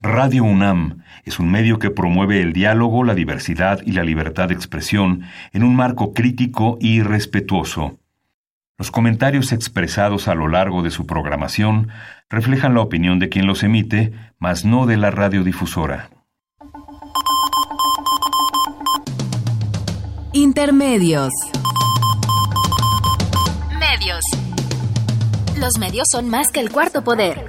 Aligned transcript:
Radio 0.00 0.44
UNAM 0.44 1.02
es 1.24 1.40
un 1.40 1.50
medio 1.50 1.80
que 1.80 1.90
promueve 1.90 2.40
el 2.40 2.52
diálogo, 2.52 3.02
la 3.02 3.16
diversidad 3.16 3.80
y 3.84 3.92
la 3.92 4.04
libertad 4.04 4.46
de 4.46 4.54
expresión 4.54 5.22
en 5.52 5.64
un 5.64 5.74
marco 5.74 6.14
crítico 6.14 6.78
y 6.80 7.02
respetuoso. 7.02 7.98
Los 8.76 8.92
comentarios 8.92 9.50
expresados 9.50 10.28
a 10.28 10.36
lo 10.36 10.46
largo 10.46 10.84
de 10.84 10.92
su 10.92 11.04
programación 11.04 11.88
reflejan 12.30 12.74
la 12.74 12.80
opinión 12.80 13.18
de 13.18 13.28
quien 13.28 13.48
los 13.48 13.64
emite, 13.64 14.12
mas 14.38 14.64
no 14.64 14.86
de 14.86 14.98
la 14.98 15.10
radiodifusora. 15.10 16.10
Intermedios. 20.32 21.32
Medios. 23.80 24.24
Los 25.58 25.76
medios 25.80 26.06
son 26.08 26.28
más 26.28 26.52
que 26.52 26.60
el 26.60 26.70
cuarto 26.70 27.02
poder. 27.02 27.48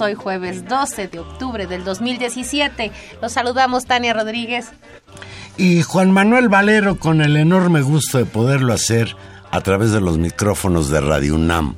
Hoy 0.00 0.14
jueves 0.14 0.66
12 0.68 1.08
de 1.08 1.20
octubre 1.20 1.66
del 1.66 1.84
2017. 1.84 2.90
Los 3.22 3.32
saludamos 3.32 3.86
Tania 3.86 4.12
Rodríguez. 4.12 4.70
Y 5.56 5.82
Juan 5.82 6.10
Manuel 6.10 6.48
Valero 6.48 6.98
con 6.98 7.20
el 7.20 7.36
enorme 7.36 7.80
gusto 7.80 8.18
de 8.18 8.24
poderlo 8.24 8.72
hacer 8.72 9.14
a 9.50 9.60
través 9.60 9.92
de 9.92 10.00
los 10.00 10.18
micrófonos 10.18 10.90
de 10.90 11.00
Radio 11.00 11.36
UNAM. 11.36 11.76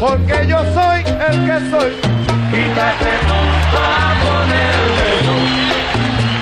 Porque 0.00 0.46
yo 0.46 0.58
soy 0.74 1.00
el 1.00 1.46
que 1.46 1.70
soy. 1.70 1.92
Quítate 2.50 3.12
tú 3.26 3.38
para 3.72 4.14
ponerme 4.24 5.08
yo. 5.24 5.34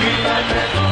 Quítate 0.02 0.60
tú. 0.74 0.84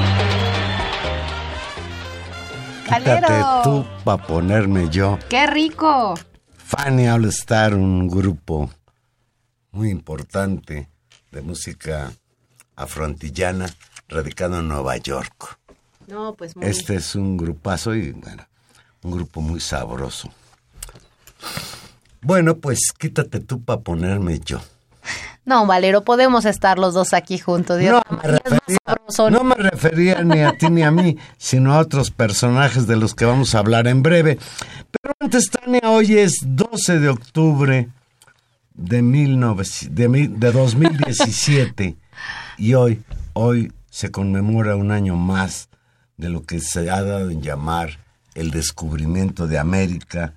Quítate 2.84 3.20
Valero. 3.20 3.62
tú 3.62 3.74
para 4.04 4.26
ponerme 4.26 4.88
yo. 4.90 5.18
¡Qué 5.28 5.46
rico! 5.46 6.14
Fanny 6.56 7.08
All 7.08 7.26
Star, 7.26 7.74
un 7.74 8.08
grupo 8.08 8.70
muy 9.72 9.90
importante 9.90 10.88
de 11.30 11.42
música 11.42 12.12
afroantillana 12.76 13.66
radicado 14.08 14.58
en 14.60 14.68
Nueva 14.68 14.96
York. 14.96 15.58
No, 16.06 16.34
pues 16.34 16.56
muy 16.56 16.66
Este 16.66 16.96
es 16.96 17.14
un 17.14 17.36
grupazo 17.36 17.94
y 17.94 18.12
bueno, 18.12 18.46
un 19.02 19.10
grupo 19.12 19.40
muy 19.40 19.60
sabroso. 19.60 20.30
Bueno, 22.24 22.56
pues 22.56 22.78
quítate 22.98 23.40
tú 23.40 23.62
para 23.62 23.80
ponerme 23.80 24.40
yo. 24.44 24.60
No, 25.44 25.66
Valero, 25.66 26.04
podemos 26.04 26.46
estar 26.46 26.78
los 26.78 26.94
dos 26.94 27.12
aquí 27.12 27.38
juntos. 27.38 27.78
Dios, 27.78 28.02
No 28.10 28.16
me, 28.16 28.22
refería, 28.22 29.30
no 29.30 29.44
me 29.44 29.54
refería 29.56 30.22
ni 30.24 30.40
a 30.40 30.56
ti 30.56 30.70
ni 30.70 30.82
a 30.82 30.90
mí, 30.90 31.18
sino 31.36 31.74
a 31.74 31.78
otros 31.80 32.10
personajes 32.10 32.86
de 32.86 32.96
los 32.96 33.14
que 33.14 33.26
vamos 33.26 33.54
a 33.54 33.58
hablar 33.58 33.86
en 33.86 34.02
breve. 34.02 34.38
Pero 34.90 35.14
antes, 35.20 35.50
Tania, 35.50 35.82
hoy 35.90 36.16
es 36.16 36.38
12 36.46 36.98
de 36.98 37.08
octubre 37.10 37.88
de, 38.72 39.02
19 39.02 39.64
de, 39.90 40.08
mil- 40.08 40.40
de 40.40 40.50
2017 40.50 41.96
y 42.56 42.72
hoy, 42.74 43.02
hoy 43.34 43.70
se 43.90 44.10
conmemora 44.10 44.76
un 44.76 44.90
año 44.92 45.16
más 45.16 45.68
de 46.16 46.30
lo 46.30 46.42
que 46.44 46.60
se 46.60 46.90
ha 46.90 47.02
dado 47.02 47.28
en 47.30 47.42
llamar 47.42 47.98
el 48.34 48.50
descubrimiento 48.50 49.46
de 49.46 49.58
América, 49.58 50.32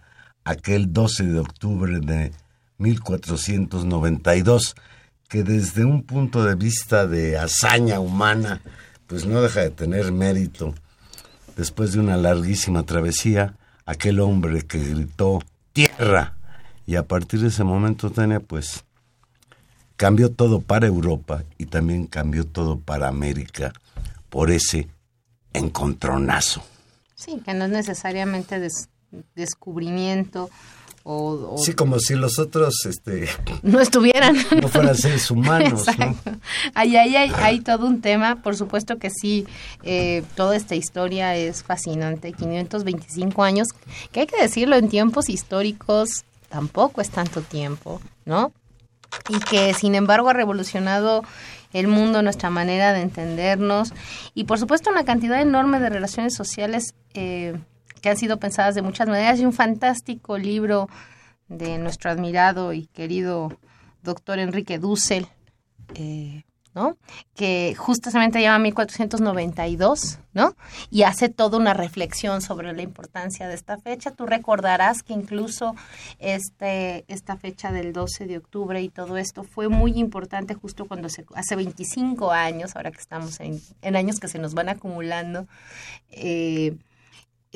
aquel 0.47 0.93
12 0.93 1.23
de 1.25 1.39
octubre 1.39 1.99
de 1.99 2.31
1492, 2.77 4.75
que 5.27 5.43
desde 5.43 5.83
un 5.85 6.03
punto 6.03 6.43
de 6.43 6.55
vista 6.55 7.05
de 7.07 7.37
hazaña 7.37 7.99
humana, 7.99 8.61
pues 9.07 9.25
no 9.25 9.41
deja 9.41 9.61
de 9.61 9.71
tener 9.71 10.11
mérito. 10.11 10.73
Después 11.55 11.91
de 11.93 11.99
una 11.99 12.17
larguísima 12.17 12.83
travesía, 12.83 13.55
aquel 13.85 14.19
hombre 14.19 14.61
que 14.63 14.79
gritó 14.79 15.39
tierra, 15.73 16.35
y 16.85 16.95
a 16.95 17.03
partir 17.03 17.41
de 17.41 17.47
ese 17.49 17.63
momento, 17.63 18.09
Tania, 18.11 18.39
pues 18.39 18.85
cambió 19.97 20.31
todo 20.31 20.61
para 20.61 20.87
Europa 20.87 21.43
y 21.57 21.65
también 21.65 22.07
cambió 22.07 22.45
todo 22.45 22.79
para 22.79 23.07
América 23.09 23.73
por 24.29 24.51
ese 24.51 24.87
encontronazo. 25.53 26.63
Sí, 27.15 27.41
que 27.43 27.53
no 27.53 27.65
es 27.65 27.71
necesariamente 27.71 28.59
des- 28.59 28.87
descubrimiento 29.35 30.49
o, 31.09 31.53
o 31.53 31.57
Sí, 31.57 31.73
como 31.73 31.99
si 31.99 32.15
los 32.15 32.37
otros 32.37 32.85
este, 32.85 33.29
no 33.63 33.79
estuvieran. 33.79 34.35
no 34.61 34.67
fueran 34.67 34.95
seres 34.95 35.31
humanos, 35.31 35.85
¿no? 35.85 35.91
Exacto. 35.91 36.31
Ahí, 36.73 36.97
ahí 36.97 37.15
hay, 37.15 37.31
hay 37.37 37.61
todo 37.61 37.87
un 37.87 38.01
tema, 38.01 38.41
por 38.41 38.57
supuesto 38.57 38.97
que 38.97 39.09
sí, 39.09 39.47
eh, 39.83 40.23
toda 40.35 40.57
esta 40.57 40.75
historia 40.75 41.33
es 41.35 41.63
fascinante, 41.63 42.33
525 42.33 43.41
años, 43.43 43.67
que 44.11 44.21
hay 44.21 44.27
que 44.27 44.41
decirlo, 44.41 44.75
en 44.75 44.89
tiempos 44.89 45.29
históricos 45.29 46.25
tampoco 46.49 46.99
es 46.99 47.09
tanto 47.09 47.41
tiempo, 47.41 48.01
¿no? 48.25 48.51
Y 49.29 49.39
que 49.39 49.73
sin 49.73 49.95
embargo 49.95 50.29
ha 50.29 50.33
revolucionado 50.33 51.23
el 51.71 51.87
mundo, 51.87 52.21
nuestra 52.21 52.49
manera 52.49 52.91
de 52.91 53.01
entendernos 53.01 53.93
y 54.33 54.43
por 54.43 54.59
supuesto 54.59 54.89
una 54.89 55.05
cantidad 55.05 55.41
enorme 55.41 55.79
de 55.79 55.89
relaciones 55.89 56.35
sociales 56.35 56.95
eh, 57.13 57.57
que 58.01 58.09
han 58.09 58.17
sido 58.17 58.37
pensadas 58.37 58.75
de 58.75 58.81
muchas 58.81 59.07
maneras 59.07 59.39
y 59.39 59.45
un 59.45 59.53
fantástico 59.53 60.37
libro 60.37 60.89
de 61.47 61.77
nuestro 61.77 62.11
admirado 62.11 62.73
y 62.73 62.87
querido 62.87 63.57
doctor 64.03 64.39
Enrique 64.39 64.79
Dussel, 64.79 65.27
eh, 65.95 66.43
¿no? 66.73 66.95
Que 67.35 67.73
justamente 67.75 68.39
llama 68.41 68.59
1492, 68.59 70.19
¿no? 70.33 70.55
Y 70.91 71.03
hace 71.03 71.27
toda 71.27 71.57
una 71.57 71.73
reflexión 71.73 72.41
sobre 72.41 72.71
la 72.73 72.83
importancia 72.83 73.47
de 73.47 73.55
esta 73.55 73.77
fecha. 73.77 74.11
Tú 74.11 74.27
recordarás 74.27 75.01
que 75.01 75.13
incluso 75.13 75.75
este, 76.19 77.03
esta 77.07 77.35
fecha 77.35 77.71
del 77.71 77.93
12 77.93 78.27
de 78.27 78.37
octubre 78.37 78.79
y 78.79 78.89
todo 78.89 79.17
esto 79.17 79.43
fue 79.43 79.69
muy 79.69 79.97
importante 79.97 80.53
justo 80.53 80.85
cuando 80.85 81.09
se, 81.09 81.25
hace 81.33 81.55
25 81.55 82.31
años, 82.31 82.75
ahora 82.75 82.91
que 82.91 82.99
estamos 82.99 83.39
en, 83.39 83.59
en 83.81 83.95
años 83.95 84.19
que 84.19 84.27
se 84.27 84.37
nos 84.37 84.53
van 84.53 84.69
acumulando, 84.69 85.47
eh, 86.11 86.75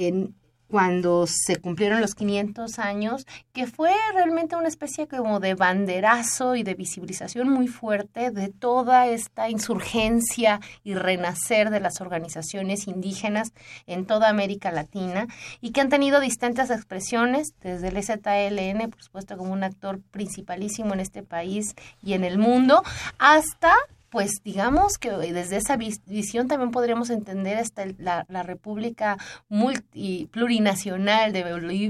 en 0.07 0.35
cuando 0.71 1.27
se 1.27 1.57
cumplieron 1.57 1.99
los 1.99 2.15
500 2.15 2.79
años, 2.79 3.27
que 3.51 3.67
fue 3.67 3.93
realmente 4.13 4.55
una 4.55 4.69
especie 4.69 5.05
como 5.05 5.41
de 5.41 5.53
banderazo 5.53 6.55
y 6.55 6.63
de 6.63 6.75
visibilización 6.75 7.49
muy 7.49 7.67
fuerte 7.67 8.31
de 8.31 8.47
toda 8.47 9.07
esta 9.07 9.49
insurgencia 9.49 10.61
y 10.83 10.93
renacer 10.93 11.69
de 11.69 11.81
las 11.81 11.99
organizaciones 11.99 12.87
indígenas 12.87 13.51
en 13.85 14.05
toda 14.05 14.29
América 14.29 14.71
Latina 14.71 15.27
y 15.59 15.71
que 15.71 15.81
han 15.81 15.89
tenido 15.89 16.21
distintas 16.21 16.71
expresiones, 16.71 17.53
desde 17.61 17.89
el 17.89 18.01
ZLN, 18.01 18.89
por 18.89 19.03
supuesto, 19.03 19.37
como 19.37 19.51
un 19.51 19.63
actor 19.63 19.99
principalísimo 20.11 20.93
en 20.93 21.01
este 21.01 21.21
país 21.21 21.75
y 22.01 22.13
en 22.13 22.23
el 22.23 22.37
mundo, 22.37 22.81
hasta 23.19 23.73
pues 24.11 24.43
digamos 24.43 24.97
que 24.97 25.09
desde 25.09 25.55
esa 25.55 25.77
visión 25.77 26.49
también 26.49 26.71
podríamos 26.71 27.09
entender 27.09 27.57
hasta 27.57 27.85
la, 27.97 28.43
República 28.43 29.17
multi, 29.47 30.27
plurinacional 30.31 31.31
de, 31.31 31.43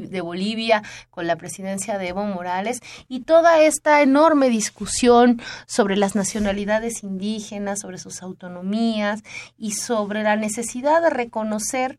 de 0.08 0.22
Bolivia 0.22 0.84
con 1.10 1.26
la 1.26 1.36
presidencia 1.36 1.98
de 1.98 2.10
Evo 2.10 2.24
Morales 2.26 2.80
y 3.08 3.22
toda 3.22 3.60
esta 3.60 4.04
enorme 4.04 4.50
discusión 4.50 5.42
sobre 5.66 5.98
las 5.98 6.16
nacionalidades 6.16 7.02
indígenas, 7.02 7.80
sobre 7.80 7.98
sus 7.98 8.22
autonomías 8.22 9.24
y 9.58 9.72
sobre 9.72 10.22
la 10.22 10.36
necesidad 10.36 11.02
de 11.02 11.10
reconocer 11.10 11.98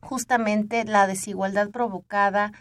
justamente 0.00 0.84
la 0.84 1.08
desigualdad 1.08 1.70
provocada 1.70 2.52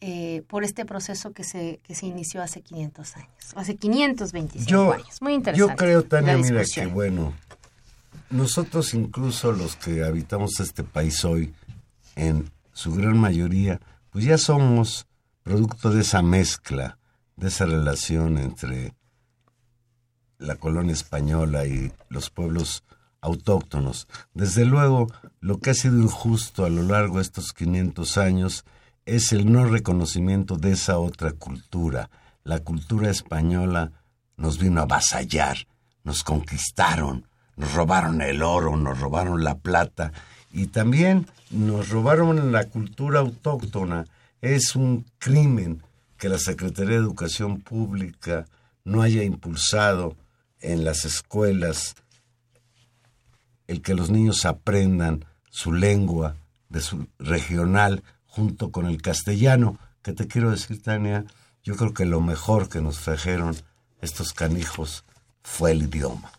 eh, 0.00 0.42
por 0.46 0.64
este 0.64 0.84
proceso 0.84 1.32
que 1.32 1.44
se, 1.44 1.80
que 1.82 1.94
se 1.94 2.06
inició 2.06 2.42
hace 2.42 2.62
500 2.62 3.16
años, 3.16 3.30
hace 3.56 3.76
525 3.76 4.92
años. 4.92 5.22
Muy 5.22 5.34
interesante. 5.34 5.72
Yo 5.72 5.76
creo, 5.76 6.04
Tania, 6.04 6.36
mira 6.36 6.62
que 6.64 6.86
bueno, 6.86 7.34
nosotros 8.30 8.94
incluso 8.94 9.52
los 9.52 9.76
que 9.76 10.04
habitamos 10.04 10.60
este 10.60 10.84
país 10.84 11.24
hoy, 11.24 11.52
en 12.14 12.50
su 12.72 12.94
gran 12.94 13.18
mayoría, 13.18 13.80
pues 14.10 14.24
ya 14.24 14.38
somos 14.38 15.06
producto 15.42 15.90
de 15.90 16.02
esa 16.02 16.22
mezcla, 16.22 16.98
de 17.36 17.48
esa 17.48 17.66
relación 17.66 18.38
entre 18.38 18.94
la 20.38 20.56
colonia 20.56 20.92
española 20.92 21.66
y 21.66 21.92
los 22.08 22.30
pueblos 22.30 22.84
autóctonos. 23.20 24.06
Desde 24.34 24.64
luego, 24.64 25.08
lo 25.40 25.58
que 25.58 25.70
ha 25.70 25.74
sido 25.74 25.98
injusto 25.98 26.64
a 26.64 26.70
lo 26.70 26.82
largo 26.82 27.16
de 27.16 27.22
estos 27.22 27.52
500 27.52 28.18
años 28.18 28.64
es 29.08 29.32
el 29.32 29.50
no 29.50 29.64
reconocimiento 29.64 30.56
de 30.56 30.72
esa 30.72 30.98
otra 30.98 31.32
cultura. 31.32 32.10
La 32.44 32.60
cultura 32.60 33.10
española 33.10 33.90
nos 34.36 34.58
vino 34.58 34.80
a 34.80 34.84
avasallar, 34.84 35.66
nos 36.04 36.22
conquistaron, 36.22 37.26
nos 37.56 37.72
robaron 37.72 38.20
el 38.20 38.42
oro, 38.42 38.76
nos 38.76 39.00
robaron 39.00 39.42
la 39.42 39.56
plata 39.56 40.12
y 40.52 40.66
también 40.66 41.26
nos 41.50 41.88
robaron 41.88 42.52
la 42.52 42.64
cultura 42.64 43.20
autóctona. 43.20 44.04
Es 44.42 44.76
un 44.76 45.06
crimen 45.18 45.82
que 46.18 46.28
la 46.28 46.38
Secretaría 46.38 46.98
de 46.98 47.04
Educación 47.04 47.62
Pública 47.62 48.44
no 48.84 49.00
haya 49.00 49.22
impulsado 49.22 50.16
en 50.60 50.84
las 50.84 51.06
escuelas 51.06 51.94
el 53.66 53.80
que 53.80 53.94
los 53.94 54.10
niños 54.10 54.44
aprendan 54.44 55.24
su 55.48 55.72
lengua 55.72 56.36
de 56.68 56.82
su 56.82 57.06
regional 57.18 58.02
junto 58.38 58.70
con 58.70 58.86
el 58.86 59.02
castellano, 59.02 59.78
que 60.00 60.12
te 60.12 60.28
quiero 60.28 60.52
decir, 60.52 60.80
Tania, 60.80 61.24
yo 61.64 61.74
creo 61.74 61.92
que 61.92 62.04
lo 62.04 62.20
mejor 62.20 62.68
que 62.68 62.80
nos 62.80 63.00
trajeron 63.00 63.56
estos 64.00 64.32
canijos 64.32 65.04
fue 65.42 65.72
el 65.72 65.82
idioma, 65.82 66.30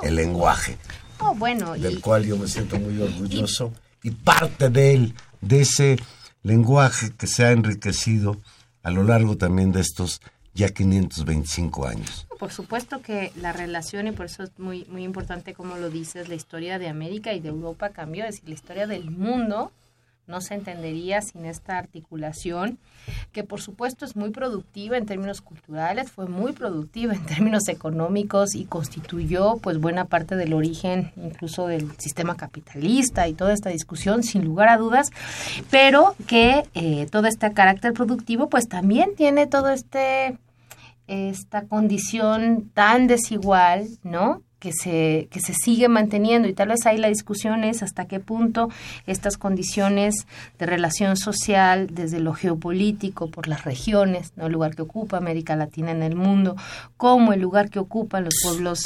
el 0.00 0.14
lenguaje. 0.14 0.78
Oh, 1.18 1.34
bueno, 1.34 1.72
del 1.74 2.00
cual 2.00 2.24
yo 2.24 2.36
me 2.36 2.46
siento 2.46 2.78
muy 2.78 3.02
orgulloso 3.02 3.72
y, 4.04 4.12
parte 4.12 4.70
de 4.70 4.94
él, 4.94 5.14
de 5.40 5.62
ese 5.62 5.96
lenguaje 6.44 7.10
que 7.18 7.26
se 7.26 7.44
ha 7.44 7.50
enriquecido 7.50 8.40
a 8.84 8.90
lo 8.92 9.02
largo 9.02 9.36
también 9.36 9.72
de 9.72 9.80
estos 9.80 10.20
ya 10.54 10.68
525 10.68 11.86
años. 11.86 12.28
Por 12.38 12.52
supuesto 12.52 13.02
que 13.02 13.32
la 13.34 13.52
relación, 13.52 14.06
y 14.06 14.12
por 14.12 14.26
eso 14.26 14.44
es 14.44 14.56
muy, 14.56 14.84
muy 14.84 15.02
importante 15.02 15.52
como 15.52 15.76
lo 15.76 15.90
dices, 15.90 16.28
la 16.28 16.36
historia 16.36 16.78
de 16.78 16.88
América 16.88 17.32
y 17.34 17.40
de 17.40 17.48
Europa 17.48 17.90
cambió, 17.90 18.24
es 18.24 18.36
decir, 18.36 18.48
la 18.48 18.54
historia 18.54 18.86
del 18.86 19.10
mundo 19.10 19.72
no 20.30 20.40
se 20.40 20.54
entendería 20.54 21.20
sin 21.20 21.44
esta 21.44 21.76
articulación, 21.76 22.78
que 23.32 23.44
por 23.44 23.60
supuesto 23.60 24.04
es 24.04 24.16
muy 24.16 24.30
productiva 24.30 24.96
en 24.96 25.06
términos 25.06 25.40
culturales, 25.40 26.10
fue 26.10 26.26
muy 26.26 26.52
productiva 26.52 27.14
en 27.14 27.26
términos 27.26 27.68
económicos 27.68 28.54
y 28.54 28.64
constituyó 28.64 29.56
pues 29.58 29.78
buena 29.78 30.04
parte 30.06 30.36
del 30.36 30.54
origen 30.54 31.12
incluso 31.16 31.66
del 31.66 31.90
sistema 31.98 32.36
capitalista 32.36 33.28
y 33.28 33.34
toda 33.34 33.52
esta 33.52 33.70
discusión 33.70 34.22
sin 34.22 34.44
lugar 34.44 34.68
a 34.68 34.78
dudas, 34.78 35.10
pero 35.70 36.14
que 36.26 36.62
eh, 36.74 37.06
todo 37.10 37.26
este 37.26 37.52
carácter 37.52 37.92
productivo 37.92 38.48
pues 38.48 38.68
también 38.68 39.14
tiene 39.16 39.46
todo 39.46 39.68
este 39.68 40.38
esta 41.06 41.64
condición 41.66 42.70
tan 42.72 43.08
desigual, 43.08 43.88
¿no? 44.04 44.42
Que 44.60 44.72
se, 44.72 45.26
que 45.30 45.40
se 45.40 45.54
sigue 45.54 45.88
manteniendo 45.88 46.46
y 46.46 46.52
tal 46.52 46.68
vez 46.68 46.86
ahí 46.86 46.98
la 46.98 47.08
discusión 47.08 47.64
es 47.64 47.82
hasta 47.82 48.04
qué 48.04 48.20
punto 48.20 48.68
estas 49.06 49.36
condiciones 49.36 50.26
de 50.58 50.66
relación 50.66 51.16
social 51.16 51.88
desde 51.90 52.20
lo 52.20 52.34
geopolítico 52.34 53.30
por 53.30 53.48
las 53.48 53.64
regiones, 53.64 54.32
¿no? 54.36 54.46
el 54.46 54.52
lugar 54.52 54.76
que 54.76 54.82
ocupa 54.82 55.16
América 55.16 55.56
Latina 55.56 55.90
en 55.90 56.02
el 56.02 56.14
mundo, 56.14 56.56
como 56.96 57.32
el 57.32 57.40
lugar 57.40 57.70
que 57.70 57.78
ocupan 57.78 58.24
los 58.24 58.34
pueblos 58.44 58.82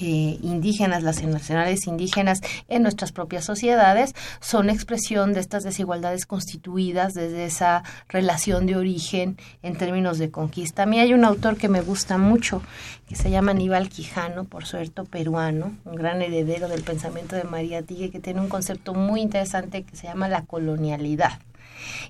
eh, 0.00 0.38
indígenas, 0.42 1.02
las 1.02 1.22
nacionales 1.22 1.86
indígenas 1.86 2.40
en 2.68 2.82
nuestras 2.82 3.12
propias 3.12 3.44
sociedades, 3.44 4.14
son 4.40 4.70
expresión 4.70 5.32
de 5.32 5.40
estas 5.40 5.64
desigualdades 5.64 6.26
constituidas 6.26 7.14
desde 7.14 7.44
esa 7.44 7.82
relación 8.08 8.66
de 8.66 8.76
origen 8.76 9.36
en 9.62 9.76
términos 9.76 10.18
de 10.18 10.30
conquista. 10.30 10.84
A 10.84 10.86
mí 10.86 11.00
hay 11.00 11.14
un 11.14 11.24
autor 11.24 11.56
que 11.56 11.68
me 11.68 11.80
gusta 11.80 12.18
mucho, 12.18 12.62
que 13.08 13.16
se 13.16 13.30
llama 13.30 13.52
Aníbal 13.52 13.88
Quijano, 13.88 14.44
por 14.44 14.66
suerte 14.66 14.90
peruano, 15.04 15.76
un 15.84 15.94
gran 15.94 16.22
heredero 16.22 16.68
del 16.68 16.82
pensamiento 16.82 17.36
de 17.36 17.44
María 17.44 17.82
Tigue, 17.82 18.10
que 18.10 18.20
tiene 18.20 18.40
un 18.40 18.48
concepto 18.48 18.94
muy 18.94 19.20
interesante 19.20 19.82
que 19.82 19.96
se 19.96 20.06
llama 20.06 20.28
la 20.28 20.44
colonialidad. 20.44 21.40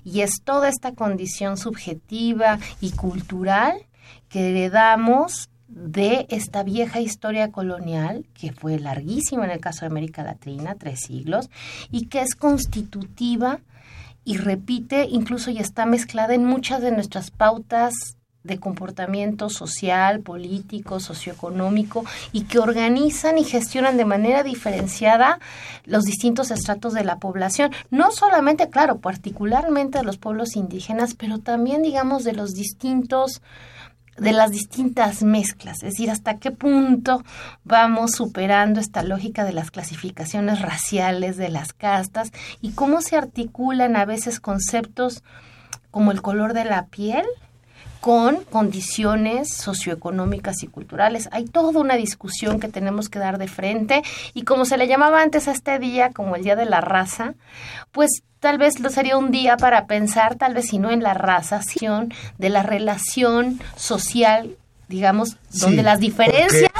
Y 0.03 0.21
es 0.21 0.41
toda 0.43 0.67
esta 0.67 0.93
condición 0.93 1.57
subjetiva 1.57 2.59
y 2.81 2.91
cultural 2.91 3.85
que 4.29 4.49
heredamos 4.49 5.50
de 5.71 6.27
esta 6.29 6.63
vieja 6.63 6.99
historia 6.99 7.51
colonial, 7.51 8.25
que 8.33 8.51
fue 8.51 8.77
larguísima 8.77 9.45
en 9.45 9.51
el 9.51 9.59
caso 9.59 9.81
de 9.81 9.87
América 9.87 10.23
Latina, 10.23 10.75
tres 10.77 10.99
siglos, 10.99 11.49
y 11.91 12.07
que 12.07 12.21
es 12.21 12.35
constitutiva 12.35 13.59
y 14.23 14.37
repite 14.37 15.07
incluso 15.09 15.49
y 15.49 15.57
está 15.57 15.85
mezclada 15.85 16.35
en 16.35 16.45
muchas 16.45 16.81
de 16.81 16.91
nuestras 16.91 17.31
pautas 17.31 17.93
de 18.43 18.59
comportamiento 18.59 19.49
social, 19.49 20.21
político, 20.21 20.99
socioeconómico 20.99 22.03
y 22.31 22.41
que 22.45 22.59
organizan 22.59 23.37
y 23.37 23.43
gestionan 23.43 23.97
de 23.97 24.05
manera 24.05 24.43
diferenciada 24.43 25.39
los 25.85 26.03
distintos 26.03 26.49
estratos 26.49 26.93
de 26.93 27.03
la 27.03 27.19
población, 27.19 27.71
no 27.91 28.11
solamente, 28.11 28.69
claro, 28.69 28.97
particularmente 28.97 29.99
de 29.99 30.03
los 30.03 30.17
pueblos 30.17 30.55
indígenas, 30.55 31.13
pero 31.13 31.37
también, 31.37 31.83
digamos, 31.83 32.23
de 32.23 32.33
los 32.33 32.53
distintos 32.53 33.41
de 34.17 34.33
las 34.33 34.51
distintas 34.51 35.23
mezclas, 35.23 35.77
es 35.77 35.91
decir, 35.91 36.11
hasta 36.11 36.37
qué 36.37 36.51
punto 36.51 37.23
vamos 37.63 38.11
superando 38.11 38.79
esta 38.79 39.03
lógica 39.03 39.45
de 39.45 39.53
las 39.53 39.71
clasificaciones 39.71 40.61
raciales, 40.61 41.37
de 41.37 41.49
las 41.49 41.73
castas, 41.73 42.31
y 42.61 42.71
cómo 42.71 43.01
se 43.01 43.15
articulan 43.15 43.95
a 43.95 44.05
veces 44.05 44.39
conceptos 44.39 45.23
como 45.91 46.11
el 46.11 46.21
color 46.21 46.53
de 46.53 46.65
la 46.65 46.85
piel 46.87 47.25
con 48.01 48.43
condiciones 48.45 49.55
socioeconómicas 49.55 50.63
y 50.63 50.67
culturales. 50.67 51.29
Hay 51.31 51.45
toda 51.45 51.79
una 51.79 51.95
discusión 51.95 52.59
que 52.59 52.67
tenemos 52.67 53.09
que 53.09 53.19
dar 53.19 53.37
de 53.37 53.47
frente 53.47 54.01
y 54.33 54.41
como 54.41 54.65
se 54.65 54.77
le 54.77 54.87
llamaba 54.87 55.21
antes 55.21 55.47
a 55.47 55.51
este 55.51 55.77
día 55.79 56.09
como 56.11 56.35
el 56.35 56.43
Día 56.43 56.55
de 56.55 56.65
la 56.65 56.81
Raza, 56.81 57.35
pues 57.91 58.23
tal 58.39 58.57
vez 58.57 58.79
lo 58.79 58.89
sería 58.89 59.17
un 59.17 59.29
día 59.29 59.55
para 59.55 59.85
pensar, 59.85 60.35
tal 60.35 60.55
vez 60.55 60.67
si 60.69 60.79
no 60.79 60.89
en 60.89 61.03
la 61.03 61.13
raza, 61.13 61.61
sino 61.61 62.07
de 62.39 62.49
la 62.49 62.63
relación 62.63 63.61
social, 63.75 64.57
digamos, 64.89 65.37
donde 65.53 65.83
las 65.83 65.99
diferencias... 65.99 66.71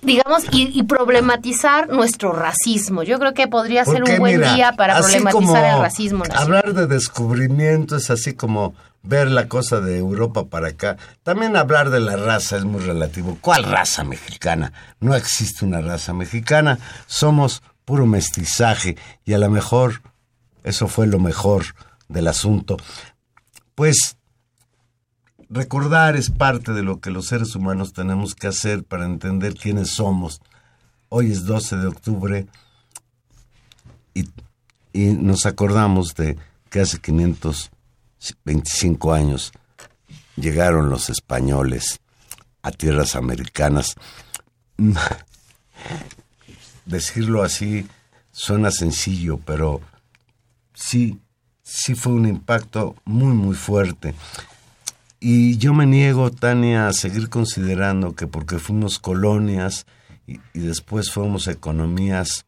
digamos, 0.00 0.44
y, 0.52 0.84
problematizar 0.84 1.88
nuestro 1.88 2.32
racismo. 2.32 3.02
Yo 3.02 3.18
creo 3.18 3.34
que 3.34 3.48
podría 3.48 3.84
ser 3.84 4.04
un 4.04 4.18
buen 4.18 4.40
día 4.40 4.72
para 4.76 4.96
problematizar 5.00 5.74
el 5.74 5.80
racismo. 5.80 6.22
Hablar 6.32 6.72
de 6.72 6.86
descubrimiento 6.86 7.96
es 7.96 8.08
así 8.08 8.32
como 8.32 8.74
ver 9.02 9.30
la 9.30 9.48
cosa 9.48 9.80
de 9.80 9.98
Europa 9.98 10.46
para 10.46 10.68
acá. 10.68 10.96
También 11.22 11.56
hablar 11.56 11.90
de 11.90 12.00
la 12.00 12.16
raza 12.16 12.56
es 12.56 12.64
muy 12.64 12.80
relativo. 12.80 13.38
¿Cuál 13.40 13.64
raza 13.64 14.04
mexicana? 14.04 14.72
No 15.00 15.14
existe 15.14 15.64
una 15.64 15.80
raza 15.80 16.12
mexicana. 16.12 16.78
Somos 17.06 17.62
puro 17.84 18.06
mestizaje 18.06 18.96
y 19.24 19.32
a 19.32 19.38
lo 19.38 19.48
mejor 19.50 20.02
eso 20.64 20.88
fue 20.88 21.06
lo 21.06 21.18
mejor 21.18 21.64
del 22.08 22.28
asunto. 22.28 22.76
Pues 23.74 24.16
recordar 25.48 26.16
es 26.16 26.30
parte 26.30 26.72
de 26.72 26.82
lo 26.82 27.00
que 27.00 27.10
los 27.10 27.28
seres 27.28 27.54
humanos 27.54 27.92
tenemos 27.92 28.34
que 28.34 28.48
hacer 28.48 28.84
para 28.84 29.06
entender 29.06 29.54
quiénes 29.54 29.90
somos. 29.90 30.42
Hoy 31.08 31.32
es 31.32 31.46
12 31.46 31.76
de 31.76 31.86
octubre 31.86 32.46
y, 34.12 34.28
y 34.92 35.06
nos 35.14 35.46
acordamos 35.46 36.14
de 36.14 36.36
que 36.68 36.80
hace 36.80 36.98
525 38.18 39.12
años 39.12 39.52
llegaron 40.36 40.88
los 40.90 41.10
españoles 41.10 42.00
a 42.62 42.70
tierras 42.70 43.16
americanas. 43.16 43.94
Decirlo 46.86 47.42
así 47.42 47.86
suena 48.32 48.70
sencillo, 48.70 49.38
pero 49.38 49.80
sí, 50.74 51.18
sí 51.62 51.94
fue 51.94 52.12
un 52.12 52.26
impacto 52.26 52.94
muy, 53.04 53.34
muy 53.34 53.54
fuerte. 53.54 54.14
Y 55.20 55.58
yo 55.58 55.74
me 55.74 55.86
niego, 55.86 56.30
Tania, 56.30 56.86
a 56.86 56.92
seguir 56.92 57.28
considerando 57.28 58.14
que 58.14 58.28
porque 58.28 58.58
fuimos 58.58 59.00
colonias 59.00 59.86
y, 60.26 60.38
después 60.54 61.10
fuimos 61.10 61.48
economías 61.48 62.44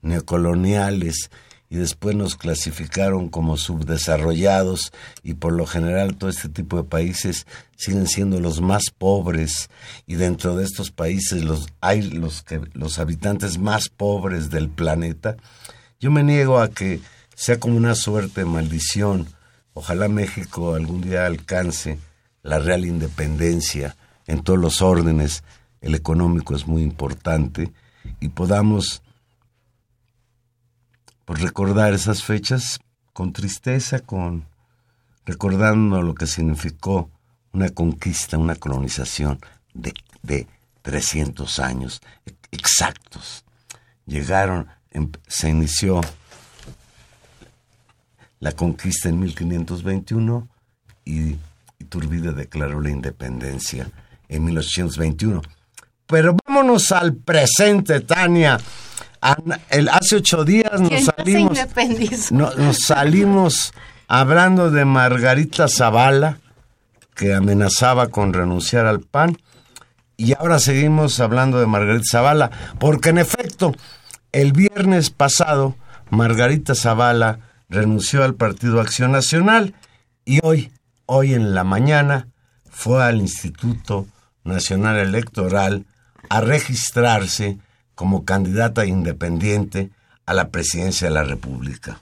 neocoloniales 0.00 1.30
y 1.74 1.76
después 1.76 2.14
nos 2.14 2.36
clasificaron 2.36 3.28
como 3.28 3.56
subdesarrollados 3.56 4.92
y 5.24 5.34
por 5.34 5.52
lo 5.52 5.66
general 5.66 6.14
todo 6.14 6.30
este 6.30 6.48
tipo 6.48 6.76
de 6.76 6.84
países 6.84 7.48
siguen 7.74 8.06
siendo 8.06 8.38
los 8.38 8.60
más 8.60 8.92
pobres 8.96 9.70
y 10.06 10.14
dentro 10.14 10.56
de 10.56 10.62
estos 10.62 10.92
países 10.92 11.42
los 11.42 11.66
hay 11.80 12.02
los 12.02 12.44
que 12.44 12.60
los 12.74 13.00
habitantes 13.00 13.58
más 13.58 13.88
pobres 13.88 14.50
del 14.50 14.68
planeta. 14.68 15.36
Yo 15.98 16.12
me 16.12 16.22
niego 16.22 16.60
a 16.60 16.70
que 16.70 17.00
sea 17.34 17.58
como 17.58 17.76
una 17.76 17.96
suerte 17.96 18.44
maldición. 18.44 19.26
Ojalá 19.72 20.06
México 20.06 20.76
algún 20.76 21.00
día 21.00 21.26
alcance 21.26 21.98
la 22.44 22.60
real 22.60 22.84
independencia 22.84 23.96
en 24.28 24.44
todos 24.44 24.60
los 24.60 24.80
órdenes, 24.80 25.42
el 25.80 25.96
económico 25.96 26.54
es 26.54 26.68
muy 26.68 26.82
importante, 26.84 27.72
y 28.20 28.28
podamos 28.28 29.02
pues, 31.24 31.40
recordar 31.40 31.92
esas 31.92 32.22
fechas 32.22 32.80
con 33.12 33.32
tristeza, 33.32 34.00
con 34.00 34.46
recordando 35.24 36.02
lo 36.02 36.14
que 36.14 36.26
significó 36.26 37.10
una 37.52 37.70
conquista, 37.70 38.36
una 38.36 38.56
colonización 38.56 39.38
de, 39.72 39.94
de 40.22 40.46
300 40.82 41.58
años 41.60 42.02
exactos. 42.50 43.44
Llegaron, 44.06 44.68
em, 44.90 45.10
se 45.26 45.48
inició 45.48 46.00
la 48.40 48.52
conquista 48.52 49.08
en 49.08 49.20
1521 49.20 50.48
y 51.04 51.36
Iturbide 51.78 52.32
declaró 52.32 52.80
la 52.80 52.90
independencia 52.90 53.90
en 54.28 54.44
1821. 54.44 55.40
Pero 56.06 56.36
vámonos 56.46 56.92
al 56.92 57.14
presente, 57.14 58.00
Tania. 58.00 58.58
El, 59.70 59.88
hace 59.88 60.16
ocho 60.16 60.44
días 60.44 60.80
nos 60.80 61.04
salimos, 61.04 61.58
nos 62.30 62.78
salimos 62.78 63.72
hablando 64.06 64.70
de 64.70 64.84
Margarita 64.84 65.66
Zavala, 65.68 66.38
que 67.14 67.34
amenazaba 67.34 68.08
con 68.08 68.32
renunciar 68.34 68.86
al 68.86 69.00
PAN, 69.00 69.38
y 70.16 70.34
ahora 70.34 70.58
seguimos 70.58 71.20
hablando 71.20 71.58
de 71.58 71.66
Margarita 71.66 72.04
Zavala, 72.10 72.50
porque 72.78 73.10
en 73.10 73.18
efecto, 73.18 73.74
el 74.32 74.52
viernes 74.52 75.10
pasado, 75.10 75.74
Margarita 76.10 76.74
Zavala 76.74 77.38
renunció 77.68 78.24
al 78.24 78.34
Partido 78.34 78.80
Acción 78.80 79.12
Nacional 79.12 79.74
y 80.24 80.40
hoy 80.42 80.70
hoy 81.06 81.34
en 81.34 81.54
la 81.54 81.64
mañana 81.64 82.28
fue 82.70 83.02
al 83.04 83.20
Instituto 83.20 84.06
Nacional 84.42 84.98
Electoral 84.98 85.86
a 86.28 86.40
registrarse 86.40 87.58
como 87.94 88.24
candidata 88.24 88.86
independiente 88.86 89.90
a 90.26 90.34
la 90.34 90.48
presidencia 90.48 91.08
de 91.08 91.14
la 91.14 91.24
República. 91.24 92.00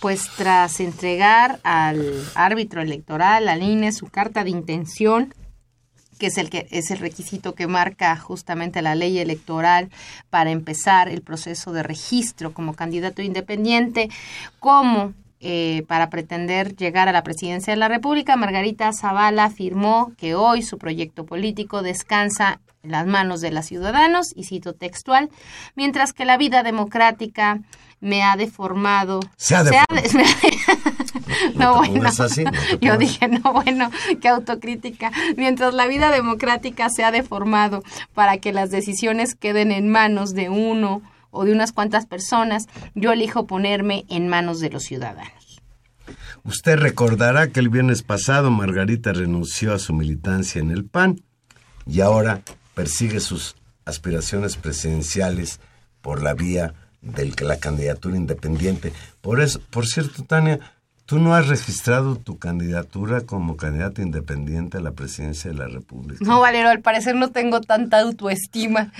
Pues 0.00 0.28
tras 0.36 0.80
entregar 0.80 1.60
al 1.62 2.22
árbitro 2.34 2.82
electoral, 2.82 3.48
al 3.48 3.62
INE, 3.62 3.92
su 3.92 4.06
carta 4.06 4.44
de 4.44 4.50
intención, 4.50 5.34
que 6.18 6.26
es 6.26 6.38
el 6.38 6.50
que 6.50 6.68
es 6.70 6.90
el 6.90 6.98
requisito 6.98 7.54
que 7.54 7.66
marca 7.66 8.16
justamente 8.16 8.82
la 8.82 8.94
ley 8.94 9.18
electoral 9.18 9.90
para 10.30 10.50
empezar 10.50 11.08
el 11.08 11.22
proceso 11.22 11.72
de 11.72 11.82
registro 11.82 12.52
como 12.52 12.74
candidato 12.74 13.22
independiente, 13.22 14.10
como 14.60 15.14
eh, 15.46 15.84
para 15.88 16.08
pretender 16.08 16.74
llegar 16.74 17.06
a 17.06 17.12
la 17.12 17.22
presidencia 17.22 17.74
de 17.74 17.78
la 17.78 17.88
República, 17.88 18.34
Margarita 18.34 18.90
Zavala 18.94 19.44
afirmó 19.44 20.14
que 20.16 20.34
hoy 20.34 20.62
su 20.62 20.78
proyecto 20.78 21.26
político 21.26 21.82
descansa 21.82 22.62
en 22.82 22.92
las 22.92 23.06
manos 23.06 23.42
de 23.42 23.50
los 23.50 23.66
ciudadanos, 23.66 24.32
y 24.34 24.44
cito 24.44 24.72
textual, 24.72 25.28
mientras 25.74 26.14
que 26.14 26.24
la 26.24 26.38
vida 26.38 26.62
democrática 26.62 27.60
me 28.00 28.22
ha 28.22 28.36
deformado. 28.36 29.20
Se 29.36 29.54
ha 29.54 29.64
deformado. 29.64 29.84
no, 31.56 31.76
bueno. 31.76 32.10
yo 32.80 32.96
dije, 32.96 33.28
no, 33.28 33.52
bueno, 33.52 33.90
qué 34.22 34.28
autocrítica. 34.28 35.12
Mientras 35.36 35.74
la 35.74 35.86
vida 35.86 36.10
democrática 36.10 36.88
se 36.88 37.04
ha 37.04 37.10
deformado 37.10 37.82
para 38.14 38.38
que 38.38 38.54
las 38.54 38.70
decisiones 38.70 39.34
queden 39.34 39.72
en 39.72 39.90
manos 39.90 40.32
de 40.32 40.48
uno 40.48 41.02
o 41.34 41.44
de 41.44 41.52
unas 41.52 41.72
cuantas 41.72 42.06
personas, 42.06 42.66
yo 42.94 43.12
elijo 43.12 43.46
ponerme 43.46 44.04
en 44.08 44.28
manos 44.28 44.60
de 44.60 44.70
los 44.70 44.84
ciudadanos. 44.84 45.60
Usted 46.44 46.76
recordará 46.78 47.48
que 47.48 47.60
el 47.60 47.68
viernes 47.68 48.02
pasado 48.02 48.50
Margarita 48.50 49.12
renunció 49.12 49.72
a 49.72 49.78
su 49.78 49.94
militancia 49.94 50.60
en 50.60 50.70
el 50.70 50.84
PAN 50.84 51.20
y 51.86 52.00
ahora 52.00 52.42
persigue 52.74 53.20
sus 53.20 53.56
aspiraciones 53.84 54.56
presidenciales 54.56 55.60
por 56.00 56.22
la 56.22 56.34
vía 56.34 56.74
de 57.00 57.34
la 57.42 57.58
candidatura 57.58 58.16
independiente. 58.16 58.92
Por 59.20 59.40
eso, 59.40 59.60
por 59.70 59.86
cierto, 59.86 60.24
Tania, 60.24 60.60
tú 61.06 61.18
no 61.18 61.34
has 61.34 61.48
registrado 61.48 62.16
tu 62.16 62.38
candidatura 62.38 63.22
como 63.22 63.56
candidata 63.56 64.02
independiente 64.02 64.78
a 64.78 64.80
la 64.80 64.92
presidencia 64.92 65.50
de 65.50 65.56
la 65.56 65.68
República. 65.68 66.24
No, 66.24 66.40
Valero, 66.40 66.70
al 66.70 66.80
parecer 66.80 67.14
no 67.14 67.30
tengo 67.30 67.60
tanta 67.60 68.00
autoestima. 68.00 68.92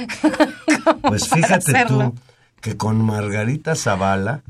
pues 1.02 1.28
fíjate 1.28 1.84
tú 1.86 2.14
que 2.60 2.76
con 2.76 3.04
Margarita 3.04 3.74
Zavala, 3.74 4.42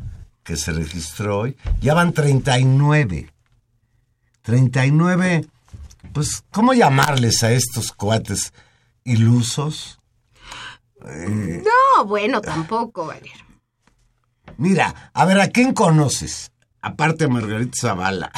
que 0.44 0.56
se 0.56 0.72
registró 0.72 1.40
hoy, 1.40 1.56
ya 1.80 1.94
van 1.94 2.12
39. 2.12 3.30
39, 4.42 5.46
pues, 6.12 6.44
¿cómo 6.50 6.74
llamarles 6.74 7.42
a 7.42 7.50
estos 7.52 7.92
cuates 7.92 8.52
ilusos? 9.02 9.98
no, 11.00 12.04
bueno, 12.06 12.40
tampoco, 12.40 13.06
Valero. 13.06 13.44
Mira, 14.56 15.10
a 15.12 15.24
ver, 15.24 15.40
¿a 15.40 15.48
quién 15.48 15.74
conoces? 15.74 16.52
Aparte 16.84 17.28
Margarita 17.28 17.78
Zavala. 17.80 18.30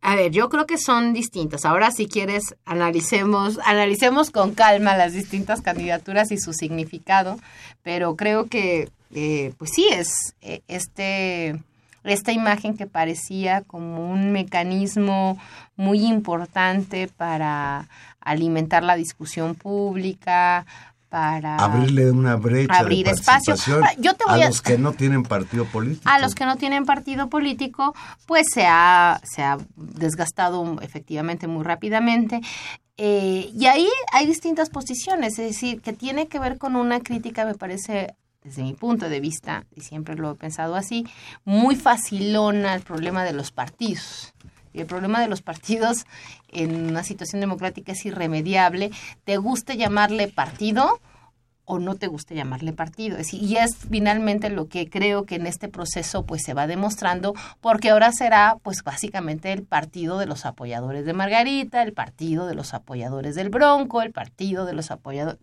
A 0.00 0.16
ver, 0.16 0.32
yo 0.32 0.48
creo 0.48 0.66
que 0.66 0.78
son 0.78 1.12
distintas. 1.12 1.66
Ahora, 1.66 1.90
si 1.90 2.06
quieres, 2.06 2.54
analicemos, 2.64 3.58
analicemos 3.66 4.30
con 4.30 4.54
calma 4.54 4.96
las 4.96 5.12
distintas 5.12 5.60
candidaturas 5.60 6.32
y 6.32 6.38
su 6.38 6.54
significado, 6.54 7.38
pero 7.82 8.16
creo 8.16 8.46
que, 8.46 8.88
eh, 9.14 9.52
pues 9.58 9.72
sí, 9.74 9.86
es 9.90 10.34
eh, 10.40 10.62
este, 10.66 11.60
esta 12.04 12.32
imagen 12.32 12.74
que 12.74 12.86
parecía 12.86 13.60
como 13.60 14.10
un 14.10 14.32
mecanismo 14.32 15.38
muy 15.76 16.06
importante 16.06 17.08
para 17.08 17.86
alimentar 18.20 18.82
la 18.82 18.96
discusión 18.96 19.54
pública, 19.54 20.64
para 21.14 21.54
abrirle 21.58 22.10
una 22.10 22.34
brecha 22.34 22.76
abrir 22.76 23.06
espacio. 23.06 23.54
Yo 23.98 24.14
te 24.14 24.24
voy 24.24 24.42
a, 24.42 24.48
los 24.48 24.60
que 24.60 24.78
no 24.78 24.94
tienen 24.94 25.22
partido 25.22 25.64
político. 25.64 26.10
A 26.10 26.18
los 26.18 26.34
que 26.34 26.44
no 26.44 26.56
tienen 26.56 26.86
partido 26.86 27.28
político, 27.28 27.94
pues 28.26 28.48
se 28.52 28.66
ha, 28.66 29.20
se 29.22 29.44
ha 29.44 29.58
desgastado 29.76 30.76
efectivamente 30.82 31.46
muy 31.46 31.62
rápidamente. 31.62 32.40
Eh, 32.96 33.48
y 33.54 33.66
ahí 33.66 33.88
hay 34.12 34.26
distintas 34.26 34.70
posiciones, 34.70 35.38
es 35.38 35.50
decir, 35.50 35.82
que 35.82 35.92
tiene 35.92 36.26
que 36.26 36.40
ver 36.40 36.58
con 36.58 36.74
una 36.74 36.98
crítica, 36.98 37.44
me 37.44 37.54
parece, 37.54 38.16
desde 38.42 38.64
mi 38.64 38.72
punto 38.72 39.08
de 39.08 39.20
vista, 39.20 39.66
y 39.72 39.82
siempre 39.82 40.16
lo 40.16 40.32
he 40.32 40.34
pensado 40.34 40.74
así, 40.74 41.06
muy 41.44 41.76
facilona 41.76 42.74
el 42.74 42.82
problema 42.82 43.22
de 43.22 43.34
los 43.34 43.52
partidos. 43.52 44.33
El 44.74 44.86
problema 44.86 45.20
de 45.20 45.28
los 45.28 45.42
partidos 45.42 46.04
en 46.48 46.90
una 46.90 47.04
situación 47.04 47.40
democrática 47.40 47.92
es 47.92 48.04
irremediable. 48.04 48.90
Te 49.24 49.36
guste 49.36 49.76
llamarle 49.76 50.28
partido 50.28 51.00
o 51.64 51.78
no 51.78 51.94
te 51.94 52.08
guste 52.08 52.34
llamarle 52.34 52.72
partido. 52.72 53.16
y 53.32 53.56
es 53.56 53.76
finalmente 53.90 54.50
lo 54.50 54.68
que 54.68 54.88
creo 54.88 55.24
que 55.24 55.36
en 55.36 55.46
este 55.46 55.68
proceso 55.68 56.24
pues 56.26 56.42
se 56.42 56.54
va 56.54 56.66
demostrando, 56.66 57.34
porque 57.60 57.90
ahora 57.90 58.12
será 58.12 58.58
pues 58.62 58.82
básicamente 58.84 59.52
el 59.52 59.62
partido 59.62 60.18
de 60.18 60.26
los 60.26 60.44
apoyadores 60.44 61.06
de 61.06 61.12
Margarita, 61.14 61.82
el 61.82 61.92
partido 61.92 62.46
de 62.46 62.54
los 62.54 62.74
apoyadores 62.74 63.34
del 63.34 63.48
Bronco, 63.48 64.02
el 64.02 64.12
partido 64.12 64.66
de 64.66 64.74
los 64.74 64.90
apoyadores. 64.90 65.40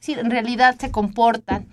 Sí, 0.00 0.14
en 0.14 0.30
realidad 0.30 0.76
se 0.78 0.90
comportan 0.90 1.68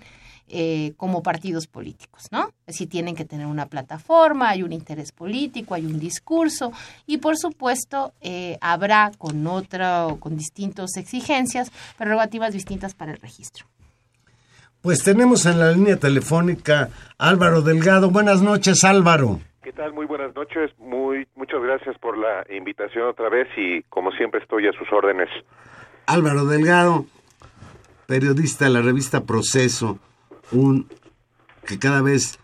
eh, 0.54 0.92
como 0.98 1.22
partidos 1.22 1.66
políticos, 1.66 2.28
¿no? 2.30 2.52
Si 2.68 2.86
tienen 2.86 3.16
que 3.16 3.24
tener 3.24 3.46
una 3.46 3.66
plataforma, 3.66 4.50
hay 4.50 4.62
un 4.62 4.72
interés 4.72 5.10
político, 5.10 5.74
hay 5.74 5.86
un 5.86 5.98
discurso 5.98 6.72
y 7.06 7.16
por 7.18 7.38
supuesto 7.38 8.12
eh, 8.20 8.58
habrá 8.60 9.12
con 9.16 9.46
otra 9.46 10.06
o 10.06 10.20
con 10.20 10.36
distintas 10.36 10.98
exigencias, 10.98 11.72
prerrogativas 11.96 12.52
distintas 12.52 12.94
para 12.94 13.12
el 13.12 13.18
registro. 13.18 13.64
Pues 14.82 15.02
tenemos 15.02 15.46
en 15.46 15.58
la 15.58 15.72
línea 15.72 15.96
telefónica 15.96 16.90
Álvaro 17.16 17.62
Delgado. 17.62 18.10
Buenas 18.10 18.42
noches, 18.42 18.84
Álvaro. 18.84 19.40
¿Qué 19.62 19.70
¿Qué 19.70 19.76
tal? 19.78 19.94
Muy 19.94 20.04
buenas 20.04 20.34
noches. 20.34 20.70
Muy 20.78 21.26
muchas 21.34 21.62
gracias 21.62 21.96
por 21.98 22.18
la 22.18 22.44
invitación 22.54 23.08
otra 23.08 23.30
vez 23.30 23.48
y 23.56 23.82
como 23.84 24.12
siempre 24.12 24.42
estoy 24.42 24.68
a 24.68 24.72
sus 24.72 24.92
órdenes. 24.92 25.30
Álvaro 26.04 26.44
Delgado, 26.44 27.06
periodista 28.06 28.66
de 28.66 28.72
la 28.72 28.82
revista 28.82 29.24
Proceso, 29.24 29.98
un 30.52 30.88
que 31.66 31.78
cada 31.78 32.02
vez 32.02 32.38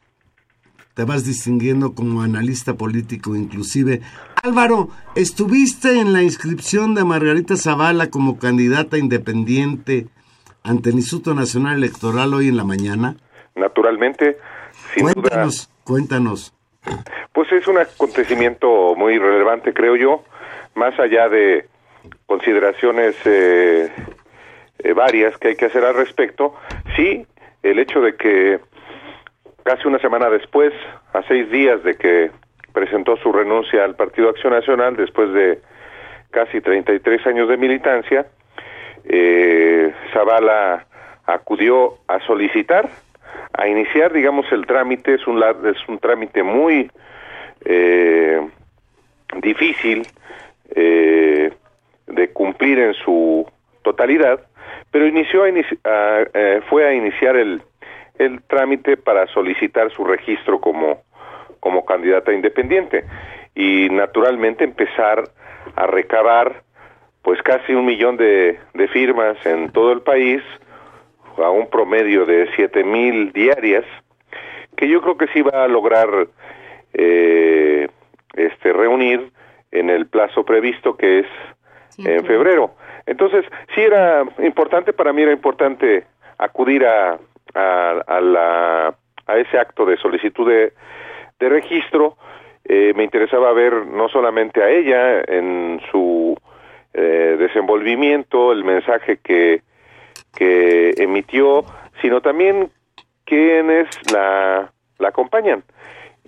te 0.94 1.04
vas 1.04 1.24
distinguiendo 1.24 1.94
como 1.94 2.22
analista 2.22 2.74
político 2.74 3.36
inclusive. 3.36 4.00
Álvaro, 4.42 4.88
¿estuviste 5.14 6.00
en 6.00 6.12
la 6.12 6.22
inscripción 6.22 6.94
de 6.94 7.04
Margarita 7.04 7.56
Zavala 7.56 8.10
como 8.10 8.38
candidata 8.38 8.98
independiente 8.98 10.06
ante 10.64 10.90
el 10.90 10.96
Instituto 10.96 11.34
Nacional 11.34 11.78
Electoral 11.78 12.34
hoy 12.34 12.48
en 12.48 12.56
la 12.56 12.64
mañana? 12.64 13.16
Naturalmente, 13.54 14.38
sin 14.94 15.04
cuéntanos, 15.04 15.68
duda. 15.68 15.84
Cuéntanos. 15.84 16.54
Pues 17.32 17.52
es 17.52 17.68
un 17.68 17.78
acontecimiento 17.78 18.94
muy 18.96 19.18
relevante, 19.18 19.72
creo 19.72 19.96
yo, 19.96 20.24
más 20.74 20.98
allá 20.98 21.28
de 21.28 21.66
consideraciones 22.26 23.14
eh, 23.24 23.90
eh, 24.78 24.92
varias 24.94 25.36
que 25.38 25.48
hay 25.48 25.56
que 25.56 25.66
hacer 25.66 25.84
al 25.84 25.94
respecto. 25.94 26.54
Sí, 26.96 27.26
el 27.70 27.78
hecho 27.78 28.00
de 28.00 28.16
que 28.16 28.60
casi 29.62 29.86
una 29.86 29.98
semana 29.98 30.30
después, 30.30 30.72
a 31.12 31.22
seis 31.28 31.50
días 31.50 31.82
de 31.82 31.94
que 31.94 32.30
presentó 32.72 33.16
su 33.16 33.32
renuncia 33.32 33.84
al 33.84 33.96
Partido 33.96 34.30
Acción 34.30 34.52
Nacional, 34.52 34.96
después 34.96 35.32
de 35.32 35.60
casi 36.30 36.60
33 36.60 37.26
años 37.26 37.48
de 37.48 37.56
militancia, 37.56 38.26
eh, 39.04 39.92
Zavala 40.12 40.86
acudió 41.26 41.98
a 42.08 42.20
solicitar, 42.26 42.88
a 43.52 43.68
iniciar, 43.68 44.12
digamos, 44.12 44.50
el 44.52 44.66
trámite, 44.66 45.14
es 45.14 45.26
un, 45.26 45.42
es 45.42 45.88
un 45.88 45.98
trámite 45.98 46.42
muy 46.42 46.90
eh, 47.64 48.40
difícil 49.42 50.06
eh, 50.74 51.50
de 52.06 52.28
cumplir 52.30 52.78
en 52.78 52.94
su 52.94 53.46
totalidad, 53.82 54.40
pero 54.90 55.06
inició 55.06 55.44
a 55.44 55.48
eh, 56.34 56.60
fue 56.68 56.86
a 56.86 56.92
iniciar 56.92 57.36
el, 57.36 57.62
el 58.18 58.42
trámite 58.42 58.96
para 58.96 59.26
solicitar 59.28 59.90
su 59.92 60.04
registro 60.04 60.60
como, 60.60 61.02
como 61.60 61.84
candidata 61.84 62.32
independiente 62.32 63.04
y 63.54 63.88
naturalmente 63.90 64.64
empezar 64.64 65.24
a 65.76 65.86
recabar 65.86 66.62
pues 67.22 67.42
casi 67.42 67.74
un 67.74 67.84
millón 67.84 68.16
de, 68.16 68.58
de 68.74 68.88
firmas 68.88 69.44
en 69.44 69.70
todo 69.70 69.92
el 69.92 70.00
país 70.00 70.42
a 71.36 71.50
un 71.50 71.68
promedio 71.68 72.26
de 72.26 72.48
siete 72.56 72.82
mil 72.84 73.32
diarias 73.32 73.84
que 74.76 74.88
yo 74.88 75.00
creo 75.02 75.16
que 75.16 75.26
sí 75.28 75.42
va 75.42 75.64
a 75.64 75.68
lograr 75.68 76.28
eh, 76.94 77.88
este 78.34 78.72
reunir 78.72 79.30
en 79.70 79.90
el 79.90 80.06
plazo 80.06 80.44
previsto 80.44 80.96
que 80.96 81.20
es 81.20 81.26
en 81.98 82.24
febrero 82.24 82.74
entonces 83.08 83.44
sí 83.74 83.80
era 83.80 84.24
importante 84.38 84.92
para 84.92 85.12
mí 85.12 85.22
era 85.22 85.32
importante 85.32 86.04
acudir 86.38 86.86
a 86.86 87.18
a, 87.54 88.20
la, 88.20 88.94
a 89.26 89.36
ese 89.36 89.58
acto 89.58 89.84
de 89.84 89.96
solicitud 89.96 90.48
de, 90.48 90.72
registro, 91.40 92.16
eh, 92.64 92.92
me 92.96 93.04
interesaba 93.04 93.52
ver 93.52 93.86
no 93.86 94.08
solamente 94.08 94.62
a 94.62 94.68
ella 94.70 95.20
en 95.26 95.80
su 95.90 96.36
eh, 96.92 97.36
desenvolvimiento, 97.38 98.52
el 98.52 98.64
mensaje 98.64 99.18
que, 99.22 99.62
que 100.36 100.94
emitió, 100.98 101.64
sino 102.02 102.20
también 102.20 102.70
quienes 103.24 103.88
la, 104.12 104.72
la 104.98 105.08
acompañan. 105.08 105.62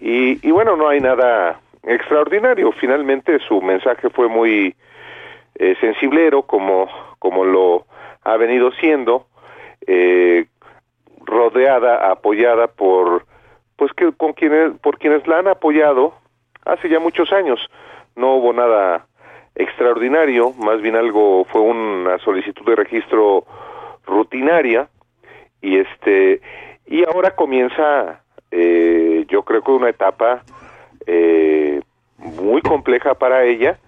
Y, 0.00 0.46
y 0.46 0.50
bueno, 0.52 0.76
no 0.76 0.88
hay 0.88 1.00
nada 1.00 1.60
extraordinario. 1.82 2.72
Finalmente 2.72 3.38
su 3.40 3.60
mensaje 3.60 4.08
fue 4.10 4.28
muy 4.28 4.75
eh, 5.60 5.76
sensiblero, 5.78 6.44
como, 6.44 6.88
como 7.18 7.44
lo 7.44 7.84
ha 8.23 8.36
venido 8.38 8.73
siendo, 8.80 9.26
eh, 9.86 10.46
rodeada, 11.26 12.10
apoyada 12.10 12.66
por, 12.66 13.26
pues 13.76 13.92
que 13.92 14.10
con 14.12 14.32
quienes, 14.32 14.73
por 14.78 14.99
quienes 14.99 15.26
la 15.26 15.40
han 15.40 15.49
apoyado 15.49 16.14
hace 16.64 16.88
ya 16.88 16.99
muchos 16.99 17.30
años. 17.30 17.60
No 18.16 18.36
hubo 18.36 18.54
nada 18.54 19.06
extraordinario, 19.54 20.54
más 20.54 20.80
bien 20.80 20.96
algo 20.96 21.44
fue 21.44 21.60
una 21.60 22.16
solicitud 22.20 22.64
de 22.64 22.76
registro 22.76 23.44
rutinaria 24.06 24.88
y 25.60 25.76
este 25.76 26.40
y 26.86 27.04
ahora 27.04 27.36
comienza 27.36 28.23
eh, 28.50 29.26
yo 29.28 29.42
creo 29.42 29.62
que 29.62 29.73
una 29.73 29.90
etapa 29.90 30.42
eh, 31.06 31.82
muy 32.16 32.62
compleja 32.62 33.12
para 33.14 33.44
ella 33.44 33.78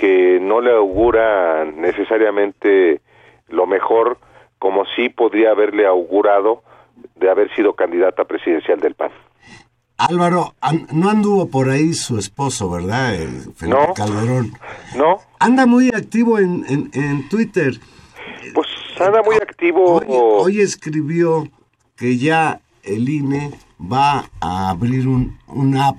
que 0.00 0.38
no 0.40 0.62
le 0.62 0.72
augura 0.72 1.66
necesariamente 1.66 3.02
lo 3.48 3.66
mejor 3.66 4.18
como 4.58 4.84
sí 4.96 5.10
podría 5.10 5.50
haberle 5.50 5.86
augurado 5.86 6.62
de 7.16 7.30
haber 7.30 7.54
sido 7.54 7.74
candidata 7.74 8.24
presidencial 8.24 8.80
del 8.80 8.94
PAN. 8.94 9.10
Álvaro, 9.98 10.54
no 10.92 11.10
anduvo 11.10 11.50
por 11.50 11.68
ahí 11.68 11.92
su 11.92 12.16
esposo, 12.16 12.70
¿verdad? 12.70 13.12
Felipe 13.56 13.92
Calderón. 13.94 14.52
No. 14.96 15.18
Anda 15.38 15.66
muy 15.66 15.88
activo 15.88 16.38
en, 16.38 16.64
en, 16.94 17.28
Twitter. 17.28 17.74
Pues 18.54 18.68
anda 18.98 19.22
muy 19.22 19.36
activo. 19.36 19.96
Hoy, 19.96 20.06
hoy, 20.08 20.60
escribió 20.62 21.46
que 21.96 22.16
ya 22.16 22.60
el 22.82 23.10
INE 23.10 23.50
va 23.80 24.24
a 24.40 24.70
abrir 24.70 25.06
un, 25.06 25.38
un 25.46 25.76
app 25.76 25.98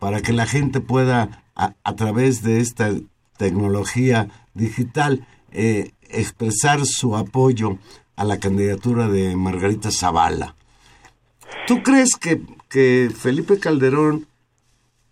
para 0.00 0.20
que 0.20 0.32
la 0.32 0.46
gente 0.46 0.80
pueda, 0.80 1.44
a, 1.54 1.74
a 1.84 1.94
través 1.94 2.42
de 2.42 2.58
esta 2.58 2.90
tecnología 3.38 4.28
digital, 4.54 5.26
eh, 5.52 5.92
expresar 6.10 6.84
su 6.84 7.16
apoyo 7.16 7.78
a 8.16 8.24
la 8.24 8.38
candidatura 8.38 9.08
de 9.08 9.36
Margarita 9.36 9.90
Zavala. 9.90 10.54
¿Tú 11.66 11.82
crees 11.82 12.16
que, 12.16 12.40
que 12.68 13.08
Felipe 13.14 13.58
Calderón 13.58 14.26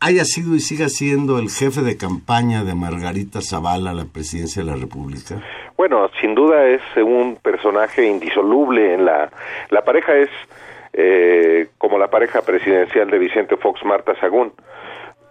haya 0.00 0.24
sido 0.24 0.54
y 0.54 0.60
siga 0.60 0.88
siendo 0.88 1.38
el 1.38 1.48
jefe 1.48 1.80
de 1.82 1.96
campaña 1.96 2.64
de 2.64 2.74
Margarita 2.74 3.40
Zavala 3.40 3.90
a 3.90 3.94
la 3.94 4.04
presidencia 4.04 4.62
de 4.62 4.70
la 4.70 4.76
República? 4.76 5.42
Bueno, 5.76 6.10
sin 6.20 6.34
duda 6.34 6.66
es 6.66 6.82
un 6.96 7.36
personaje 7.36 8.06
indisoluble 8.06 8.94
en 8.94 9.04
la... 9.04 9.30
La 9.70 9.84
pareja 9.84 10.16
es 10.16 10.30
eh, 10.92 11.68
como 11.78 11.98
la 11.98 12.08
pareja 12.08 12.42
presidencial 12.42 13.10
de 13.10 13.18
Vicente 13.18 13.56
Fox, 13.56 13.84
Marta 13.84 14.18
Sagún. 14.18 14.52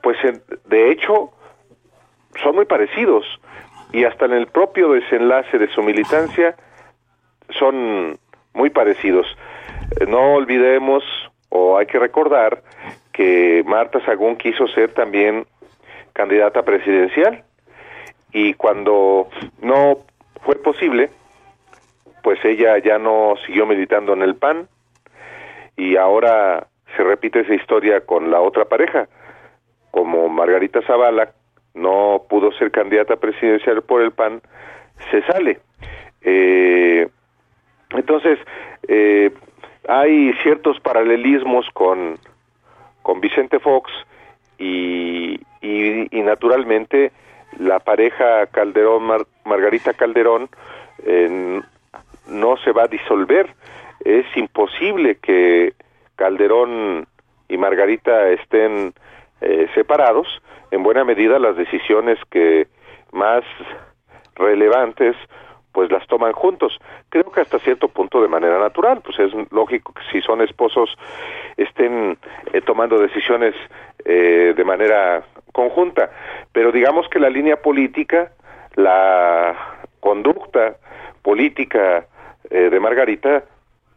Pues 0.01 0.17
de 0.65 0.91
hecho 0.91 1.31
son 2.41 2.55
muy 2.55 2.65
parecidos. 2.65 3.25
Y 3.91 4.03
hasta 4.03 4.25
en 4.25 4.33
el 4.33 4.47
propio 4.47 4.91
desenlace 4.91 5.57
de 5.57 5.67
su 5.69 5.81
militancia 5.81 6.55
son 7.51 8.17
muy 8.53 8.69
parecidos. 8.69 9.27
Eh, 9.99 10.05
no 10.07 10.33
olvidemos 10.33 11.03
o 11.49 11.77
hay 11.77 11.85
que 11.85 11.99
recordar 11.99 12.61
que 13.13 13.63
Marta 13.65 14.03
Sagún 14.05 14.35
quiso 14.35 14.67
ser 14.67 14.93
también 14.93 15.45
candidata 16.13 16.63
presidencial. 16.63 17.43
Y 18.31 18.53
cuando 18.55 19.29
no 19.61 19.99
fue 20.43 20.55
posible, 20.55 21.09
pues 22.23 22.43
ella 22.43 22.77
ya 22.79 22.97
no 22.97 23.35
siguió 23.45 23.65
militando 23.65 24.13
en 24.13 24.21
el 24.23 24.35
PAN. 24.35 24.67
Y 25.77 25.95
ahora 25.95 26.67
se 26.95 27.03
repite 27.03 27.41
esa 27.41 27.53
historia 27.53 28.01
con 28.01 28.31
la 28.31 28.41
otra 28.41 28.65
pareja, 28.65 29.07
como 29.91 30.27
Margarita 30.29 30.81
Zavala, 30.81 31.33
no 31.75 32.23
pudo 32.29 32.51
ser 32.53 32.71
candidata 32.71 33.17
presidencial 33.17 33.81
por 33.83 34.01
el 34.01 34.11
PAN, 34.11 34.41
se 35.11 35.21
sale. 35.23 35.59
Eh, 36.21 37.07
entonces, 37.91 38.39
eh, 38.87 39.31
hay 39.87 40.33
ciertos 40.41 40.79
paralelismos 40.79 41.69
con, 41.73 42.17
con 43.03 43.21
Vicente 43.21 43.59
Fox 43.59 43.91
y, 44.57 45.39
y, 45.61 46.21
naturalmente 46.21 47.11
la 47.59 47.79
pareja 47.79 48.47
Calderón 48.47 49.25
Margarita 49.43 49.93
Calderón 49.93 50.49
eh, 51.05 51.61
no 52.27 52.57
se 52.57 52.71
va 52.71 52.83
a 52.83 52.87
disolver. 52.87 53.53
Es 54.03 54.25
imposible 54.35 55.17
que 55.17 55.73
Calderón 56.15 57.07
y 57.47 57.57
Margarita 57.57 58.29
estén 58.29 58.93
eh, 59.45 59.67
separados 59.73 60.41
en 60.71 60.83
buena 60.83 61.03
medida 61.03 61.39
las 61.39 61.55
decisiones 61.55 62.19
que 62.29 62.67
más 63.11 63.43
relevantes 64.35 65.15
pues 65.71 65.91
las 65.91 66.07
toman 66.07 66.31
juntos. 66.31 66.79
Creo 67.09 67.29
que 67.31 67.41
hasta 67.41 67.59
cierto 67.59 67.89
punto 67.89 68.21
de 68.21 68.29
manera 68.29 68.57
natural, 68.57 69.01
pues 69.01 69.19
es 69.19 69.31
lógico 69.51 69.93
que 69.93 70.01
si 70.11 70.21
son 70.21 70.41
esposos 70.41 70.97
estén 71.57 72.17
eh, 72.53 72.61
tomando 72.61 72.97
decisiones 72.97 73.53
eh, 74.05 74.53
de 74.55 74.63
manera 74.63 75.23
conjunta, 75.51 76.09
pero 76.53 76.71
digamos 76.71 77.09
que 77.09 77.19
la 77.19 77.29
línea 77.29 77.61
política, 77.61 78.31
la 78.75 79.77
conducta 79.99 80.77
política 81.21 82.05
eh, 82.49 82.69
de 82.69 82.79
Margarita 82.79 83.43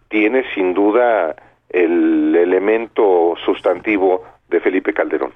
tiene 0.08 0.44
sin 0.54 0.74
duda 0.74 1.36
el 1.68 2.34
elemento 2.34 3.34
sustantivo 3.44 4.24
de 4.48 4.60
Felipe 4.60 4.94
Calderón. 4.94 5.32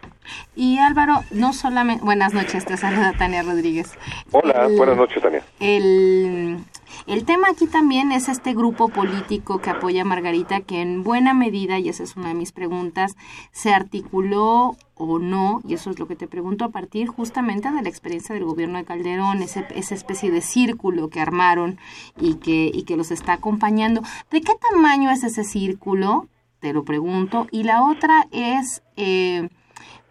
Y 0.55 0.79
Álvaro, 0.79 1.25
no 1.31 1.53
solamente... 1.53 2.05
Buenas 2.05 2.33
noches, 2.33 2.64
te 2.64 2.77
saluda 2.77 3.12
Tania 3.18 3.42
Rodríguez. 3.42 3.92
Hola, 4.31 4.68
buenas 4.77 4.96
noches, 4.96 5.22
Tania. 5.22 5.42
El, 5.61 6.59
el 7.07 7.25
tema 7.25 7.48
aquí 7.51 7.66
también 7.66 8.12
es 8.12 8.29
este 8.29 8.55
grupo 8.55 8.88
político 8.88 9.61
que 9.61 9.70
apoya 9.70 10.03
a 10.03 10.07
Margarita, 10.07 10.61
que 10.61 10.81
en 10.81 11.03
buena 11.03 11.35
medida, 11.35 11.79
y 11.79 11.88
esa 11.88 12.03
es 12.03 12.16
una 12.16 12.29
de 12.29 12.35
mis 12.35 12.53
preguntas, 12.53 13.16
se 13.51 13.75
articuló 13.75 14.77
o 14.94 15.18
no, 15.18 15.61
y 15.66 15.75
eso 15.75 15.90
es 15.90 15.98
lo 15.98 16.07
que 16.07 16.16
te 16.16 16.29
pregunto, 16.29 16.64
a 16.64 16.70
partir 16.70 17.09
justamente 17.09 17.70
de 17.70 17.83
la 17.83 17.88
experiencia 17.88 18.35
del 18.35 18.44
gobierno 18.44 18.79
de 18.79 18.85
Calderón, 18.85 19.42
ese, 19.42 19.66
esa 19.75 19.94
especie 19.94 20.31
de 20.31 20.40
círculo 20.40 21.09
que 21.09 21.20
armaron 21.20 21.79
y 22.18 22.37
que, 22.37 22.70
y 22.72 22.85
que 22.85 22.96
los 22.96 23.11
está 23.11 23.35
acompañando. 23.35 24.03
¿De 24.31 24.40
qué 24.40 24.53
tamaño 24.70 25.11
es 25.11 25.25
ese 25.25 25.44
círculo? 25.44 26.29
Te 26.62 26.72
lo 26.72 26.85
pregunto. 26.85 27.46
Y 27.51 27.64
la 27.64 27.85
otra 27.85 28.27
es... 28.33 28.83
Eh, 28.96 29.48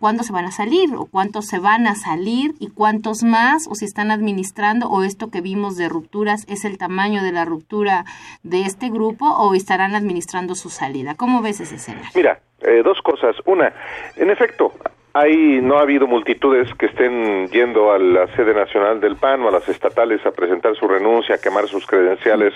cuándo 0.01 0.23
se 0.23 0.33
van 0.33 0.45
a 0.45 0.51
salir 0.51 0.89
o 0.97 1.05
cuántos 1.05 1.45
se 1.45 1.59
van 1.59 1.85
a 1.85 1.93
salir 1.93 2.53
y 2.59 2.69
cuántos 2.71 3.23
más 3.23 3.67
o 3.69 3.75
si 3.75 3.85
están 3.85 4.09
administrando 4.09 4.87
o 4.87 5.03
esto 5.03 5.29
que 5.29 5.41
vimos 5.41 5.77
de 5.77 5.89
rupturas 5.89 6.43
es 6.49 6.65
el 6.65 6.79
tamaño 6.79 7.21
de 7.21 7.31
la 7.31 7.45
ruptura 7.45 8.03
de 8.41 8.61
este 8.61 8.89
grupo 8.89 9.25
o 9.29 9.53
estarán 9.53 9.93
administrando 9.93 10.55
su 10.55 10.69
salida. 10.69 11.13
¿Cómo 11.15 11.43
ves 11.43 11.61
ese 11.61 11.75
escenario? 11.75 12.09
Mira, 12.15 12.39
eh, 12.61 12.81
dos 12.83 12.99
cosas. 13.03 13.35
Una, 13.45 13.71
en 14.15 14.31
efecto, 14.31 14.73
hay 15.13 15.61
no 15.61 15.77
ha 15.77 15.81
habido 15.81 16.07
multitudes 16.07 16.73
que 16.75 16.87
estén 16.87 17.47
yendo 17.49 17.91
a 17.91 17.99
la 17.99 18.27
sede 18.35 18.55
nacional 18.55 18.99
del 19.01 19.17
PAN 19.17 19.43
o 19.43 19.49
a 19.49 19.51
las 19.51 19.69
estatales 19.69 20.25
a 20.25 20.31
presentar 20.31 20.75
su 20.75 20.87
renuncia, 20.87 21.35
a 21.35 21.37
quemar 21.37 21.67
sus 21.67 21.85
credenciales, 21.85 22.53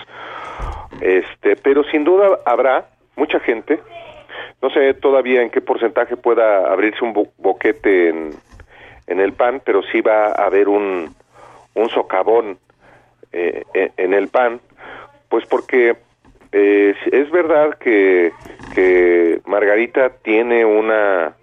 este, 1.00 1.54
pero 1.56 1.84
sin 1.84 2.02
duda 2.02 2.40
habrá 2.44 2.88
mucha 3.16 3.40
gente 3.40 3.80
no 4.62 4.70
sé 4.70 4.94
todavía 4.94 5.42
en 5.42 5.50
qué 5.50 5.60
porcentaje 5.60 6.16
pueda 6.16 6.72
abrirse 6.72 7.04
un 7.04 7.12
boquete 7.38 8.08
en, 8.08 8.30
en 9.06 9.20
el 9.20 9.32
PAN, 9.32 9.60
pero 9.64 9.82
sí 9.92 10.00
va 10.00 10.28
a 10.28 10.46
haber 10.46 10.68
un, 10.68 11.14
un 11.74 11.88
socavón 11.90 12.58
eh, 13.32 13.62
en 13.74 14.14
el 14.14 14.28
PAN, 14.28 14.60
pues 15.28 15.44
porque 15.46 15.96
eh, 16.52 16.94
es 17.12 17.30
verdad 17.30 17.76
que, 17.78 18.32
que 18.74 19.40
Margarita 19.44 20.10
tiene 20.22 20.64
una 20.64 21.34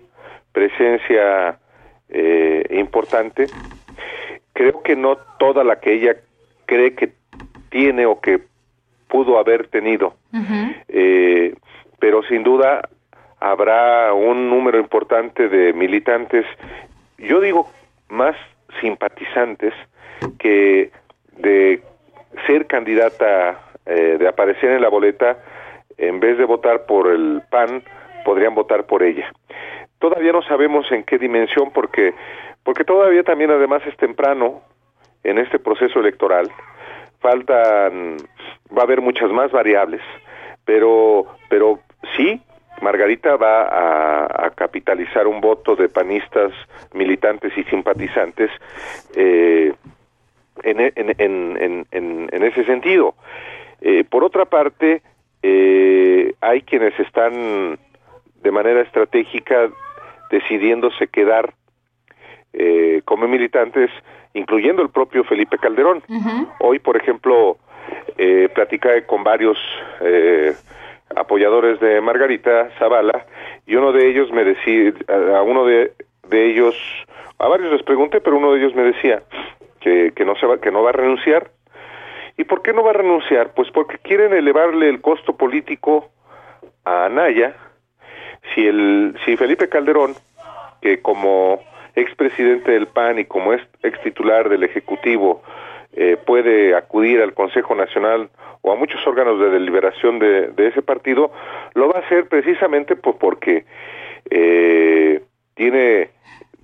presencia 0.52 1.60
eh, 2.10 2.66
importante, 2.72 3.48
creo 4.54 4.82
que 4.82 4.96
no 4.96 5.18
toda 5.38 5.64
la 5.64 5.80
que 5.80 5.94
ella 5.94 6.16
cree 6.66 6.96
que 6.96 7.14
tiene 7.70 8.06
o 8.06 8.20
que 8.20 8.42
pudo 9.14 9.38
haber 9.38 9.68
tenido, 9.68 10.16
eh, 10.90 11.54
pero 12.00 12.24
sin 12.24 12.42
duda 12.42 12.90
habrá 13.40 14.12
un 14.12 14.50
número 14.50 14.80
importante 14.80 15.50
de 15.50 15.72
militantes, 15.72 16.48
yo 17.20 17.40
digo 17.40 17.70
más 18.10 18.36
simpatizantes 18.82 19.72
que 20.40 20.90
de 21.38 21.84
ser 22.48 22.66
candidata, 22.66 23.60
eh, 23.86 24.18
de 24.18 24.28
aparecer 24.28 24.72
en 24.72 24.82
la 24.82 24.90
boleta, 24.90 25.38
en 26.00 26.20
vez 26.20 26.40
de 26.40 26.46
votar 26.46 26.88
por 26.88 27.12
el 27.12 27.44
PAN, 27.52 27.84
podrían 28.26 28.56
votar 28.56 28.88
por 28.88 29.04
ella. 29.04 29.32
Todavía 30.00 30.32
no 30.32 30.42
sabemos 30.42 30.92
en 30.92 31.04
qué 31.04 31.20
dimensión, 31.20 31.70
porque, 31.72 32.16
porque 32.64 32.84
todavía 32.84 33.22
también 33.22 33.52
además 33.52 33.84
es 33.86 33.96
temprano 33.96 34.64
en 35.24 35.38
este 35.38 35.60
proceso 35.60 36.00
electoral. 36.00 36.50
Faltan, 37.24 38.18
va 38.78 38.82
a 38.82 38.84
haber 38.84 39.02
muchas 39.02 39.32
más 39.32 39.52
variables, 39.52 40.02
pero, 40.66 41.26
pero 41.50 41.80
sí 42.16 42.40
Margarita 42.82 43.38
va 43.38 44.46
a, 44.46 44.50
capitalizar 44.52 45.26
un 45.26 45.42
voto 45.42 45.76
de 45.76 45.90
panistas, 45.90 46.52
militantes 46.94 47.58
y 47.58 47.64
simpatizantes 47.64 48.52
eh, 49.16 49.74
en, 50.64 52.44
ese 52.44 52.66
sentido. 52.66 53.16
Eh, 53.82 54.04
por 54.04 54.24
otra 54.24 54.46
parte, 54.46 55.02
eh, 55.42 56.34
hay 56.42 56.62
quienes 56.62 56.98
están 57.00 57.80
de 58.42 58.52
manera 58.52 58.82
estratégica 58.82 59.70
decidiéndose 60.30 61.08
quedar 61.08 61.54
como 63.06 63.28
militantes, 63.28 63.90
incluyendo 64.34 64.82
el 64.82 64.90
propio 64.90 65.24
Felipe 65.24 65.58
Calderón. 65.58 66.04
Hoy, 66.60 66.80
por 66.80 66.98
ejemplo, 66.98 67.58
eh, 68.18 68.50
platicé 68.54 69.06
con 69.06 69.24
varios 69.24 69.58
apoyadores 71.16 71.80
de 71.80 72.02
Margarita 72.02 72.70
Zavala 72.80 73.26
y 73.66 73.76
uno 73.76 73.92
de 73.92 74.10
ellos 74.10 74.32
me 74.32 74.44
decía, 74.44 74.94
a 75.36 75.42
uno 75.42 75.66
de, 75.66 75.94
de 76.28 76.46
ellos, 76.50 76.76
a 77.40 77.48
varios 77.48 77.72
les 77.72 77.84
pregunté, 77.84 78.22
pero 78.22 78.38
uno 78.38 78.54
de 78.54 78.60
ellos 78.60 78.76
me 78.76 78.84
decía 78.84 79.24
que, 79.80 80.12
que 80.16 80.26
no 80.26 80.36
se 80.36 80.46
va, 80.46 80.60
que 80.60 80.72
no 80.72 80.84
va 80.84 80.90
a 80.90 80.94
renunciar. 80.94 81.52
¿Y 82.38 82.46
por 82.46 82.64
qué 82.64 82.74
no 82.74 82.84
va 82.84 82.92
a 82.92 82.94
renunciar? 82.94 83.54
Pues 83.54 83.70
porque 83.72 84.00
quieren 84.00 84.34
elevarle 84.34 84.90
el 84.90 85.02
costo 85.02 85.38
político 85.38 86.10
a 86.84 87.06
Anaya. 87.06 87.56
Si 88.54 88.66
el, 88.66 89.16
si 89.24 89.38
Felipe 89.38 89.70
Calderón, 89.70 90.16
que 90.82 91.02
como 91.02 91.62
expresidente 91.96 92.72
del 92.72 92.88
PAN 92.88 93.20
y 93.20 93.26
como 93.26 93.54
ex, 93.54 93.68
titular 94.04 94.50
del 94.50 94.64
Ejecutivo 94.64 95.42
eh, 95.94 96.18
puede 96.26 96.76
acudir 96.76 97.22
al 97.22 97.34
Consejo 97.34 97.76
Nacional 97.76 98.30
o 98.62 98.72
a 98.72 98.76
muchos 98.76 99.06
órganos 99.06 99.40
de 99.40 99.50
deliberación 99.50 100.20
de, 100.20 100.54
ese 100.58 100.82
partido, 100.82 101.32
lo 101.76 101.90
va 101.90 102.00
a 102.00 102.02
hacer 102.02 102.28
precisamente 102.28 102.96
pues 102.96 103.16
porque 103.20 103.66
eh, 104.30 105.22
tiene 105.54 106.10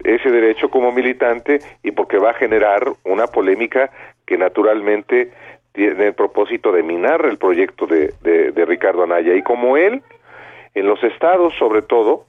ese 0.04 0.32
derecho 0.32 0.70
como 0.70 0.92
militante 0.92 1.60
y 1.84 1.92
porque 1.92 2.18
va 2.18 2.32
a 2.32 2.34
generar 2.34 2.84
una 3.04 3.28
polémica 3.28 3.92
que 4.26 4.38
naturalmente 4.38 5.32
tiene 5.74 6.08
el 6.08 6.14
propósito 6.14 6.72
de 6.72 6.84
minar 6.84 7.26
el 7.26 7.38
proyecto 7.38 7.86
de, 7.86 8.14
de, 8.22 8.66
Ricardo 8.66 9.04
Anaya. 9.04 9.36
Y 9.36 9.44
como 9.44 9.78
él, 9.78 10.02
en 10.74 10.88
los 10.88 11.04
estados 11.04 11.54
sobre 11.60 11.82
todo, 11.82 12.26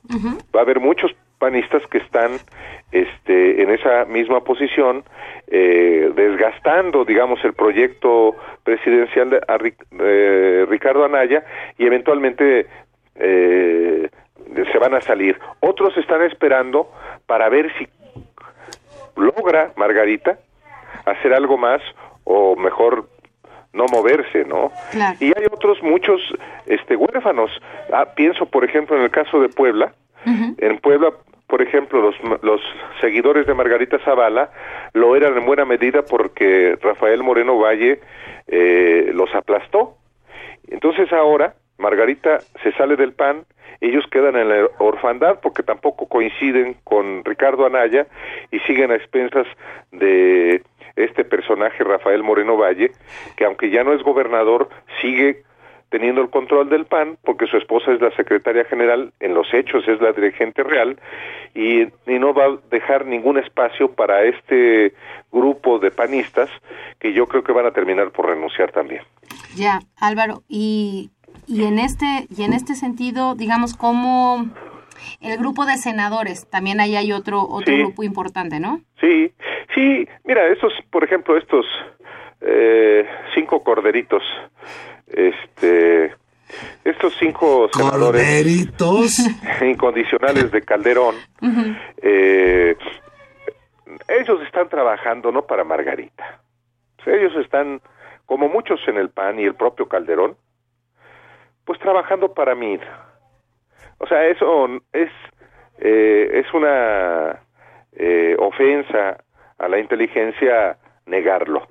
va 0.55 0.61
a 0.61 0.63
haber 0.63 0.81
muchos 0.81 1.15
panistas 1.41 1.83
que 1.91 1.99
están 1.99 2.33
este, 2.93 3.63
en 3.63 3.71
esa 3.71 4.05
misma 4.05 4.45
posición, 4.45 5.03
eh, 5.49 6.13
desgastando, 6.15 7.05
digamos, 7.05 7.43
el 7.45 7.55
proyecto 7.55 8.37
presidencial 8.63 9.31
de 9.31 9.41
eh, 9.99 10.67
Ricardo 10.69 11.05
Anaya 11.05 11.43
y 11.79 11.87
eventualmente 11.87 12.67
eh, 13.17 14.09
se 14.71 14.79
van 14.79 14.95
a 14.95 15.01
salir. 15.01 15.39
Otros 15.61 15.97
están 15.97 16.23
esperando 16.23 16.93
para 17.27 17.49
ver 17.49 17.73
si 17.79 17.89
logra 19.17 19.73
Margarita 19.77 20.39
hacer 21.07 21.33
algo 21.33 21.57
más 21.57 21.81
o 22.25 22.55
mejor 22.55 23.09
no 23.73 23.87
moverse, 23.91 24.45
¿no? 24.45 24.73
Y 25.21 25.27
hay 25.27 25.47
otros 25.51 25.83
muchos 25.83 26.21
este 26.67 26.97
huérfanos. 26.97 27.51
Ah, 27.93 28.07
pienso, 28.15 28.45
por 28.47 28.65
ejemplo, 28.65 28.97
en 28.97 29.05
el 29.05 29.11
caso 29.11 29.41
de 29.41 29.49
Puebla. 29.49 29.95
En 30.59 30.79
Puebla 30.81 31.15
por 31.51 31.61
ejemplo, 31.63 32.01
los, 32.01 32.43
los 32.43 32.61
seguidores 33.01 33.45
de 33.47 33.55
Margarita 33.55 33.99
Zavala 33.99 34.51
lo 34.93 35.17
eran 35.17 35.37
en 35.37 35.45
buena 35.45 35.65
medida 35.65 36.03
porque 36.03 36.79
Rafael 36.81 37.23
Moreno 37.25 37.59
Valle 37.59 38.01
eh, 38.47 39.11
los 39.13 39.35
aplastó. 39.35 39.97
Entonces 40.69 41.13
ahora 41.13 41.55
Margarita 41.77 42.39
se 42.63 42.73
sale 42.73 42.95
del 42.95 43.13
PAN, 43.13 43.45
ellos 43.81 44.05
quedan 44.11 44.37
en 44.37 44.49
la 44.49 44.69
orfandad 44.79 45.41
porque 45.41 45.63
tampoco 45.65 46.07
coinciden 46.07 46.77
con 46.85 47.25
Ricardo 47.25 47.67
Anaya 47.67 48.07
y 48.53 48.61
siguen 48.61 48.93
a 48.93 48.95
expensas 48.95 49.47
de 49.91 50.63
este 50.95 51.25
personaje 51.25 51.83
Rafael 51.83 52.23
Moreno 52.23 52.57
Valle, 52.57 52.93
que 53.37 53.45
aunque 53.45 53.71
ya 53.71 53.83
no 53.83 53.93
es 53.93 54.03
gobernador, 54.03 54.69
sigue 55.01 55.43
teniendo 55.91 56.23
el 56.23 56.31
control 56.31 56.69
del 56.69 56.87
PAN, 56.87 57.19
porque 57.25 57.47
su 57.47 57.57
esposa 57.57 57.93
es 57.93 58.01
la 58.01 58.15
secretaria 58.17 58.65
general, 58.65 59.13
en 59.21 59.35
los 59.35 59.53
hechos 59.53 59.87
es 59.89 60.01
la 60.01 60.13
dirigente 60.13 60.63
real, 60.63 60.99
y, 61.55 61.89
no 62.07 62.33
va 62.33 62.45
a 62.45 62.59
dejar 62.71 63.07
ningún 63.07 63.39
espacio 63.39 63.93
para 63.93 64.23
este 64.25 64.95
grupo 65.33 65.79
de 65.79 65.91
panistas 65.91 66.49
que 66.99 67.13
yo 67.13 67.27
creo 67.27 67.43
que 67.43 67.53
van 67.53 67.67
a 67.67 67.71
terminar 67.73 68.11
por 68.11 68.27
renunciar 68.27 68.71
también. 68.73 69.03
Ya, 69.57 69.81
Álvaro, 69.99 70.43
y, 70.49 71.11
y 71.47 71.65
en 71.65 71.79
este 71.79 72.27
y 72.37 72.43
en 72.43 72.53
este 72.53 72.75
sentido, 72.75 73.35
digamos, 73.35 73.75
como 73.75 74.51
el 75.23 75.39
grupo 75.39 75.65
de 75.65 75.77
senadores, 75.77 76.49
también 76.51 76.79
ahí 76.79 76.95
hay 76.95 77.13
otro 77.13 77.43
otro 77.49 77.75
grupo 77.75 78.03
importante, 78.03 78.61
¿no? 78.61 78.81
Sí, 79.01 79.33
sí, 79.75 80.07
mira, 80.25 80.47
estos, 80.49 80.75
por 80.91 81.05
ejemplo, 81.05 81.39
estos 81.39 81.65
eh, 82.43 83.07
cinco 83.35 83.63
corderitos 83.65 84.23
este 85.13 86.15
estos 86.85 87.15
cinco 87.19 87.69
senadores 87.73 88.27
incondicionales 89.63 90.51
de 90.51 90.63
Calderón, 90.63 91.15
eh, 92.03 92.77
ellos 94.09 94.43
están 94.43 94.69
trabajando 94.69 95.31
no 95.31 95.47
para 95.47 95.63
Margarita, 95.65 96.41
ellos 97.07 97.33
están, 97.37 97.81
como 98.27 98.49
muchos 98.49 98.81
en 98.89 98.97
el 98.97 99.11
PAN 99.11 99.39
y 99.39 99.45
el 99.45 99.55
propio 99.55 99.89
Calderón, 99.89 100.37
pues 101.65 101.79
trabajando 101.79 102.35
para 102.35 102.55
mí. 102.55 102.79
O 103.99 104.07
sea, 104.07 104.27
eso 104.27 104.67
es 104.93 105.11
eh, 105.79 106.41
es 106.41 106.53
una 106.53 107.41
eh, 107.93 108.37
ofensa 108.39 109.23
a 109.59 109.69
la 109.69 109.79
inteligencia 109.79 110.77
negarlo 111.07 111.67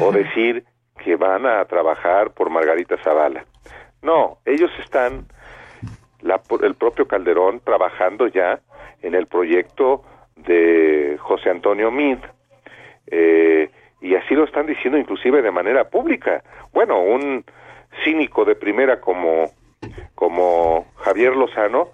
o 0.00 0.10
decir 0.10 0.64
que 1.04 1.16
van 1.16 1.46
a 1.46 1.64
trabajar 1.64 2.30
por 2.30 2.50
Margarita 2.50 2.96
Zavala. 2.98 3.44
No, 4.02 4.38
ellos 4.44 4.70
están, 4.78 5.26
la, 6.20 6.40
el 6.62 6.74
propio 6.74 7.06
Calderón, 7.06 7.60
trabajando 7.60 8.26
ya 8.26 8.60
en 9.02 9.14
el 9.14 9.26
proyecto 9.26 10.02
de 10.36 11.16
José 11.20 11.50
Antonio 11.50 11.90
Mid, 11.90 12.18
eh, 13.06 13.70
y 14.00 14.14
así 14.14 14.34
lo 14.34 14.44
están 14.44 14.66
diciendo 14.66 14.98
inclusive 14.98 15.42
de 15.42 15.50
manera 15.50 15.88
pública. 15.88 16.42
Bueno, 16.72 17.00
un 17.00 17.44
cínico 18.04 18.44
de 18.44 18.54
primera 18.54 19.00
como, 19.00 19.50
como 20.14 20.86
Javier 20.96 21.36
Lozano 21.36 21.88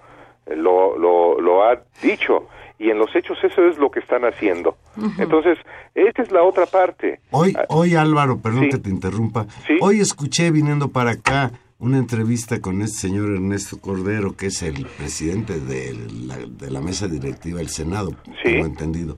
eh, 0.46 0.56
lo, 0.56 0.96
lo 0.96 1.64
ha 1.64 1.78
dicho 2.02 2.48
y 2.78 2.90
en 2.90 2.98
los 2.98 3.14
hechos 3.16 3.38
eso 3.42 3.66
es 3.66 3.76
lo 3.78 3.90
que 3.90 4.00
están 4.00 4.22
haciendo. 4.24 4.76
Entonces, 5.18 5.58
esta 5.94 6.22
es 6.22 6.30
la 6.30 6.42
otra 6.42 6.66
parte. 6.66 7.20
Hoy, 7.30 7.54
Ah, 7.58 7.64
hoy 7.68 7.94
Álvaro, 7.94 8.38
perdón 8.38 8.64
Sí. 8.64 8.68
que 8.70 8.78
te 8.78 8.90
interrumpa. 8.90 9.46
Sí. 9.66 9.74
Hoy 9.80 10.00
escuché 10.00 10.50
viniendo 10.50 10.88
para 10.88 11.12
acá 11.12 11.52
una 11.80 11.98
entrevista 11.98 12.60
con 12.60 12.82
este 12.82 12.98
señor 13.08 13.30
Ernesto 13.32 13.80
Cordero, 13.80 14.36
que 14.36 14.46
es 14.46 14.62
el 14.62 14.86
presidente 14.86 15.60
de 15.60 15.96
la, 16.26 16.36
de 16.38 16.70
la 16.70 16.80
mesa 16.80 17.06
directiva 17.08 17.58
del 17.58 17.68
Senado, 17.68 18.10
Sí. 18.42 18.52
tengo 18.52 18.66
entendido. 18.66 19.16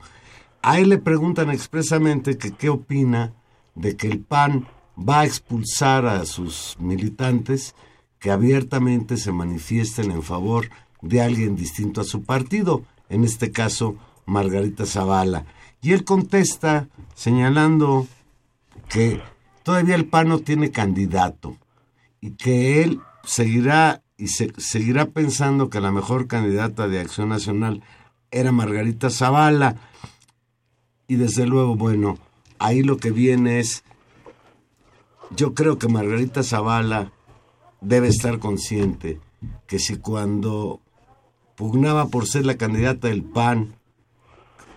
A 0.62 0.78
él 0.78 0.90
le 0.90 0.98
preguntan 0.98 1.50
expresamente 1.50 2.36
que 2.36 2.52
qué 2.52 2.68
opina 2.68 3.32
de 3.74 3.96
que 3.96 4.08
el 4.08 4.20
PAN 4.20 4.66
va 4.98 5.20
a 5.20 5.24
expulsar 5.24 6.04
a 6.06 6.26
sus 6.26 6.76
militantes 6.78 7.74
que 8.18 8.30
abiertamente 8.30 9.16
se 9.16 9.32
manifiesten 9.32 10.10
en 10.10 10.22
favor 10.22 10.68
de 11.00 11.22
alguien 11.22 11.56
distinto 11.56 12.02
a 12.02 12.04
su 12.04 12.22
partido, 12.24 12.82
en 13.10 13.24
este 13.24 13.52
caso 13.52 13.96
Margarita 14.24 14.86
Zavala. 14.86 15.44
Y 15.82 15.92
él 15.92 16.04
contesta 16.04 16.88
señalando 17.14 18.06
que 18.88 19.20
todavía 19.62 19.94
el 19.94 20.06
PAN 20.06 20.28
no 20.28 20.38
tiene 20.38 20.70
candidato 20.70 21.56
y 22.20 22.32
que 22.32 22.82
él 22.82 23.00
seguirá 23.24 24.02
y 24.16 24.28
se, 24.28 24.52
seguirá 24.58 25.06
pensando 25.06 25.70
que 25.70 25.80
la 25.80 25.92
mejor 25.92 26.26
candidata 26.26 26.88
de 26.88 27.00
Acción 27.00 27.30
Nacional 27.30 27.82
era 28.30 28.52
Margarita 28.52 29.10
Zavala. 29.10 29.76
Y 31.08 31.16
desde 31.16 31.46
luego, 31.46 31.74
bueno, 31.74 32.18
ahí 32.58 32.82
lo 32.82 32.98
que 32.98 33.10
viene 33.10 33.58
es, 33.58 33.82
yo 35.34 35.54
creo 35.54 35.78
que 35.78 35.88
Margarita 35.88 36.42
Zavala 36.42 37.12
debe 37.80 38.08
estar 38.08 38.38
consciente 38.38 39.18
que 39.66 39.78
si 39.78 39.96
cuando 39.96 40.80
pugnaba 41.64 42.06
por 42.08 42.26
ser 42.26 42.46
la 42.46 42.56
candidata 42.56 43.08
del 43.08 43.22
PAN, 43.22 43.74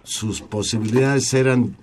sus 0.03 0.41
posibilidades 0.41 1.33
eran 1.33 1.77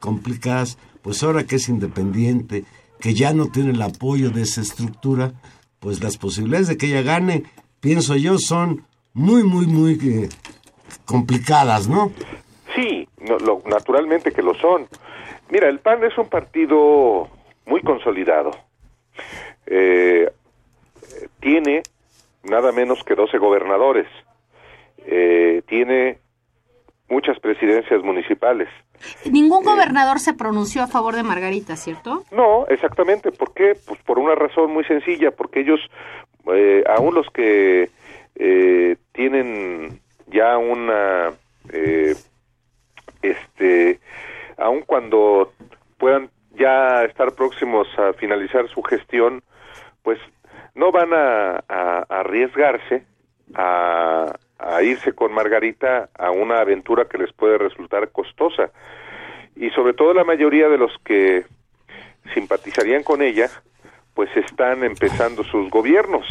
complicadas, 0.00 0.78
pues 1.02 1.22
ahora 1.22 1.44
que 1.44 1.56
es 1.56 1.68
independiente, 1.68 2.64
que 2.98 3.12
ya 3.12 3.34
no 3.34 3.48
tiene 3.50 3.72
el 3.72 3.82
apoyo 3.82 4.30
de 4.30 4.40
esa 4.42 4.62
estructura, 4.62 5.32
pues 5.80 6.02
las 6.02 6.16
posibilidades 6.16 6.66
de 6.66 6.78
que 6.78 6.86
ella 6.86 7.02
gane, 7.02 7.42
pienso 7.80 8.16
yo, 8.16 8.38
son 8.38 8.86
muy, 9.12 9.44
muy, 9.44 9.66
muy 9.66 9.92
eh, 10.02 10.28
complicadas, 11.04 11.86
¿no? 11.86 12.10
Sí, 12.74 13.06
no, 13.20 13.36
lo- 13.38 13.62
naturalmente 13.66 14.32
que 14.32 14.40
lo 14.40 14.54
son. 14.54 14.86
Mira, 15.50 15.68
el 15.68 15.80
PAN 15.80 16.02
es 16.04 16.16
un 16.16 16.30
partido 16.30 17.28
muy 17.66 17.82
consolidado. 17.82 18.52
Eh, 19.66 20.32
tiene 21.40 21.82
nada 22.44 22.72
menos 22.72 23.04
que 23.04 23.14
12 23.14 23.36
gobernadores. 23.36 24.06
Eh, 25.10 25.62
tiene 25.66 26.18
muchas 27.08 27.38
presidencias 27.40 28.02
municipales. 28.02 28.68
Ningún 29.24 29.64
gobernador 29.64 30.18
se 30.20 30.34
pronunció 30.34 30.82
a 30.82 30.86
favor 30.86 31.14
de 31.16 31.22
Margarita, 31.22 31.76
¿cierto? 31.76 32.24
No, 32.30 32.66
exactamente. 32.66 33.32
¿Por 33.32 33.54
qué? 33.54 33.74
Pues 33.86 33.98
por 34.02 34.18
una 34.18 34.34
razón 34.34 34.70
muy 34.72 34.84
sencilla, 34.84 35.30
porque 35.30 35.60
ellos, 35.60 35.80
eh, 36.52 36.84
aún 36.86 37.14
los 37.14 37.26
que 37.30 37.88
eh, 38.34 38.96
tienen 39.12 40.00
ya 40.26 40.58
una, 40.58 41.30
eh, 41.72 42.14
este, 43.22 44.00
aun 44.58 44.82
cuando 44.82 45.52
puedan 45.96 46.30
ya 46.58 47.04
estar 47.04 47.32
próximos 47.32 47.88
a 47.98 48.12
finalizar 48.14 48.68
su 48.68 48.82
gestión, 48.82 49.42
pues 50.02 50.18
no 50.74 50.92
van 50.92 51.12
a, 51.14 51.56
a- 51.68 52.04
a 52.08 52.20
arriesgarse 52.20 53.04
a, 53.54 54.26
a 54.58 54.82
irse 54.82 55.12
con 55.12 55.32
Margarita 55.32 56.10
a 56.18 56.30
una 56.30 56.60
aventura 56.60 57.06
que 57.06 57.18
les 57.18 57.32
puede 57.32 57.58
resultar 57.58 58.10
costosa. 58.10 58.70
Y 59.56 59.70
sobre 59.70 59.94
todo 59.94 60.12
la 60.14 60.24
mayoría 60.24 60.68
de 60.68 60.78
los 60.78 60.92
que 61.04 61.44
simpatizarían 62.34 63.02
con 63.02 63.22
ella, 63.22 63.48
pues 64.14 64.28
están 64.36 64.84
empezando 64.84 65.44
sus 65.44 65.70
gobiernos. 65.70 66.26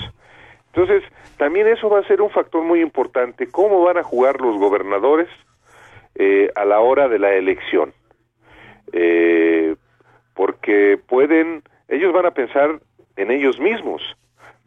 Entonces, 0.73 1.03
también 1.37 1.67
eso 1.67 1.89
va 1.89 1.99
a 1.99 2.07
ser 2.07 2.21
un 2.21 2.29
factor 2.29 2.63
muy 2.63 2.81
importante, 2.81 3.49
cómo 3.49 3.83
van 3.83 3.97
a 3.97 4.03
jugar 4.03 4.41
los 4.41 4.57
gobernadores 4.57 5.29
eh, 6.15 6.51
a 6.55 6.65
la 6.65 6.79
hora 6.79 7.07
de 7.07 7.19
la 7.19 7.33
elección. 7.33 7.93
Eh, 8.91 9.75
porque 10.33 10.99
pueden, 11.07 11.63
ellos 11.87 12.13
van 12.13 12.25
a 12.25 12.31
pensar 12.31 12.79
en 13.15 13.31
ellos 13.31 13.59
mismos, 13.59 14.01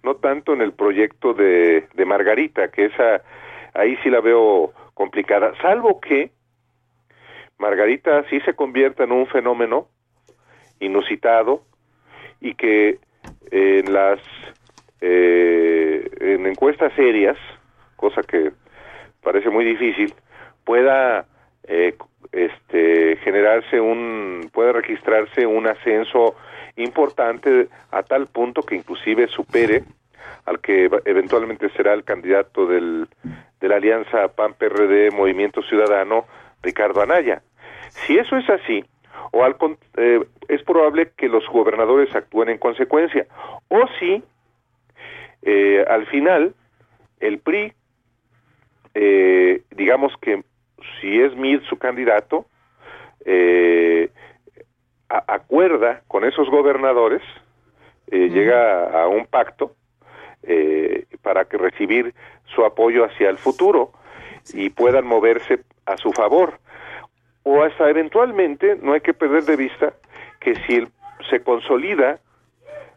no 0.03 0.16
tanto 0.16 0.53
en 0.53 0.62
el 0.62 0.73
proyecto 0.73 1.33
de, 1.33 1.87
de 1.94 2.05
Margarita, 2.05 2.68
que 2.68 2.87
esa, 2.87 3.23
ahí 3.74 3.96
sí 4.02 4.11
la 4.11 4.20
veo 4.20 4.72
complicada, 4.94 5.52
salvo 5.62 6.00
que 6.00 6.30
Margarita 7.59 8.24
sí 8.30 8.40
se 8.40 8.54
convierta 8.54 9.04
en 9.04 9.12
un 9.12 9.26
fenómeno 9.26 9.87
inusitado 10.80 11.62
y 12.40 12.54
que 12.54 12.98
en 13.50 13.92
las 13.92 14.18
eh, 15.00 16.11
en 16.20 16.46
encuestas 16.46 16.92
serias, 16.94 17.37
cosa 17.96 18.22
que 18.22 18.52
parece 19.22 19.50
muy 19.50 19.64
difícil, 19.64 20.14
pueda 20.64 21.26
eh, 21.64 21.94
este 22.33 23.16
generarse 23.18 23.80
un 23.80 24.50
puede 24.52 24.72
registrarse 24.72 25.46
un 25.46 25.66
ascenso 25.66 26.37
importante 26.76 27.68
a 27.90 28.02
tal 28.02 28.26
punto 28.26 28.62
que 28.62 28.76
inclusive 28.76 29.28
supere 29.28 29.85
al 30.46 30.61
que 30.61 30.88
eventualmente 31.04 31.68
será 31.70 31.92
el 31.92 32.04
candidato 32.04 32.66
del, 32.66 33.09
de 33.61 33.68
la 33.68 33.77
alianza 33.77 34.29
PAN 34.29 34.55
PRD 34.55 35.11
Movimiento 35.11 35.62
Ciudadano 35.62 36.27
Ricardo 36.62 37.01
Anaya. 37.03 37.42
Si 37.90 38.16
eso 38.16 38.37
es 38.37 38.49
así, 38.49 38.85
o 39.33 39.44
al 39.44 39.57
eh, 39.96 40.20
es 40.49 40.62
probable 40.62 41.11
que 41.16 41.29
los 41.29 41.46
gobernadores 41.49 42.14
actúen 42.14 42.49
en 42.49 42.59
consecuencia, 42.59 43.27
o 43.68 43.81
si 43.99 44.23
eh, 45.42 45.85
al 45.88 46.07
final 46.07 46.55
el 47.20 47.38
PRI, 47.38 47.73
eh, 48.94 49.62
digamos 49.70 50.12
que 50.20 50.42
si 51.01 51.20
es 51.20 51.35
Mid 51.37 51.61
su 51.68 51.79
candidato, 51.79 52.46
eh, 53.25 54.11
a- 55.09 55.25
acuerda 55.35 56.03
con 56.09 56.25
esos 56.25 56.49
gobernadores, 56.51 57.23
eh, 58.11 58.29
llega 58.31 59.03
a 59.03 59.07
un 59.09 59.27
pacto 59.27 59.75
eh, 60.42 61.05
para 61.22 61.44
que 61.44 61.56
recibir 61.56 62.14
su 62.54 62.64
apoyo 62.64 63.04
hacia 63.04 63.30
el 63.30 63.38
futuro 63.38 63.92
y 64.52 64.70
puedan 64.70 65.06
moverse 65.06 65.61
a 65.87 65.96
su 65.96 66.12
favor. 66.12 66.59
O 67.42 67.62
hasta 67.62 67.88
eventualmente, 67.88 68.76
no 68.83 68.92
hay 68.92 69.00
que 69.00 69.14
perder 69.14 69.44
de 69.44 69.56
vista 69.56 69.94
que 70.40 70.54
si 70.66 70.87
se 71.28 71.42
consolida, 71.42 72.20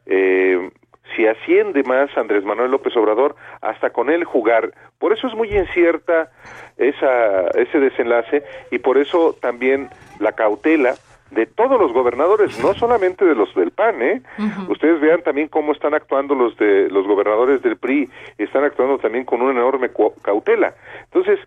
eh, 0.06 0.70
si 1.16 1.28
asciende 1.28 1.84
más 1.84 2.10
Andrés 2.18 2.44
Manuel 2.44 2.72
López 2.72 2.96
Obrador, 2.98 3.36
hasta 3.62 3.92
con 3.92 4.10
él 4.10 4.24
jugar. 4.24 4.74
Por 5.00 5.14
eso 5.14 5.28
es 5.28 5.36
muy 5.36 5.56
incierta 5.56 6.32
esa, 6.78 7.48
ese 7.50 7.80
desenlace 7.80 8.44
y 8.72 8.80
por 8.80 8.98
eso 8.98 9.36
también 9.40 9.90
la 10.20 10.32
cautela 10.32 10.96
de 11.34 11.46
todos 11.46 11.80
los 11.80 11.92
gobernadores, 11.94 12.58
no 12.64 12.74
solamente 12.74 13.26
de 13.26 13.36
los 13.36 13.54
del 13.56 13.72
PAN, 13.72 14.02
¿eh? 14.02 14.22
Ustedes 14.70 15.00
vean 15.02 15.22
también 15.24 15.48
cómo 15.48 15.72
están 15.72 15.94
actuando 15.94 16.36
los 16.36 16.56
de 16.58 16.90
los 16.90 17.06
gobernadores 17.08 17.62
del 17.62 17.78
PRI, 17.78 18.10
están 18.38 18.64
actuando 18.64 18.98
también 19.00 19.26
con 19.26 19.42
una 19.42 19.52
enorme 19.52 19.90
cautela. 20.22 20.74
Entonces, 21.06 21.40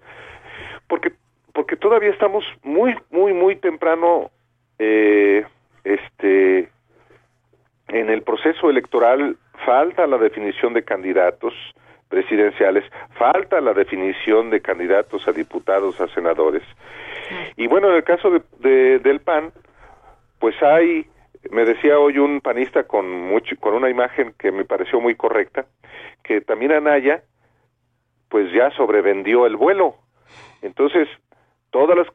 porque 0.88 1.12
porque 1.52 1.76
todavía 1.76 2.10
estamos 2.10 2.44
muy 2.62 2.94
muy 3.10 3.32
muy 3.32 3.56
temprano 3.56 4.30
eh, 4.78 5.44
este 5.84 6.68
en 7.88 8.10
el 8.10 8.22
proceso 8.22 8.68
electoral 8.68 9.36
falta 9.64 10.06
la 10.06 10.18
definición 10.18 10.74
de 10.74 10.82
candidatos 10.82 11.54
presidenciales, 12.08 12.84
falta 13.18 13.60
la 13.60 13.72
definición 13.72 14.50
de 14.50 14.60
candidatos 14.60 15.26
a 15.26 15.32
diputados, 15.32 16.00
a 16.00 16.06
senadores. 16.08 16.62
Y 17.56 17.66
bueno, 17.66 17.88
en 17.90 17.96
el 17.96 18.04
caso 18.04 18.30
de, 18.30 18.42
de- 18.60 18.98
del 19.00 19.20
PAN, 19.20 19.50
pues 20.46 20.62
hay, 20.62 21.04
me 21.50 21.64
decía 21.64 21.98
hoy 21.98 22.18
un 22.18 22.40
panista 22.40 22.84
con 22.84 23.10
mucho, 23.10 23.56
con 23.58 23.74
una 23.74 23.90
imagen 23.90 24.32
que 24.38 24.52
me 24.52 24.64
pareció 24.64 25.00
muy 25.00 25.16
correcta, 25.16 25.66
que 26.22 26.40
también 26.40 26.70
Anaya 26.70 27.24
pues 28.28 28.52
ya 28.52 28.70
sobrevendió 28.76 29.44
el 29.46 29.56
vuelo. 29.56 29.96
Entonces, 30.62 31.08
todas 31.70 31.98
las 31.98 32.06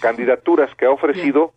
candidaturas 0.00 0.72
que 0.76 0.86
ha 0.86 0.92
ofrecido 0.92 1.54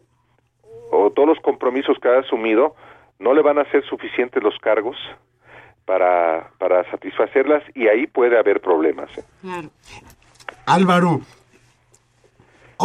o 0.90 1.12
todos 1.12 1.30
los 1.30 1.40
compromisos 1.42 1.96
que 2.02 2.10
ha 2.10 2.18
asumido 2.18 2.76
no 3.20 3.36
le 3.36 3.44
van 3.44 3.60
a 3.60 3.70
ser 3.70 3.86
suficientes 3.86 4.42
los 4.42 4.58
cargos 4.58 4.98
para, 5.86 6.50
para 6.58 6.90
satisfacerlas 6.90 7.62
y 7.76 7.88
ahí 7.88 8.08
puede 8.08 8.36
haber 8.40 8.62
problemas. 8.62 9.16
¿eh? 9.16 9.70
Álvaro, 10.66 11.22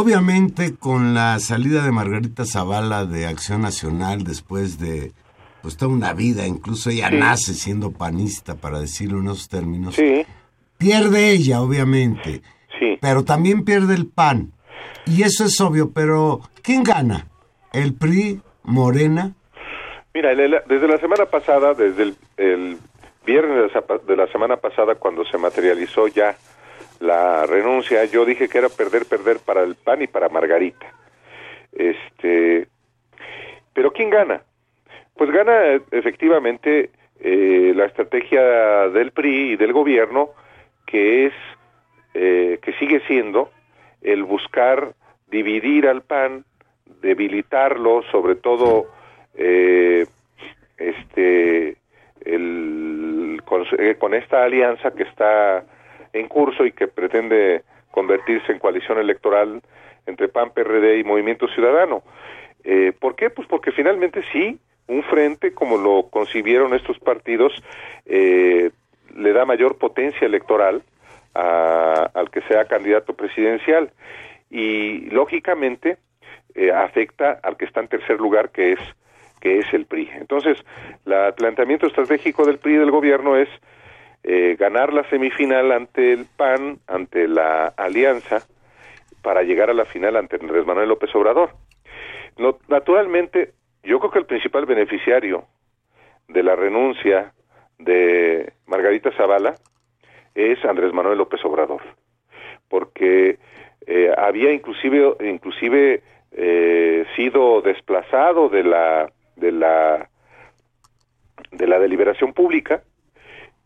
obviamente 0.01 0.75
con 0.77 1.15
la 1.15 1.39
salida 1.41 1.83
de 1.83 1.91
Margarita 1.91 2.45
Zavala 2.45 3.07
de 3.07 3.27
Acción 3.27 3.63
Nacional 3.63 4.25
después 4.25 4.79
de 4.79 5.13
pues 5.63 5.77
toda 5.77 5.91
una 5.93 6.13
vida, 6.13 6.47
incluso 6.47 6.91
ella 6.91 7.09
Sí. 7.09 7.17
nace 7.17 7.55
siendo 7.55 7.91
panista, 7.91 8.55
para 8.55 8.79
decirlo 8.79 9.19
en 9.21 9.27
esos 9.27 9.49
términos, 9.49 9.97
Sí, 9.97 10.25
pierde 10.79 11.31
ella, 11.31 11.61
obviamente, 11.61 12.43
sí. 12.79 12.99
pero 13.01 13.25
también 13.25 13.65
pierde 13.65 13.95
el 13.95 14.07
PAN. 14.07 14.53
Y 15.07 15.23
eso 15.23 15.45
es 15.45 15.61
obvio, 15.61 15.91
pero 15.93 16.41
¿quién 16.63 16.83
gana? 16.85 17.27
¿El 17.73 17.95
PRI, 17.95 18.41
Morena? 18.65 19.33
Mira, 20.15 20.35
desde 20.35 20.87
la 20.89 20.99
semana 20.99 21.27
pasada, 21.27 21.75
desde 21.75 22.03
el, 22.05 22.17
el 22.37 22.79
viernes 23.27 23.57
de 23.57 23.63
la, 23.63 23.73
zapa- 23.73 24.03
de 24.07 24.17
la 24.17 24.27
semana 24.29 24.57
pasada, 24.59 24.95
cuando 24.95 25.25
se 25.25 25.37
materializó 25.39 26.07
ya 26.09 26.37
la 27.01 27.47
renuncia, 27.47 28.05
yo 28.05 28.25
dije 28.25 28.49
que 28.49 28.59
era 28.59 28.69
perder, 28.69 29.07
perder 29.07 29.39
para 29.39 29.63
el 29.63 29.75
PAN 29.75 30.03
y 30.03 30.07
para 30.07 30.29
Margarita. 30.29 30.87
Este, 31.73 32.67
pero 33.73 33.93
¿quién 33.93 34.11
gana? 34.11 34.43
Pues 35.17 35.31
gana 35.31 35.81
efectivamente 35.91 36.91
eh, 37.21 37.73
la 37.75 37.87
estrategia 37.87 38.89
del 38.89 39.13
PRI 39.13 39.53
y 39.53 39.57
del 39.57 39.73
gobierno, 39.73 40.31
que 40.87 41.27
es, 41.27 41.33
eh, 42.15 42.59
que 42.63 42.73
sigue 42.75 43.01
siendo 43.07 43.51
el 44.03 44.25
buscar 44.25 44.95
dividir 45.29 45.89
al 45.89 46.03
PAN, 46.03 46.45
debilitarlo, 47.01 48.03
sobre 48.11 48.37
todo 48.37 48.87
eh, 49.35 50.07
este 50.79 51.77
el, 52.25 53.41
con, 53.45 53.65
eh, 53.79 53.97
con 53.99 54.15
esta 54.15 54.45
alianza 54.45 54.91
que 54.93 55.05
está 55.05 55.65
en 56.19 56.29
curso 56.29 56.65
y 56.65 56.73
que 56.73 56.89
pretende 56.89 57.63
convertirse 57.91 58.53
en 58.53 58.59
coalición 58.59 58.99
electoral 58.99 59.63
entre 60.07 60.29
PAN, 60.29 60.51
PRD 60.53 60.99
y 60.99 61.05
Movimiento 61.05 61.49
Ciudadano. 61.49 62.03
Eh, 62.65 62.93
¿Por 62.99 63.17
qué? 63.17 63.31
Pues 63.31 63.49
porque 63.49 63.73
finalmente 63.73 64.23
sí, 64.33 64.59
un 64.89 65.03
frente 65.05 65.53
como 65.53 65.77
lo 65.79 66.09
concibieron 66.11 66.75
estos 66.75 66.99
partidos 66.99 67.53
eh, 68.05 68.71
le 69.17 69.33
da 69.33 69.45
mayor 69.45 69.79
potencia 69.79 70.27
electoral 70.27 70.83
a- 71.35 72.11
al 72.15 72.31
que 72.31 72.41
sea 72.43 72.67
candidato 72.67 73.15
presidencial 73.15 73.91
y 74.51 75.11
lógicamente 75.11 75.97
eh, 76.55 76.71
afecta 76.73 77.39
al 77.43 77.57
que 77.57 77.65
está 77.65 77.81
en 77.81 77.89
tercer 77.89 78.19
lugar 78.21 78.51
que 78.51 78.73
es 78.73 78.81
que 79.41 79.59
es 79.59 79.67
el 79.75 79.85
PRI. 79.85 80.09
Entonces, 80.15 80.57
el 81.05 81.35
planteamiento 81.35 81.87
estratégico 81.87 82.47
del 82.47 82.59
PRI 82.59 82.77
del 82.77 82.91
gobierno 82.91 83.37
es 83.37 83.49
eh, 84.29 84.57
ganar 84.59 84.93
la 84.93 85.09
semifinal 85.09 85.71
ante 85.71 86.12
el 86.12 86.27
PAN, 86.27 86.81
ante 86.89 87.29
la 87.29 87.69
alianza, 87.77 88.45
para 89.23 89.45
llegar 89.45 89.71
a 89.71 89.75
la 89.75 89.85
final 89.85 90.17
ante 90.17 90.35
Andrés 90.35 90.67
Manuel 90.67 90.89
López 90.89 91.15
Obrador. 91.15 91.51
Naturalmente, 92.69 93.53
yo 93.85 94.01
creo 94.01 94.11
que 94.11 94.19
el 94.19 94.27
principal 94.27 94.67
beneficiario 94.67 95.45
de 96.27 96.43
la 96.43 96.57
renuncia 96.57 97.35
de 97.79 98.53
Margarita 98.67 99.12
Zavala 99.12 99.55
es 100.35 100.62
Andrés 100.65 100.93
Manuel 100.93 101.19
López 101.19 101.45
Obrador, 101.45 101.83
porque 102.69 103.39
eh, 103.87 104.12
había 104.19 104.53
inclusive 104.53 105.15
inclusive 105.21 106.03
eh, 106.33 107.07
sido 107.15 107.62
desplazado 107.62 108.49
de 108.49 108.65
la 108.65 109.12
de 109.37 109.53
la 109.53 110.11
de 111.53 111.67
la 111.69 111.79
deliberación 111.79 112.33
pública 112.33 112.83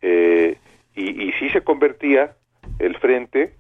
eh, 0.03 0.57
y, 0.95 1.29
y 1.29 1.33
sí 1.33 1.51
se 1.51 1.63
convertía 1.63 2.37
el 2.79 2.97
frente 2.99 3.55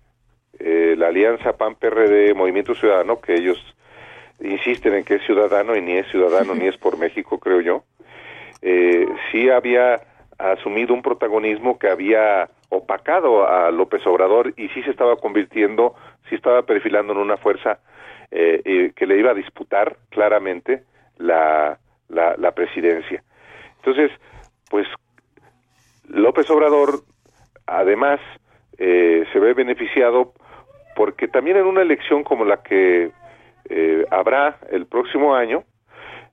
eh, 0.58 0.94
la 0.96 1.08
alianza 1.08 1.56
PAN 1.56 1.76
PRD 1.76 2.34
Movimiento 2.34 2.74
Ciudadano 2.74 3.20
que 3.20 3.34
ellos 3.34 3.58
insisten 4.40 4.94
en 4.94 5.04
que 5.04 5.16
es 5.16 5.22
ciudadano 5.24 5.76
y 5.76 5.82
ni 5.82 5.92
es 5.92 6.06
ciudadano 6.10 6.54
ni 6.56 6.66
es 6.66 6.76
por 6.76 6.98
México 6.98 7.38
creo 7.38 7.60
yo 7.60 7.84
eh, 8.62 9.06
sí 9.30 9.48
había 9.48 10.00
asumido 10.38 10.94
un 10.94 11.02
protagonismo 11.02 11.78
que 11.78 11.88
había 11.88 12.48
opacado 12.70 13.46
a 13.46 13.70
López 13.70 14.06
Obrador 14.06 14.54
y 14.56 14.68
sí 14.68 14.82
se 14.82 14.90
estaba 14.90 15.16
convirtiendo, 15.16 15.94
sí 16.28 16.34
estaba 16.34 16.62
perfilando 16.62 17.12
en 17.12 17.18
una 17.18 17.36
fuerza 17.36 17.80
eh, 18.30 18.62
eh, 18.64 18.92
que 18.94 19.06
le 19.06 19.18
iba 19.18 19.32
a 19.32 19.34
disputar 19.34 19.96
claramente 20.08 20.84
la, 21.18 21.78
la, 22.08 22.36
la 22.36 22.52
presidencia. 22.52 23.22
Entonces, 23.76 24.10
pues 24.70 24.86
López 26.10 26.50
Obrador, 26.50 27.00
además, 27.66 28.20
eh, 28.78 29.24
se 29.32 29.38
ve 29.38 29.54
beneficiado 29.54 30.32
porque 30.96 31.28
también 31.28 31.56
en 31.56 31.66
una 31.66 31.82
elección 31.82 32.24
como 32.24 32.44
la 32.44 32.62
que 32.62 33.12
eh, 33.68 34.04
habrá 34.10 34.58
el 34.70 34.86
próximo 34.86 35.34
año, 35.34 35.62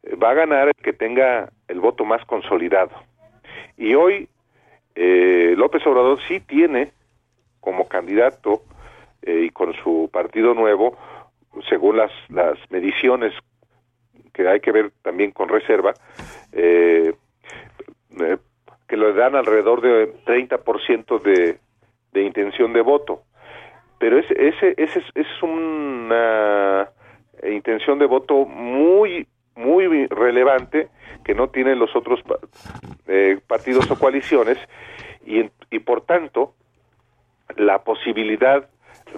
eh, 0.03 0.15
va 0.15 0.31
a 0.31 0.33
ganar 0.33 0.69
el 0.69 0.83
que 0.83 0.93
tenga 0.93 1.49
el 1.67 1.79
voto 1.79 2.05
más 2.05 2.25
consolidado. 2.25 2.91
Y 3.77 3.93
hoy 3.93 4.27
eh, 4.95 5.53
López 5.55 5.85
Obrador 5.85 6.19
sí 6.27 6.39
tiene 6.39 6.91
como 7.59 7.87
candidato 7.87 8.63
eh, 9.21 9.43
y 9.45 9.49
con 9.51 9.73
su 9.75 10.09
partido 10.11 10.55
nuevo, 10.55 10.97
según 11.69 11.97
las, 11.97 12.11
las 12.29 12.57
mediciones 12.71 13.33
que 14.33 14.47
hay 14.47 14.59
que 14.59 14.71
ver 14.71 14.91
también 15.01 15.31
con 15.31 15.49
reserva, 15.49 15.93
eh, 16.51 17.13
que 18.87 18.97
le 18.97 19.13
dan 19.13 19.35
alrededor 19.35 19.81
de 19.81 20.13
30% 20.25 21.21
de, 21.21 21.59
de 22.13 22.23
intención 22.23 22.73
de 22.73 22.81
voto. 22.81 23.23
Pero 23.99 24.19
ese, 24.19 24.33
ese, 24.47 24.73
ese 24.77 25.03
es, 25.15 25.27
una 25.41 26.89
intención 27.43 27.99
de 27.99 28.05
voto 28.05 28.45
muy, 28.45 29.27
muy 29.55 30.07
relevante 30.07 30.89
que 31.23 31.33
no 31.33 31.49
tienen 31.49 31.79
los 31.79 31.95
otros 31.95 32.21
eh, 33.07 33.39
partidos 33.47 33.89
o 33.89 33.97
coaliciones 33.97 34.57
y, 35.25 35.49
y 35.71 35.79
por 35.79 36.01
tanto 36.01 36.53
la 37.55 37.83
posibilidad 37.83 38.67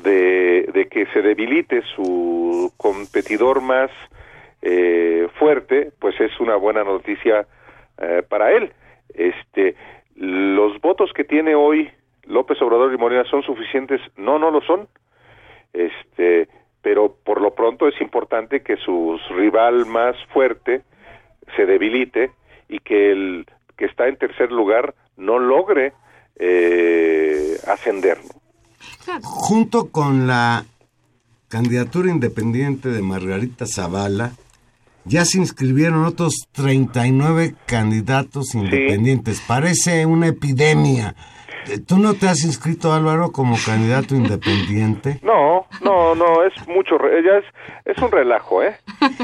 de, 0.01 0.69
de 0.73 0.87
que 0.87 1.05
se 1.07 1.21
debilite 1.21 1.81
su 1.95 2.71
competidor 2.77 3.61
más 3.61 3.91
eh, 4.61 5.27
fuerte, 5.37 5.91
pues 5.99 6.19
es 6.19 6.39
una 6.39 6.55
buena 6.55 6.83
noticia 6.83 7.45
eh, 7.97 8.23
para 8.27 8.51
él. 8.51 8.71
Este, 9.13 9.75
los 10.15 10.79
votos 10.81 11.11
que 11.13 11.23
tiene 11.23 11.55
hoy 11.55 11.89
López 12.23 12.61
Obrador 12.61 12.93
y 12.93 12.97
Morena 12.97 13.23
son 13.29 13.43
suficientes, 13.43 14.01
no, 14.15 14.37
no 14.37 14.51
lo 14.51 14.61
son. 14.61 14.87
Este, 15.73 16.47
pero 16.81 17.15
por 17.23 17.41
lo 17.41 17.53
pronto 17.53 17.87
es 17.87 17.99
importante 18.01 18.61
que 18.61 18.77
su 18.77 19.19
rival 19.29 19.85
más 19.85 20.15
fuerte 20.33 20.83
se 21.55 21.65
debilite 21.65 22.31
y 22.67 22.79
que 22.79 23.11
el 23.11 23.45
que 23.77 23.85
está 23.85 24.07
en 24.07 24.17
tercer 24.17 24.51
lugar 24.51 24.93
no 25.17 25.39
logre 25.39 25.93
eh, 26.35 27.57
ascender. 27.67 28.17
Junto 29.21 29.89
con 29.89 30.27
la 30.27 30.65
candidatura 31.47 32.09
independiente 32.09 32.89
de 32.89 33.01
Margarita 33.01 33.65
Zavala, 33.65 34.33
ya 35.09 35.25
se 35.25 35.37
inscribieron 35.39 36.05
otros 36.05 36.47
39 36.53 37.55
candidatos 37.65 38.55
independientes. 38.55 39.41
Parece 39.47 40.05
una 40.05 40.27
epidemia. 40.27 41.15
Eh, 41.67 41.79
¿Tú 41.79 41.97
no 41.97 42.13
te 42.13 42.27
has 42.29 42.43
inscrito, 42.45 42.93
Álvaro, 42.93 43.31
como 43.31 43.57
candidato 43.65 44.15
independiente? 44.15 45.19
No, 45.29 45.65
no, 45.83 46.15
no, 46.15 46.43
es 46.43 46.53
mucho, 46.67 46.97
re- 46.97 47.21
ya 47.23 47.37
es, 47.37 47.45
es 47.85 48.01
un 48.01 48.11
relajo, 48.11 48.63
¿eh? 48.63 48.75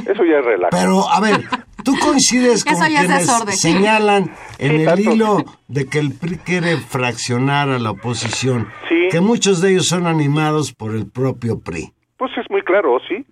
Eso 0.06 0.24
ya 0.26 0.40
es 0.40 0.46
relajo. 0.46 0.70
Pero, 0.72 1.10
a 1.10 1.20
ver, 1.22 1.42
¿tú 1.84 1.94
coincides 2.00 2.64
con 2.66 2.74
Eso 2.74 2.88
ya 2.88 3.02
es 3.04 3.08
quienes 3.28 3.60
señalan 3.60 4.32
en 4.60 4.72
Sí, 4.72 4.76
el 4.82 4.86
tanto. 4.86 5.02
hilo 5.14 5.38
de 5.68 5.86
que 5.88 6.00
el 6.00 6.12
PRI 6.14 6.38
quiere 6.38 6.78
fraccionar 6.78 7.70
a 7.70 7.80
la 7.80 7.92
oposición? 7.92 8.68
Sí. 8.90 9.08
Que 9.12 9.22
muchos 9.22 9.62
de 9.62 9.72
ellos 9.72 9.88
son 9.88 10.06
animados 10.08 10.74
por 10.74 10.94
el 10.96 11.10
propio 11.10 11.60
PRI. 11.60 11.94
Pues 12.18 12.32
es 12.38 12.46
muy 12.50 12.62
claro, 12.62 12.98
¿sí? 13.08 13.26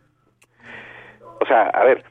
O 1.41 1.45
sea, 1.45 1.63
a 1.69 1.83
ver. 1.83 2.03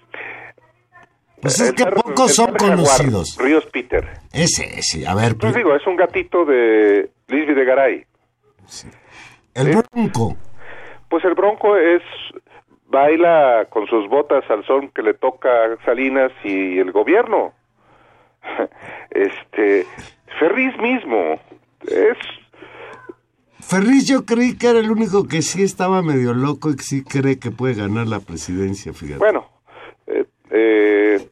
Pues 1.43 1.61
es 1.61 1.71
el 1.71 1.75
que 1.75 1.87
pocos 1.87 2.31
el 2.31 2.35
son 2.37 2.53
jaguar, 2.55 2.77
conocidos. 2.77 3.37
Ríos 3.39 3.67
Peter. 3.67 4.09
Ese, 4.33 4.79
ese, 4.79 5.07
a 5.07 5.15
ver, 5.15 5.37
Pues 5.37 5.55
digo, 5.55 5.75
es 5.75 5.85
un 5.87 5.97
gatito 5.97 6.45
de 6.45 7.11
Luis 7.27 7.47
Videgaray. 7.49 8.07
el 9.55 9.73
¿sí? 9.73 9.79
Bronco. 9.93 10.37
Pues 11.11 11.25
el 11.25 11.35
Bronco 11.35 11.77
es 11.77 12.03
baila 12.87 13.67
con 13.71 13.87
sus 13.89 14.09
botas 14.09 14.45
al 14.51 14.65
son 14.67 14.89
que 14.91 15.03
le 15.03 15.15
toca 15.15 15.49
a 15.49 15.85
Salinas 15.85 16.31
y 16.45 16.79
el 16.79 16.93
gobierno. 16.93 17.53
Este 19.11 19.87
Ferris 20.39 20.77
mismo 20.79 21.39
es 21.87 22.17
Ferriz 23.61 24.07
yo 24.07 24.25
creí 24.25 24.57
que 24.57 24.69
era 24.69 24.81
el 24.81 24.91
único 24.91 25.29
que 25.29 25.43
sí 25.43 25.63
estaba 25.63 26.03
medio 26.03 26.35
loco 26.35 26.71
y 26.71 26.77
que 26.77 26.83
sí 26.83 27.05
cree 27.05 27.39
que 27.39 27.51
puede 27.51 27.75
ganar 27.75 28.07
la 28.07 28.21
presidencia, 28.21 28.93
fíjate. 28.93 29.19
Bueno, 29.19 29.47
eh, 30.07 30.25
eh, 30.51 31.29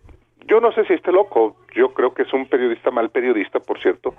yo 0.51 0.61
no 0.61 0.72
sé 0.72 0.84
si 0.84 0.94
esté 0.94 1.12
loco, 1.12 1.57
yo 1.76 1.94
creo 1.94 2.12
que 2.12 2.22
es 2.22 2.32
un 2.32 2.46
periodista, 2.46 2.90
mal 2.90 3.11
periodista, 3.11 3.61
por 3.61 3.80
cierto, 3.80 4.14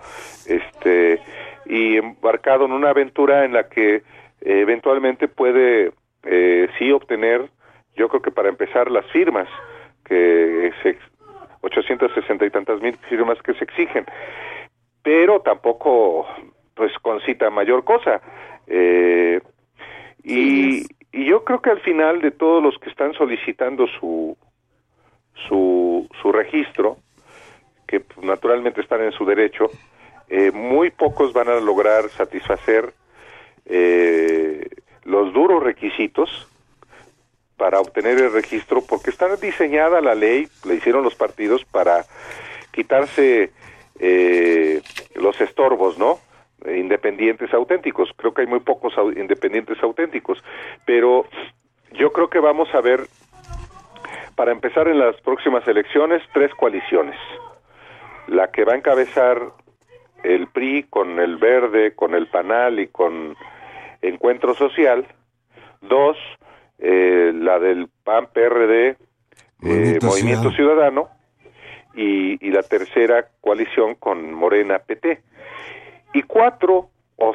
este, 0.47 1.21
y 1.65 1.97
embarcado 1.97 2.63
en 2.65 2.71
una 2.71 2.91
aventura 2.91 3.43
en 3.43 3.51
la 3.51 3.67
que 3.67 3.95
eh, 3.95 4.01
eventualmente 4.39 5.27
puede 5.27 5.91
eh, 6.23 6.69
sí 6.79 6.89
obtener, 6.89 7.49
yo 7.97 8.07
creo 8.07 8.21
que 8.21 8.31
para 8.31 8.47
empezar, 8.47 8.89
las 8.89 9.05
firmas, 9.07 9.49
que 10.05 10.71
se, 10.81 10.97
860 11.63 12.45
y 12.45 12.49
tantas 12.49 12.81
mil 12.81 12.95
firmas 13.09 13.37
que 13.41 13.53
se 13.55 13.65
exigen, 13.65 14.05
pero 15.03 15.41
tampoco 15.41 16.25
pues 16.75 16.93
concita 16.99 17.49
mayor 17.49 17.83
cosa. 17.83 18.21
Eh, 18.67 19.41
y, 20.23 20.85
y 21.11 21.25
yo 21.25 21.43
creo 21.43 21.61
que 21.61 21.71
al 21.71 21.81
final 21.81 22.21
de 22.21 22.31
todos 22.31 22.63
los 22.63 22.77
que 22.77 22.89
están 22.89 23.13
solicitando 23.15 23.85
su, 23.99 24.37
su, 25.47 26.07
su 26.21 26.31
registro, 26.31 26.97
que 27.87 28.03
naturalmente 28.21 28.81
están 28.81 29.01
en 29.01 29.11
su 29.11 29.25
derecho, 29.25 29.69
eh, 30.29 30.51
muy 30.51 30.91
pocos 30.91 31.33
van 31.33 31.49
a 31.49 31.59
lograr 31.59 32.09
satisfacer 32.09 32.93
eh, 33.65 34.65
los 35.03 35.33
duros 35.33 35.61
requisitos 35.61 36.47
para 37.57 37.79
obtener 37.79 38.17
el 38.17 38.31
registro, 38.31 38.81
porque 38.81 39.09
está 39.09 39.35
diseñada 39.35 40.01
la 40.01 40.15
ley, 40.15 40.47
le 40.65 40.75
hicieron 40.75 41.03
los 41.03 41.15
partidos 41.15 41.63
para 41.65 42.05
quitarse 42.71 43.51
eh, 43.99 44.81
los 45.15 45.39
estorbos, 45.41 45.97
¿no? 45.99 46.19
Independientes 46.65 47.53
auténticos. 47.53 48.09
Creo 48.15 48.33
que 48.33 48.41
hay 48.41 48.47
muy 48.47 48.61
pocos 48.61 48.93
independientes 49.15 49.77
auténticos, 49.83 50.43
pero 50.85 51.25
yo 51.91 52.11
creo 52.13 52.29
que 52.29 52.39
vamos 52.39 52.73
a 52.73 52.81
ver, 52.81 53.01
para 54.35 54.51
empezar 54.51 54.87
en 54.87 54.99
las 54.99 55.19
próximas 55.21 55.67
elecciones, 55.67 56.21
tres 56.33 56.53
coaliciones. 56.55 57.15
La 58.27 58.51
que 58.51 58.63
va 58.63 58.73
a 58.73 58.77
encabezar 58.77 59.51
el 60.23 60.47
PRI 60.47 60.83
con 60.83 61.19
el 61.19 61.37
Verde, 61.37 61.95
con 61.95 62.15
el 62.15 62.27
PANAL 62.27 62.79
y 62.79 62.87
con 62.87 63.35
Encuentro 64.01 64.53
Social. 64.55 65.05
Dos, 65.81 66.17
eh, 66.79 67.31
la 67.33 67.59
del 67.59 67.89
PAN-PRD, 68.03 68.89
eh, 68.89 68.97
Movimiento 69.61 70.05
Movimiento 70.05 70.51
Ciudadano. 70.51 71.09
Y, 71.93 72.47
y 72.47 72.51
la 72.51 72.63
tercera 72.63 73.27
coalición 73.41 73.95
con 73.95 74.31
Morena 74.33 74.79
PT. 74.79 75.21
Y 76.13 76.23
cuatro 76.23 76.89
o 77.17 77.33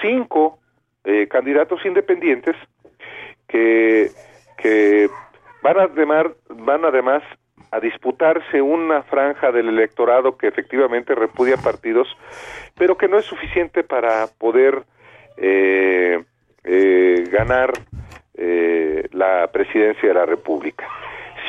cinco 0.00 0.60
eh, 1.04 1.28
candidatos 1.28 1.84
independientes 1.84 2.56
que, 3.46 4.10
que 4.58 5.08
van, 5.66 5.78
además, 5.80 6.26
van 6.48 6.84
además 6.84 7.22
a 7.72 7.80
disputarse 7.80 8.62
una 8.62 9.02
franja 9.02 9.50
del 9.50 9.68
electorado 9.68 10.36
que 10.38 10.46
efectivamente 10.46 11.14
repudia 11.14 11.56
partidos, 11.56 12.06
pero 12.76 12.96
que 12.96 13.08
no 13.08 13.18
es 13.18 13.24
suficiente 13.24 13.82
para 13.82 14.26
poder 14.38 14.84
eh, 15.36 16.22
eh, 16.62 17.24
ganar 17.32 17.72
eh, 18.34 19.08
la 19.12 19.48
presidencia 19.52 20.08
de 20.08 20.14
la 20.14 20.26
República. 20.26 20.86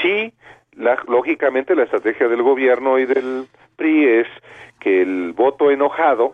Sí, 0.02 0.34
la- 0.74 0.98
lógicamente 1.08 1.76
la 1.76 1.84
estrategia 1.84 2.28
del 2.28 2.42
gobierno 2.42 2.98
y 2.98 3.06
del 3.06 3.46
PRI 3.76 4.08
es 4.22 4.28
que 4.80 5.02
el 5.04 5.34
voto 5.34 5.70
enojado 5.70 6.34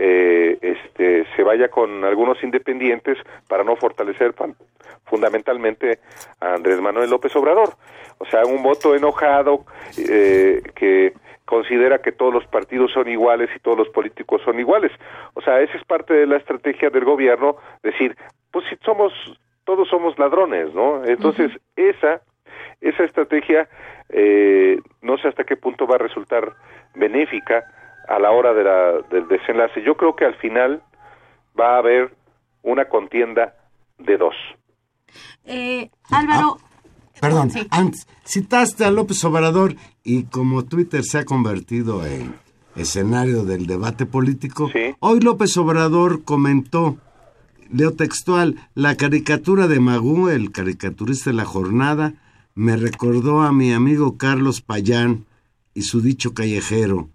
eh, 0.00 0.56
este, 0.62 1.26
se 1.34 1.42
vaya 1.42 1.68
con 1.68 2.04
algunos 2.04 2.40
independientes 2.44 3.18
para 3.48 3.64
no 3.64 3.74
fortalecer 3.74 4.32
fundamentalmente 5.06 5.98
a 6.40 6.54
Andrés 6.54 6.80
Manuel 6.80 7.10
López 7.10 7.34
Obrador. 7.34 7.70
O 8.18 8.26
sea, 8.26 8.44
un 8.44 8.62
voto 8.62 8.94
enojado 8.94 9.64
eh, 9.98 10.62
que 10.76 11.14
considera 11.44 11.98
que 11.98 12.12
todos 12.12 12.32
los 12.32 12.46
partidos 12.46 12.92
son 12.92 13.08
iguales 13.08 13.50
y 13.56 13.58
todos 13.58 13.76
los 13.76 13.88
políticos 13.88 14.40
son 14.44 14.60
iguales. 14.60 14.92
O 15.34 15.40
sea, 15.40 15.60
esa 15.62 15.76
es 15.76 15.84
parte 15.84 16.14
de 16.14 16.26
la 16.26 16.36
estrategia 16.36 16.90
del 16.90 17.04
gobierno, 17.04 17.56
decir, 17.82 18.16
pues 18.52 18.66
si 18.70 18.76
somos, 18.84 19.12
todos 19.64 19.88
somos 19.88 20.16
ladrones, 20.16 20.72
¿no? 20.74 21.04
Entonces, 21.04 21.50
esa, 21.74 22.20
esa 22.80 23.02
estrategia, 23.02 23.68
eh, 24.10 24.78
no 25.02 25.18
sé 25.18 25.26
hasta 25.26 25.42
qué 25.42 25.56
punto 25.56 25.88
va 25.88 25.96
a 25.96 25.98
resultar 25.98 26.52
benéfica 26.94 27.64
a 28.08 28.18
la 28.18 28.30
hora 28.30 28.52
de 28.54 28.64
la, 28.64 28.92
del 29.10 29.28
desenlace. 29.28 29.82
Yo 29.84 29.96
creo 29.96 30.16
que 30.16 30.24
al 30.24 30.34
final 30.36 30.82
va 31.58 31.74
a 31.76 31.78
haber 31.78 32.14
una 32.62 32.88
contienda 32.88 33.54
de 33.98 34.16
dos. 34.16 34.34
Eh, 35.44 35.90
Álvaro, 36.10 36.58
Perdón, 37.20 37.50
Sí. 37.50 37.66
antes, 37.72 38.06
citaste 38.24 38.84
a 38.84 38.92
López 38.92 39.24
Obrador 39.24 39.74
y 40.04 40.24
como 40.24 40.64
Twitter 40.64 41.02
se 41.02 41.18
ha 41.18 41.24
convertido 41.24 42.06
en 42.06 42.32
escenario 42.76 43.44
del 43.44 43.66
debate 43.66 44.06
político, 44.06 44.70
Sí. 44.72 44.94
hoy 45.00 45.18
López 45.18 45.56
Obrador 45.56 46.22
comentó, 46.22 46.96
leo 47.72 47.92
textual, 47.94 48.54
la 48.76 48.96
caricatura 48.96 49.66
de 49.66 49.80
Magú, 49.80 50.28
el 50.28 50.52
caricaturista 50.52 51.30
de 51.30 51.36
la 51.36 51.44
jornada, 51.44 52.14
me 52.54 52.76
recordó 52.76 53.40
a 53.42 53.50
mi 53.52 53.72
amigo 53.72 54.16
Carlos 54.16 54.60
Payán 54.60 55.24
y 55.74 55.82
su 55.82 56.00
dicho 56.00 56.34
callejero, 56.34 57.08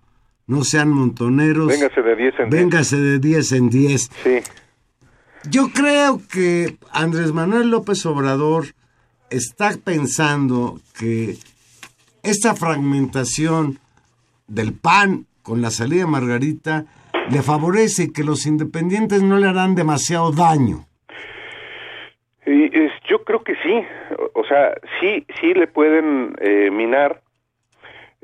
no 0.47 0.63
sean 0.63 0.89
montoneros, 0.89 1.67
Véngase 1.67 2.01
de 2.01 2.15
10 2.15 2.39
en 2.39 2.49
10. 2.49 2.61
véngase 2.61 2.97
de 2.97 3.19
10 3.19 3.51
en 3.53 3.69
10. 3.69 4.01
Sí, 4.23 4.39
Yo 5.49 5.69
creo 5.73 6.21
que 6.31 6.77
Andrés 6.91 7.31
Manuel 7.33 7.69
López 7.69 8.05
Obrador 8.05 8.65
está 9.29 9.71
pensando 9.83 10.79
que 10.97 11.35
esta 12.23 12.55
fragmentación 12.55 13.79
del 14.47 14.73
PAN 14.73 15.25
con 15.41 15.61
la 15.61 15.69
salida 15.71 16.01
de 16.05 16.11
Margarita 16.11 16.85
le 17.29 17.41
favorece 17.41 18.03
y 18.03 18.13
que 18.13 18.23
los 18.23 18.45
independientes 18.45 19.21
no 19.23 19.37
le 19.37 19.47
harán 19.47 19.75
demasiado 19.75 20.31
daño. 20.31 20.85
Y 22.45 22.65
es, 22.77 22.91
yo 23.09 23.23
creo 23.23 23.43
que 23.43 23.53
sí, 23.55 23.73
o, 24.17 24.39
o 24.41 24.43
sea, 24.45 24.73
sí, 24.99 25.25
sí 25.39 25.53
le 25.53 25.67
pueden 25.67 26.35
eh, 26.41 26.69
minar. 26.71 27.21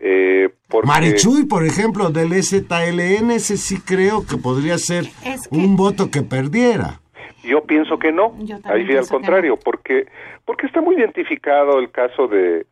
Eh, 0.02 0.50
porque, 0.70 0.88
Marichuy, 0.88 1.46
por 1.46 1.66
ejemplo, 1.66 2.10
del 2.10 2.32
ZLN, 2.42 3.32
ese 3.32 3.58
sí 3.58 3.82
creo 3.82 4.26
que 4.26 4.38
podría 4.38 4.78
ser 4.78 5.06
Es 5.26 5.48
que- 5.48 5.58
un 5.58 5.76
voto 5.76 6.10
que 6.10 6.22
perdiera. 6.22 7.02
Yo 7.44 7.64
pienso 7.64 7.98
que 8.00 8.12
no. 8.12 8.34
Ahí 8.66 8.86
sí, 8.88 8.96
al 8.96 9.08
contrario, 9.08 9.58
porque 9.58 10.06
porque 10.46 10.68
está 10.68 10.82
muy 10.82 10.96
identificado 10.96 11.80
el 11.80 11.92
caso 11.92 12.28
de, 12.28 12.66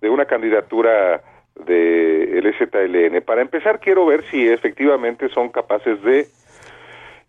de 0.00 0.10
una 0.10 0.24
candidatura 0.26 1.22
de 1.66 2.38
el 2.38 2.54
ZLN. 2.58 3.20
Para 3.22 3.42
empezar, 3.42 3.78
quiero 3.80 4.06
ver 4.06 4.24
si 4.30 4.48
efectivamente 4.48 5.28
son 5.28 5.48
capaces 5.50 6.02
de 6.02 6.26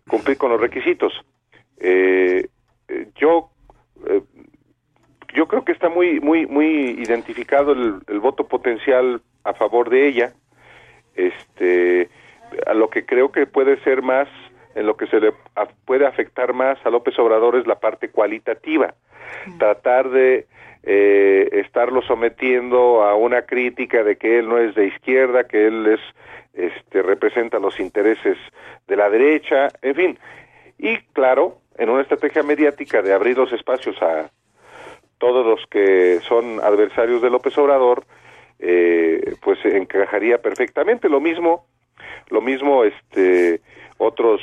cumplir 0.08 0.36
con 0.38 0.50
los 0.50 0.60
requisitos. 0.60 1.12
Eh, 1.78 2.48
eh, 2.88 3.08
yo 3.16 3.50
eh, 4.08 4.22
yo 5.36 5.46
creo 5.46 5.64
que 5.64 5.72
está 5.72 5.88
muy 5.88 6.18
muy 6.20 6.46
muy 6.46 6.66
identificado 6.98 7.72
el, 7.72 8.00
el 8.08 8.18
voto 8.20 8.48
potencial 8.48 9.20
a 9.44 9.52
favor 9.54 9.90
de 9.90 10.08
ella. 10.08 10.32
Este 11.14 12.08
a 12.66 12.74
lo 12.74 12.88
que 12.90 13.04
creo 13.04 13.30
que 13.32 13.46
puede 13.46 13.78
ser 13.84 14.02
más 14.02 14.28
en 14.74 14.86
lo 14.86 14.96
que 14.96 15.06
se 15.06 15.20
le 15.20 15.32
a- 15.54 15.66
puede 15.84 16.06
afectar 16.06 16.52
más 16.52 16.78
a 16.84 16.90
López 16.90 17.18
Obrador 17.18 17.56
es 17.56 17.66
la 17.66 17.78
parte 17.78 18.10
cualitativa, 18.10 18.94
tratar 19.58 20.10
de 20.10 20.46
eh, 20.82 21.48
estarlo 21.52 22.02
sometiendo 22.02 23.02
a 23.02 23.14
una 23.14 23.42
crítica 23.42 24.04
de 24.04 24.16
que 24.16 24.38
él 24.38 24.48
no 24.48 24.58
es 24.58 24.74
de 24.74 24.86
izquierda, 24.86 25.44
que 25.44 25.66
él 25.66 25.86
es 25.86 26.00
este 26.54 27.02
representa 27.02 27.58
los 27.58 27.78
intereses 27.80 28.38
de 28.86 28.96
la 28.96 29.10
derecha, 29.10 29.68
en 29.82 29.94
fin. 29.94 30.18
Y 30.78 30.98
claro, 31.12 31.58
en 31.78 31.90
una 31.90 32.02
estrategia 32.02 32.42
mediática 32.42 33.02
de 33.02 33.12
abrir 33.12 33.36
los 33.36 33.52
espacios 33.52 34.00
a 34.02 34.30
todos 35.18 35.46
los 35.46 35.66
que 35.68 36.20
son 36.20 36.60
adversarios 36.60 37.22
de 37.22 37.30
López 37.30 37.56
Obrador, 37.58 38.04
eh, 38.58 39.34
pues 39.42 39.58
encajaría 39.64 40.38
perfectamente. 40.38 41.08
Lo 41.08 41.20
mismo, 41.20 41.66
lo 42.28 42.40
mismo, 42.40 42.84
este, 42.84 43.60
otros 43.98 44.40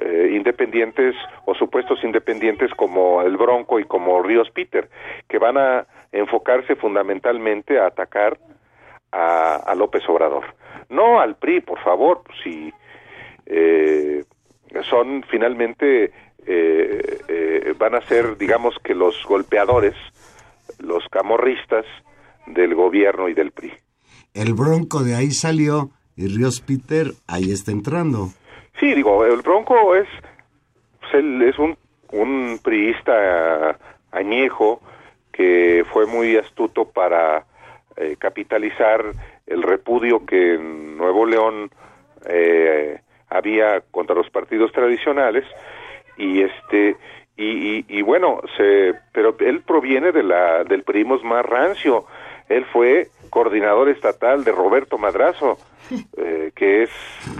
eh, 0.00 0.30
independientes 0.32 1.14
o 1.44 1.54
supuestos 1.54 2.02
independientes 2.04 2.70
como 2.74 3.22
el 3.22 3.36
Bronco 3.36 3.78
y 3.78 3.84
como 3.84 4.22
Ríos 4.22 4.50
Peter, 4.50 4.88
que 5.28 5.38
van 5.38 5.58
a 5.58 5.86
enfocarse 6.12 6.76
fundamentalmente 6.76 7.78
a 7.78 7.86
atacar 7.86 8.38
a, 9.12 9.74
López 9.76 10.02
Obrador. 10.08 10.44
No 10.88 11.20
al 11.20 11.36
PRI, 11.36 11.60
por 11.60 11.78
favor, 11.80 12.22
si 12.42 12.72
eh, 13.46 14.24
son 14.82 15.24
finalmente 15.30 16.12
eh, 16.46 17.18
eh, 17.28 17.74
van 17.76 17.94
a 17.94 18.00
ser, 18.02 18.36
digamos 18.36 18.76
que 18.82 18.94
los 18.94 19.24
golpeadores, 19.24 19.94
los 20.78 21.04
camorristas 21.10 21.84
del 22.46 22.74
gobierno 22.74 23.28
y 23.28 23.34
del 23.34 23.52
PRI. 23.52 23.72
El 24.34 24.54
Bronco 24.54 25.02
de 25.02 25.14
ahí 25.14 25.30
salió 25.30 25.90
y 26.16 26.28
Ríos 26.28 26.60
Peter 26.60 27.12
ahí 27.26 27.50
está 27.50 27.72
entrando. 27.72 28.28
Sí, 28.78 28.94
digo, 28.94 29.24
el 29.24 29.40
Bronco 29.42 29.94
es 29.94 30.08
él 31.16 31.42
es 31.42 31.58
un, 31.58 31.76
un 32.12 32.58
priista 32.62 33.78
añejo 34.10 34.80
que 35.32 35.84
fue 35.92 36.06
muy 36.06 36.36
astuto 36.36 36.86
para 36.86 37.44
eh, 37.96 38.16
capitalizar 38.18 39.02
el 39.46 39.62
repudio 39.62 40.24
que 40.24 40.54
en 40.54 40.96
Nuevo 40.96 41.26
León 41.26 41.70
eh, 42.28 43.00
había 43.28 43.80
contra 43.90 44.14
los 44.14 44.30
partidos 44.30 44.72
tradicionales 44.72 45.44
y 46.16 46.42
este 46.42 46.96
y, 47.36 47.84
y, 47.88 48.02
bueno 48.02 48.40
se 48.56 48.94
pero 49.12 49.36
él 49.40 49.60
proviene 49.60 50.12
de 50.12 50.22
la 50.22 50.64
del 50.64 50.82
primos 50.82 51.22
más 51.22 51.44
rancio. 51.44 52.06
Él 52.48 52.64
fue 52.72 53.08
coordinador 53.30 53.88
estatal 53.88 54.44
de 54.44 54.52
Roberto 54.52 54.96
Madrazo 54.98 55.58
eh, 56.16 56.52
que 56.54 56.84
es 56.84 56.90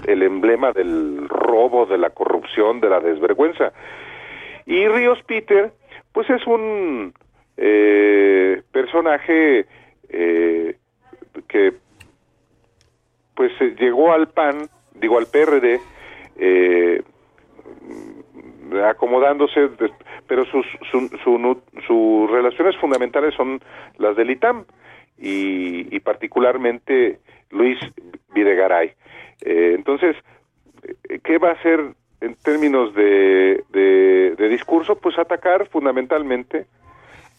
el 0.05 0.23
emblema 0.23 0.71
del 0.71 1.27
robo 1.27 1.85
de 1.85 1.97
la 1.97 2.11
corrupción 2.11 2.79
de 2.79 2.89
la 2.89 2.99
desvergüenza. 2.99 3.71
Y 4.65 4.87
Ríos 4.87 5.19
Peter 5.23 5.71
pues 6.11 6.29
es 6.29 6.45
un 6.45 7.13
eh, 7.57 8.61
personaje 8.71 9.65
eh, 10.09 10.77
que 11.47 11.73
pues 13.35 13.51
llegó 13.79 14.11
al 14.11 14.27
PAN 14.27 14.69
digo 14.93 15.17
al 15.17 15.27
PRD 15.27 15.79
eh, 16.37 17.01
acomodándose, 18.85 19.69
pero 20.27 20.45
sus, 20.45 20.65
su, 20.91 21.09
su, 21.85 22.27
relaciones 22.31 22.75
fundamentales 22.77 23.33
son 23.35 23.61
las 23.97 24.15
del 24.15 24.31
ITAM 24.31 24.65
y, 25.17 25.99
particularmente 25.99 27.19
Luis 27.49 27.77
Videgaray. 28.33 28.93
Eh, 29.41 29.73
entonces, 29.75 30.15
¿qué 31.23 31.37
va 31.37 31.49
a 31.49 31.53
hacer 31.53 31.79
en 32.21 32.35
términos 32.35 32.93
de, 32.93 33.63
de, 33.69 34.35
de 34.37 34.49
discurso? 34.49 34.95
Pues 34.95 35.17
atacar 35.17 35.67
fundamentalmente 35.67 36.65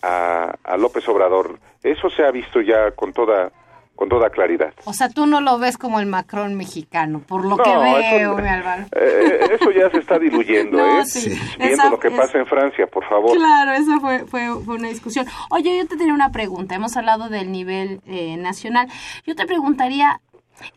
a, 0.02 0.54
a 0.64 0.76
López 0.76 1.08
Obrador. 1.08 1.58
Eso 1.82 2.10
se 2.10 2.24
ha 2.24 2.30
visto 2.30 2.60
ya 2.60 2.90
con 2.92 3.12
toda 3.12 3.52
con 3.98 4.08
toda 4.08 4.30
claridad. 4.30 4.72
O 4.84 4.92
sea, 4.92 5.08
tú 5.08 5.26
no 5.26 5.40
lo 5.40 5.58
ves 5.58 5.76
como 5.76 5.98
el 5.98 6.06
Macron 6.06 6.54
mexicano, 6.54 7.20
por 7.26 7.44
lo 7.44 7.56
que 7.56 7.68
veo, 7.68 8.36
mi 8.36 8.46
Álvaro. 8.46 8.84
Eh, 8.92 9.40
eso 9.50 9.72
ya 9.72 9.90
se 9.90 9.98
está 9.98 10.20
diluyendo, 10.20 10.78
¿eh? 10.86 11.04
Sí. 11.04 11.30
Viendo 11.58 11.74
Esa, 11.74 11.90
lo 11.90 11.98
que 11.98 12.12
pasa 12.12 12.38
en 12.38 12.46
Francia, 12.46 12.86
por 12.86 13.04
favor. 13.08 13.36
Claro, 13.36 13.72
esa 13.72 13.98
fue, 13.98 14.24
fue, 14.26 14.50
fue, 14.64 14.76
una 14.76 14.88
discusión. 14.88 15.26
Oye, 15.50 15.76
yo 15.76 15.88
te 15.88 15.96
tenía 15.96 16.14
una 16.14 16.30
pregunta. 16.30 16.76
Hemos 16.76 16.96
hablado 16.96 17.28
del 17.28 17.50
nivel 17.50 18.00
eh, 18.06 18.36
nacional. 18.36 18.86
Yo 19.26 19.34
te 19.34 19.46
preguntaría, 19.46 20.20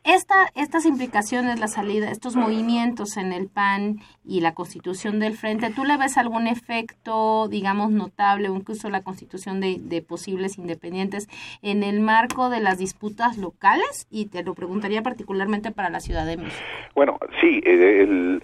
esta, 0.03 0.47
estas 0.55 0.85
implicaciones, 0.85 1.59
la 1.59 1.67
salida, 1.67 2.11
estos 2.11 2.35
movimientos 2.35 3.17
en 3.17 3.33
el 3.33 3.47
PAN 3.47 3.99
y 4.25 4.41
la 4.41 4.53
constitución 4.53 5.19
del 5.19 5.37
Frente, 5.37 5.71
¿tú 5.71 5.83
le 5.83 5.97
ves 5.97 6.17
algún 6.17 6.47
efecto, 6.47 7.47
digamos, 7.47 7.91
notable 7.91 8.49
o 8.49 8.55
incluso 8.55 8.89
la 8.89 9.03
constitución 9.03 9.59
de, 9.59 9.77
de 9.79 10.01
posibles 10.01 10.57
independientes 10.57 11.27
en 11.61 11.83
el 11.83 11.99
marco 11.99 12.49
de 12.49 12.59
las 12.59 12.77
disputas 12.77 13.37
locales? 13.37 14.07
Y 14.09 14.27
te 14.27 14.43
lo 14.43 14.53
preguntaría 14.53 15.01
particularmente 15.01 15.71
para 15.71 15.89
la 15.89 15.99
Ciudad 15.99 16.25
de 16.25 16.37
México. 16.37 16.63
Bueno, 16.95 17.17
sí, 17.39 17.61
el, 17.65 18.43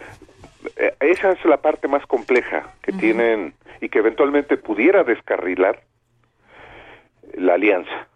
eh, 0.75 0.95
esa 0.99 1.31
es 1.31 1.45
la 1.45 1.57
parte 1.57 1.87
más 1.87 2.05
compleja 2.05 2.73
que 2.81 2.91
uh 2.91 2.95
-huh. 2.95 2.99
tienen 2.99 3.53
y 3.81 3.89
que 3.89 3.99
eventualmente 3.99 4.57
pudiera 4.57 5.03
descarrilar 5.03 5.83
la 7.33 7.53
alianza. 7.53 8.07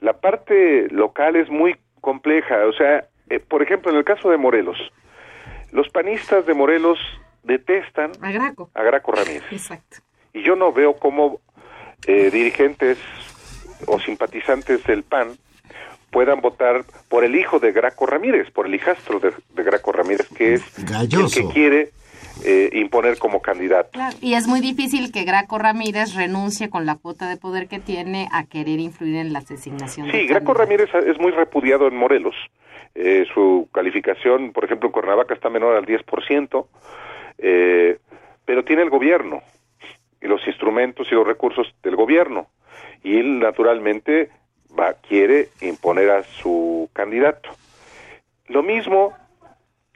La 0.00 0.14
parte 0.20 0.88
local 0.90 1.36
es 1.36 1.50
muy 1.50 1.76
compleja. 2.00 2.66
O 2.66 2.72
sea, 2.72 3.04
eh, 3.28 3.40
por 3.40 3.62
ejemplo, 3.62 3.90
en 3.90 3.98
el 3.98 4.04
caso 4.04 4.30
de 4.30 4.36
Morelos, 4.36 4.78
los 5.72 5.88
panistas 5.88 6.46
de 6.46 6.54
Morelos 6.54 6.98
detestan 7.42 8.12
a 8.20 8.30
Graco, 8.30 8.70
a 8.74 8.82
Graco 8.82 9.12
Ramírez. 9.12 9.44
Exacto. 9.50 9.98
Y 10.32 10.42
yo 10.42 10.56
no 10.56 10.72
veo 10.72 10.94
cómo 10.94 11.40
eh, 12.06 12.30
dirigentes 12.30 12.98
o 13.86 13.98
simpatizantes 14.00 14.84
del 14.84 15.02
PAN 15.02 15.36
puedan 16.10 16.40
votar 16.40 16.84
por 17.08 17.24
el 17.24 17.36
hijo 17.36 17.58
de 17.58 17.72
Graco 17.72 18.06
Ramírez, 18.06 18.50
por 18.50 18.66
el 18.66 18.74
hijastro 18.74 19.20
de, 19.20 19.32
de 19.54 19.62
Graco 19.62 19.92
Ramírez, 19.92 20.28
que 20.28 20.54
es 20.54 20.84
Galloso. 20.84 21.40
el 21.40 21.46
que 21.46 21.52
quiere 21.52 21.90
eh, 22.44 22.70
imponer 22.72 23.18
como 23.18 23.42
candidato. 23.42 23.90
Claro, 23.92 24.16
y 24.20 24.34
es 24.34 24.46
muy 24.46 24.60
difícil 24.60 25.12
que 25.12 25.24
Graco 25.24 25.58
Ramírez 25.58 26.14
renuncie 26.14 26.70
con 26.70 26.86
la 26.86 26.96
cuota 26.96 27.28
de 27.28 27.36
poder 27.36 27.68
que 27.68 27.78
tiene 27.78 28.28
a 28.32 28.46
querer 28.46 28.80
influir 28.80 29.16
en 29.16 29.32
las 29.32 29.46
designaciones. 29.46 30.14
Sí, 30.14 30.26
Graco 30.26 30.54
Ramírez 30.54 30.88
es 31.06 31.18
muy 31.18 31.32
repudiado 31.32 31.86
en 31.86 31.96
Morelos. 31.96 32.34
Eh, 32.94 33.24
su 33.32 33.68
calificación, 33.72 34.52
por 34.52 34.64
ejemplo, 34.64 34.88
en 34.88 34.92
Cuernavaca 34.92 35.34
está 35.34 35.48
menor 35.48 35.76
al 35.76 35.86
10%, 35.86 36.66
eh, 37.38 37.98
pero 38.44 38.64
tiene 38.64 38.82
el 38.82 38.90
gobierno 38.90 39.42
y 40.20 40.26
los 40.26 40.44
instrumentos 40.46 41.06
y 41.10 41.14
los 41.14 41.26
recursos 41.26 41.66
del 41.82 41.96
gobierno. 41.96 42.48
Y 43.02 43.18
él, 43.18 43.38
naturalmente, 43.38 44.30
va, 44.78 44.94
quiere 44.94 45.48
imponer 45.60 46.10
a 46.10 46.22
su 46.24 46.90
candidato. 46.92 47.50
Lo 48.48 48.62
mismo, 48.62 49.14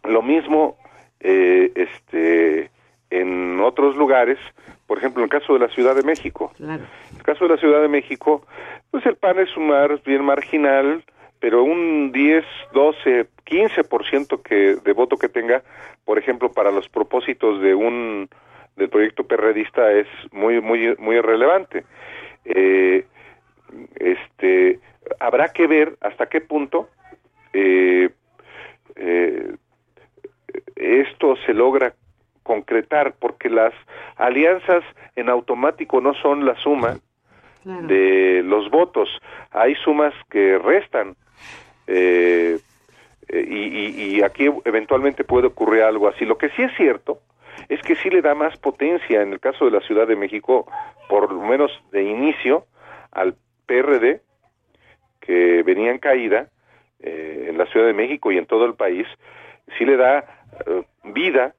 lo 0.04 0.22
mismo 0.22 0.76
eh, 1.24 1.72
este, 1.74 2.70
en 3.10 3.58
otros 3.60 3.96
lugares, 3.96 4.38
por 4.86 4.98
ejemplo, 4.98 5.22
en 5.22 5.24
el 5.24 5.40
caso 5.40 5.54
de 5.54 5.60
la 5.60 5.68
Ciudad 5.68 5.94
de 5.94 6.02
México. 6.02 6.52
Claro. 6.56 6.84
En 7.10 7.16
el 7.16 7.22
caso 7.22 7.44
de 7.44 7.54
la 7.54 7.60
Ciudad 7.60 7.80
de 7.80 7.88
México, 7.88 8.46
pues 8.90 9.04
el 9.06 9.16
PAN 9.16 9.38
es 9.38 9.56
un 9.56 9.68
mar 9.68 10.00
bien 10.04 10.22
marginal, 10.22 11.02
pero 11.40 11.64
un 11.64 12.12
10, 12.12 12.44
12, 12.72 13.26
15% 13.46 14.42
que 14.42 14.76
de 14.76 14.92
voto 14.92 15.16
que 15.16 15.28
tenga, 15.28 15.62
por 16.04 16.18
ejemplo, 16.18 16.52
para 16.52 16.70
los 16.70 16.88
propósitos 16.88 17.60
de 17.60 17.74
un 17.74 18.28
del 18.76 18.88
proyecto 18.88 19.24
perredista 19.24 19.92
es 19.92 20.08
muy 20.32 20.60
muy 20.60 20.94
muy 20.98 21.20
relevante. 21.20 21.84
Eh, 22.44 23.06
este 23.96 24.80
habrá 25.20 25.52
que 25.52 25.66
ver 25.66 25.96
hasta 26.00 26.26
qué 26.26 26.40
punto 26.40 26.88
eh, 27.52 28.10
eh, 28.96 29.54
esto 30.76 31.36
se 31.54 31.58
logra 31.58 31.94
concretar 32.42 33.14
porque 33.18 33.48
las 33.48 33.72
alianzas 34.16 34.84
en 35.16 35.28
automático 35.28 36.00
no 36.00 36.14
son 36.14 36.44
la 36.44 36.54
suma 36.56 36.98
claro. 37.62 37.86
de 37.86 38.42
los 38.44 38.70
votos. 38.70 39.08
Hay 39.50 39.74
sumas 39.76 40.12
que 40.30 40.58
restan 40.58 41.16
eh, 41.86 42.58
y, 43.28 43.36
y, 43.36 44.16
y, 44.16 44.22
aquí 44.22 44.50
eventualmente 44.64 45.24
puede 45.24 45.46
ocurrir 45.46 45.82
algo 45.82 46.08
así. 46.08 46.26
Lo 46.26 46.36
que 46.36 46.50
sí 46.50 46.62
es 46.62 46.76
cierto 46.76 47.20
es 47.68 47.80
que 47.80 47.96
sí 47.96 48.10
le 48.10 48.20
da 48.20 48.34
más 48.34 48.56
potencia 48.58 49.22
en 49.22 49.32
el 49.32 49.40
caso 49.40 49.64
de 49.64 49.70
la 49.70 49.80
Ciudad 49.80 50.06
de 50.06 50.16
México 50.16 50.66
por 51.08 51.32
lo 51.32 51.40
menos 51.40 51.70
de 51.92 52.02
inicio 52.02 52.66
al 53.12 53.36
PRD 53.66 54.20
que 55.20 55.62
venía 55.62 55.90
en 55.90 55.98
caída 55.98 56.48
eh, 57.00 57.46
en 57.48 57.56
la 57.56 57.64
Ciudad 57.66 57.86
de 57.86 57.94
México 57.94 58.30
y 58.30 58.36
en 58.36 58.44
todo 58.44 58.66
el 58.66 58.74
país. 58.74 59.06
Sí 59.78 59.86
le 59.86 59.96
da 59.96 60.24
uh, 60.66 60.82
vida 61.04 61.54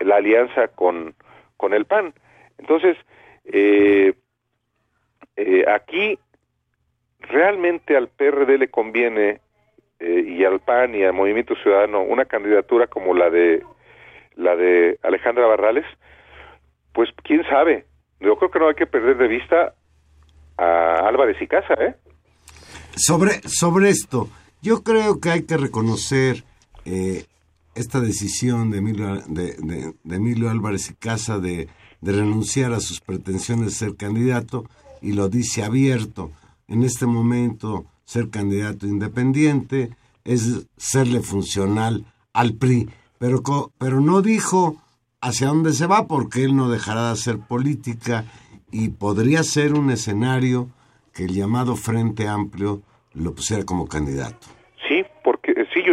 la 0.00 0.16
alianza 0.16 0.68
con, 0.68 1.14
con 1.56 1.74
el 1.74 1.84
PAN. 1.84 2.14
Entonces, 2.58 2.96
eh, 3.44 4.14
eh, 5.36 5.64
aquí 5.68 6.18
realmente 7.20 7.96
al 7.96 8.08
PRD 8.08 8.58
le 8.58 8.68
conviene 8.68 9.40
eh, 9.98 10.24
y 10.26 10.44
al 10.44 10.60
PAN 10.60 10.94
y 10.94 11.04
al 11.04 11.12
Movimiento 11.12 11.54
Ciudadano 11.56 12.02
una 12.02 12.24
candidatura 12.24 12.86
como 12.86 13.14
la 13.14 13.30
de 13.30 13.62
la 14.36 14.56
de 14.56 14.98
Alejandra 15.02 15.46
Barrales, 15.46 15.84
pues 16.92 17.10
quién 17.22 17.42
sabe. 17.44 17.84
Yo 18.20 18.36
creo 18.36 18.50
que 18.50 18.58
no 18.58 18.68
hay 18.68 18.74
que 18.74 18.86
perder 18.86 19.18
de 19.18 19.28
vista 19.28 19.74
a 20.56 21.06
Álvarez 21.06 21.36
y 21.40 21.46
Casa, 21.46 21.74
¿eh? 21.74 21.94
Sobre, 22.96 23.32
sobre 23.46 23.90
esto, 23.90 24.28
yo 24.62 24.82
creo 24.82 25.20
que 25.20 25.30
hay 25.30 25.46
que 25.46 25.56
reconocer 25.56 26.44
eh, 26.84 27.24
esta 27.80 28.00
decisión 28.00 28.70
de 28.70 28.78
Emilio, 28.78 30.50
Álvarez 30.50 30.90
y 30.90 30.94
Casa 30.94 31.38
de, 31.38 31.68
de, 32.00 32.12
renunciar 32.12 32.72
a 32.72 32.80
sus 32.80 33.00
pretensiones 33.00 33.66
de 33.66 33.70
ser 33.72 33.96
candidato 33.96 34.64
y 35.02 35.12
lo 35.12 35.28
dice 35.28 35.64
abierto. 35.64 36.30
En 36.68 36.82
este 36.82 37.06
momento, 37.06 37.86
ser 38.04 38.30
candidato 38.30 38.86
independiente 38.86 39.96
es 40.24 40.66
serle 40.76 41.20
funcional 41.20 42.04
al 42.32 42.54
PRI, 42.54 42.88
pero, 43.18 43.42
pero 43.78 44.00
no 44.00 44.22
dijo 44.22 44.76
hacia 45.20 45.48
dónde 45.48 45.72
se 45.72 45.86
va 45.86 46.06
porque 46.06 46.44
él 46.44 46.56
no 46.56 46.68
dejará 46.68 47.06
de 47.06 47.12
hacer 47.12 47.38
política 47.38 48.24
y 48.70 48.90
podría 48.90 49.42
ser 49.42 49.74
un 49.74 49.90
escenario 49.90 50.68
que 51.12 51.24
el 51.24 51.34
llamado 51.34 51.76
Frente 51.76 52.28
Amplio 52.28 52.82
lo 53.14 53.34
pusiera 53.34 53.64
como 53.64 53.86
candidato. 53.86 54.59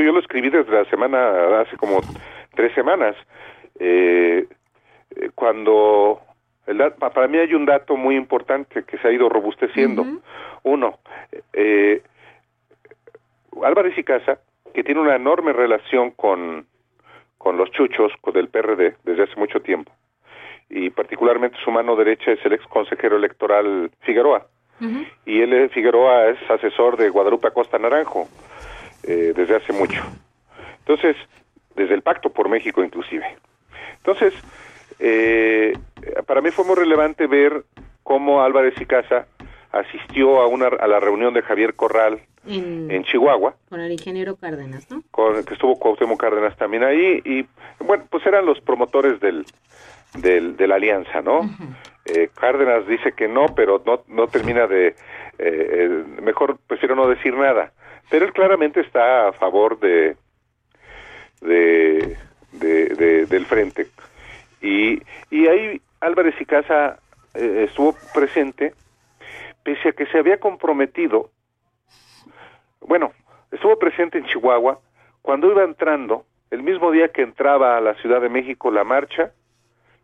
Yo, 0.07 0.13
lo 0.13 0.19
escribí 0.19 0.49
desde 0.49 0.71
la 0.71 0.85
semana, 0.85 1.59
hace 1.59 1.75
como 1.75 1.99
tres 2.55 2.73
semanas, 2.73 3.13
eh, 3.77 4.47
cuando 5.35 6.21
el, 6.65 6.77
para 6.93 7.27
mí 7.27 7.37
hay 7.37 7.53
un 7.53 7.65
dato 7.65 7.97
muy 7.97 8.15
importante 8.15 8.83
que 8.83 8.97
se 8.99 9.07
ha 9.09 9.11
ido 9.11 9.27
robusteciendo. 9.27 10.03
Uh 10.03 10.05
-huh. 10.05 10.21
Uno, 10.63 10.99
eh, 11.51 12.01
Álvarez 13.61 13.97
y 13.97 14.03
Casa, 14.03 14.39
que 14.73 14.81
tiene 14.81 15.01
una 15.01 15.17
enorme 15.17 15.51
relación 15.51 16.11
con, 16.11 16.65
con 17.37 17.57
los 17.57 17.69
chuchos, 17.71 18.13
con 18.21 18.37
el 18.37 18.47
PRD, 18.47 18.95
desde 19.03 19.23
hace 19.23 19.35
mucho 19.35 19.59
tiempo. 19.59 19.91
Y 20.69 20.89
particularmente 20.89 21.57
su 21.65 21.71
mano 21.71 21.97
derecha 21.97 22.31
es 22.31 22.45
el 22.45 22.53
ex 22.53 22.65
consejero 22.67 23.17
electoral 23.17 23.91
Figueroa. 24.01 24.45
Y 25.25 25.41
él, 25.41 25.53
eh, 25.53 25.69
Figueroa, 25.69 26.27
es 26.27 26.37
asesor 26.49 26.95
de 26.95 27.09
Guadalupe 27.09 27.47
Acosta 27.47 27.77
Naranjo 27.77 28.29
eh, 29.07 29.33
desde 29.35 29.55
hace 29.55 29.73
mucho. 29.73 30.03
Entonces, 30.79 31.15
desde 31.75 31.93
el 31.93 32.01
Pacto 32.01 32.29
por 32.29 32.49
México 32.49 32.83
inclusive. 32.83 33.25
Entonces, 33.97 34.33
eh, 34.99 35.73
para 36.25 36.41
mí 36.41 36.51
fue 36.51 36.65
muy 36.65 36.75
relevante 36.75 37.27
ver 37.27 37.63
cómo 38.03 38.41
Álvarez 38.41 38.73
y 38.79 38.85
Casa 38.85 39.27
asistió 39.71 40.41
a 40.41 40.47
una 40.47 40.67
a 40.67 40.87
la 40.87 40.99
reunión 40.99 41.33
de 41.33 41.41
Javier 41.41 41.75
Corral 41.75 42.21
en, 42.45 43.03
Chihuahua. 43.03 43.55
Con 43.69 43.81
el 43.81 43.91
ingeniero 43.91 44.37
Cárdenas, 44.37 44.89
¿no? 44.89 45.03
Con 45.11 45.43
que 45.43 45.53
estuvo 45.53 45.77
Cuauhtémoc 45.77 46.19
Cárdenas 46.19 46.55
también 46.57 46.83
ahí 46.83 47.21
y 47.25 47.45
bueno, 47.83 48.05
pues 48.09 48.25
eran 48.25 48.45
los 48.45 48.59
promotores 48.61 49.19
del, 49.19 49.45
del 50.19 50.55
de 50.55 50.67
la 50.67 50.75
alianza, 50.75 51.21
¿no? 51.21 51.41
eh, 52.05 52.29
Cárdenas 52.33 52.87
dice 52.87 53.11
que 53.11 53.27
no, 53.27 53.47
pero 53.55 53.81
no 53.85 54.03
no 54.07 54.27
termina 54.27 54.67
de 54.67 54.95
eh, 55.37 56.03
mejor 56.21 56.57
prefiero 56.67 56.95
no 56.95 57.07
decir 57.07 57.35
nada, 57.35 57.71
pero 58.09 58.25
él 58.25 58.33
claramente 58.33 58.81
está 58.81 59.29
a 59.29 59.33
favor 59.33 59.79
de 59.79 60.15
de, 61.41 62.17
de, 62.53 63.25
del 63.25 63.45
frente. 63.45 63.87
Y 64.61 65.01
y 65.29 65.47
ahí 65.47 65.81
Álvarez 65.99 66.35
y 66.39 66.45
Casa 66.45 66.99
eh, 67.33 67.65
estuvo 67.67 67.95
presente 68.13 68.73
pese 69.63 69.89
a 69.89 69.91
que 69.91 70.05
se 70.05 70.17
había 70.17 70.39
comprometido, 70.39 71.29
bueno, 72.79 73.11
estuvo 73.51 73.77
presente 73.77 74.17
en 74.17 74.25
Chihuahua 74.25 74.79
cuando 75.21 75.51
iba 75.51 75.65
entrando, 75.65 76.25
el 76.51 76.63
mismo 76.63 76.89
día 76.89 77.09
que 77.09 77.21
entraba 77.21 77.75
a 77.75 77.81
la 77.81 77.93
Ciudad 77.95 78.21
de 78.21 78.29
México 78.29 78.71
la 78.71 78.85
marcha, 78.85 79.33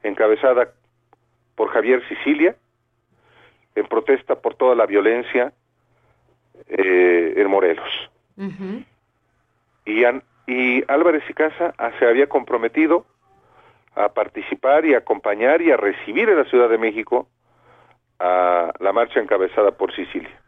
encabezada 0.04 0.74
por 1.56 1.70
Javier 1.70 2.06
Sicilia, 2.10 2.58
en 3.76 3.88
protesta 3.88 4.36
por 4.36 4.56
toda 4.56 4.76
la 4.76 4.86
violencia 4.86 5.54
eh, 6.68 7.34
en 7.38 7.50
Morelos. 7.50 8.10
y, 9.86 10.04
y 10.48 10.84
Álvarez 10.88 11.24
y 11.30 11.34
Casa 11.34 11.74
ah, 11.78 11.92
se 12.00 12.06
había 12.06 12.28
comprometido 12.28 13.06
a 13.96 14.10
participar 14.10 14.86
y 14.86 14.96
acompañar 14.96 15.62
y 15.62 15.72
a 15.72 15.78
recibir 15.78 16.30
en 16.30 16.38
la 16.38 16.46
Ciudad 16.46 16.70
de 16.70 16.78
México 16.78 17.28
a 18.20 18.72
la 18.80 18.94
marcha 18.94 19.20
encabezada 19.20 19.72
por 19.72 19.94
Sicilia. 19.96 20.42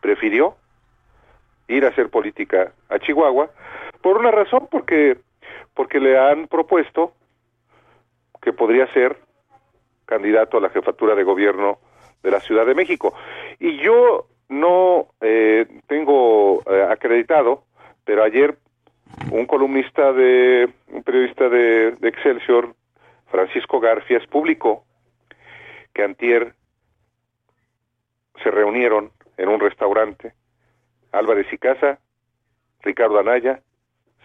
Prefirió 0.00 0.56
ir 1.68 1.84
a 1.84 1.88
hacer 1.88 2.10
política 2.10 2.72
a 2.88 2.98
Chihuahua 2.98 3.50
por 4.02 4.18
una 4.18 4.30
razón, 4.30 4.68
porque 4.70 5.18
porque 5.74 6.00
le 6.00 6.18
han 6.18 6.46
propuesto 6.48 7.14
que 8.42 8.52
podría 8.52 8.86
ser 8.92 9.16
candidato 10.04 10.58
a 10.58 10.60
la 10.60 10.70
jefatura 10.70 11.14
de 11.14 11.22
gobierno 11.22 11.78
de 12.22 12.30
la 12.30 12.40
Ciudad 12.40 12.66
de 12.66 12.74
México. 12.74 13.14
Y 13.58 13.78
yo 13.78 14.26
no 14.50 15.06
eh, 15.20 15.66
tengo 15.86 16.62
eh, 16.70 16.86
acreditado, 16.90 17.64
pero 18.04 18.22
ayer 18.22 18.58
un 19.30 19.46
columnista 19.46 20.12
de, 20.12 20.68
un 20.88 21.02
periodista 21.02 21.48
de, 21.48 21.92
de 21.92 22.08
Excelsior, 22.08 22.74
Francisco 23.30 23.80
Garfias, 23.80 24.26
publicó 24.26 24.84
que 25.94 26.02
Antier 26.02 26.54
se 28.42 28.50
reunieron 28.50 29.10
en 29.36 29.48
un 29.48 29.60
restaurante 29.60 30.34
Álvarez 31.12 31.46
y 31.52 31.58
Casa, 31.58 31.98
Ricardo 32.82 33.18
Anaya, 33.18 33.62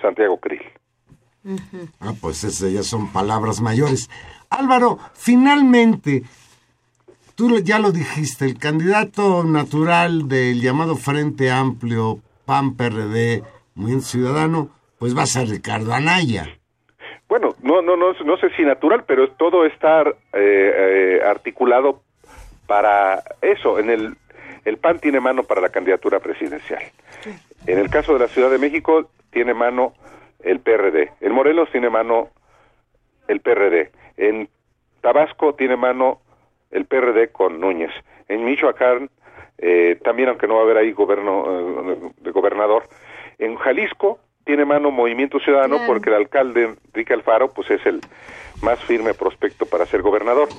Santiago 0.02 0.40
Krill. 0.40 0.64
Ah, 2.00 2.14
pues 2.20 2.44
esas 2.44 2.72
ya 2.72 2.84
son 2.84 3.12
palabras 3.12 3.62
mayores. 3.62 4.10
Álvaro, 4.50 4.98
finalmente, 5.14 6.24
tú 7.36 7.60
ya 7.60 7.80
lo 7.80 7.92
dijiste, 7.92 8.46
el 8.46 8.58
candidato 8.58 9.44
natural 9.44 10.28
del 10.28 10.62
llamado 10.62 10.96
Frente 10.96 11.52
Amplio, 11.52 12.20
PAN, 12.46 12.76
PRD, 12.76 13.44
Muy 13.76 14.00
Ciudadano, 14.02 14.70
pues 14.98 15.16
va 15.16 15.24
a 15.24 15.28
ser 15.28 15.50
Ricardo 15.50 15.94
Anaya. 15.94 16.48
Bueno, 17.28 17.56
no, 17.62 17.82
no, 17.82 17.98
no, 17.98 18.14
no 18.14 18.38
sé 18.38 18.50
si 18.56 18.64
natural, 18.64 19.04
pero 19.06 19.30
todo 19.32 19.66
está 19.66 20.02
eh, 20.02 20.14
eh, 20.34 21.22
articulado 21.26 22.02
para 22.68 23.24
eso. 23.42 23.80
En 23.80 23.90
el, 23.90 24.16
el 24.64 24.78
PAN 24.78 25.00
tiene 25.00 25.20
mano 25.20 25.44
para 25.44 25.62
la 25.62 25.70
candidatura 25.70 26.20
presidencial. 26.20 26.84
En 27.68 27.80
el 27.80 27.90
caso 27.90 28.14
de 28.14 28.20
la 28.20 28.28
Ciudad 28.28 28.52
de 28.52 28.60
México 28.60 29.10
tiene 29.32 29.54
mano 29.54 29.94
el 30.44 30.60
PRD. 30.60 31.12
En 31.20 31.34
Morelos 31.34 31.70
tiene 31.72 31.90
mano 31.90 32.30
el 33.28 33.42
PRD. 33.42 33.92
En 34.18 34.48
Tabasco 35.02 35.56
tiene 35.56 35.76
mano 35.76 36.22
el 36.76 36.86
PRD 36.86 37.32
con 37.32 37.60
Núñez. 37.60 37.92
En 38.28 38.44
Michoacán 38.44 39.10
eh, 39.58 39.98
también, 40.04 40.30
aunque 40.30 40.48
no 40.48 40.56
va 40.56 40.62
a 40.62 40.64
haber 40.64 40.78
ahí 40.78 40.92
gobierno 40.92 41.92
eh, 41.92 42.12
de 42.22 42.32
gobernador. 42.32 42.84
En 43.40 43.56
Jalisco 43.56 44.20
tiene 44.44 44.66
mano 44.66 44.92
Movimiento 44.92 45.40
Ciudadano 45.40 45.78
porque 45.88 46.10
el 46.10 46.18
alcalde 46.18 46.76
Enrique 46.88 47.14
Alfaro 47.14 47.54
pues 47.54 47.72
es 47.72 47.86
el 47.86 48.02
más 48.62 48.80
firme 48.84 49.14
prospecto 49.14 49.66
para 49.66 49.86
ser 49.86 50.02
gobernador. 50.02 50.50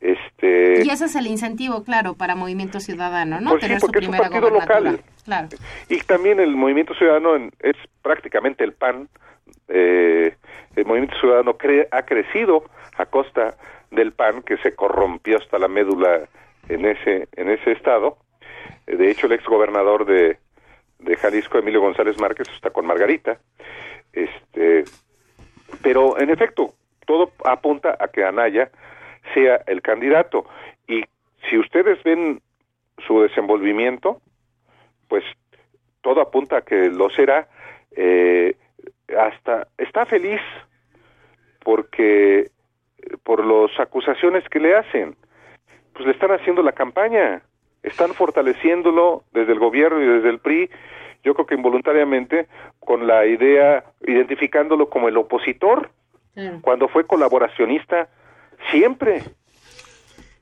Este, 0.00 0.82
y 0.82 0.88
ese 0.88 1.04
es 1.04 1.16
el 1.16 1.26
incentivo, 1.26 1.84
claro, 1.84 2.14
para 2.14 2.34
Movimiento 2.34 2.80
Ciudadano, 2.80 3.40
¿no? 3.40 3.50
Pues 3.50 3.62
Tener 3.62 3.80
su 3.80 3.88
primera 3.88 4.16
es 4.16 4.22
un 4.22 4.30
partido 4.30 4.50
local. 4.50 5.00
Claro. 5.24 5.48
Y 5.88 5.98
también 6.00 6.40
el 6.40 6.56
Movimiento 6.56 6.94
Ciudadano 6.94 7.36
es 7.36 7.76
prácticamente 8.02 8.64
el 8.64 8.72
PAN. 8.72 9.08
Eh, 9.68 10.34
el 10.76 10.86
Movimiento 10.86 11.18
Ciudadano 11.18 11.56
ha 11.90 12.02
crecido 12.02 12.64
a 12.96 13.06
costa 13.06 13.56
del 13.90 14.12
PAN, 14.12 14.42
que 14.42 14.56
se 14.58 14.74
corrompió 14.74 15.38
hasta 15.38 15.58
la 15.58 15.68
médula 15.68 16.28
en 16.68 16.86
ese, 16.86 17.28
en 17.36 17.50
ese 17.50 17.72
estado. 17.72 18.18
De 18.86 19.10
hecho, 19.10 19.26
el 19.26 19.32
ex 19.32 19.44
gobernador 19.44 20.06
de, 20.06 20.38
de 20.98 21.16
Jalisco, 21.16 21.58
Emilio 21.58 21.80
González 21.80 22.18
Márquez, 22.20 22.48
está 22.54 22.70
con 22.70 22.86
Margarita. 22.86 23.38
Este, 24.12 24.84
pero, 25.82 26.18
en 26.18 26.30
efecto, 26.30 26.74
todo 27.06 27.32
apunta 27.44 27.96
a 27.98 28.08
que 28.08 28.24
Anaya 28.24 28.70
sea 29.34 29.62
el 29.66 29.82
candidato. 29.82 30.46
Y 30.86 31.04
si 31.48 31.58
ustedes 31.58 32.02
ven 32.04 32.40
su 33.06 33.22
desenvolvimiento, 33.22 34.20
pues 35.08 35.24
todo 36.02 36.20
apunta 36.20 36.58
a 36.58 36.62
que 36.62 36.88
lo 36.90 37.10
será. 37.10 37.48
Eh, 37.92 38.56
hasta 39.18 39.68
está 39.78 40.06
feliz 40.06 40.40
porque 41.62 42.50
por 43.22 43.44
las 43.44 43.78
acusaciones 43.78 44.44
que 44.48 44.60
le 44.60 44.76
hacen, 44.76 45.16
pues 45.92 46.06
le 46.06 46.12
están 46.12 46.30
haciendo 46.32 46.62
la 46.62 46.72
campaña, 46.72 47.42
están 47.82 48.14
fortaleciéndolo 48.14 49.24
desde 49.32 49.52
el 49.52 49.58
gobierno 49.58 50.02
y 50.02 50.06
desde 50.06 50.30
el 50.30 50.38
PRI, 50.38 50.70
yo 51.22 51.34
creo 51.34 51.46
que 51.46 51.54
involuntariamente, 51.54 52.46
con 52.78 53.06
la 53.06 53.26
idea, 53.26 53.84
identificándolo 54.06 54.88
como 54.88 55.08
el 55.08 55.16
opositor, 55.16 55.90
cuando 56.62 56.88
fue 56.88 57.06
colaboracionista 57.06 58.08
Siempre. 58.70 59.22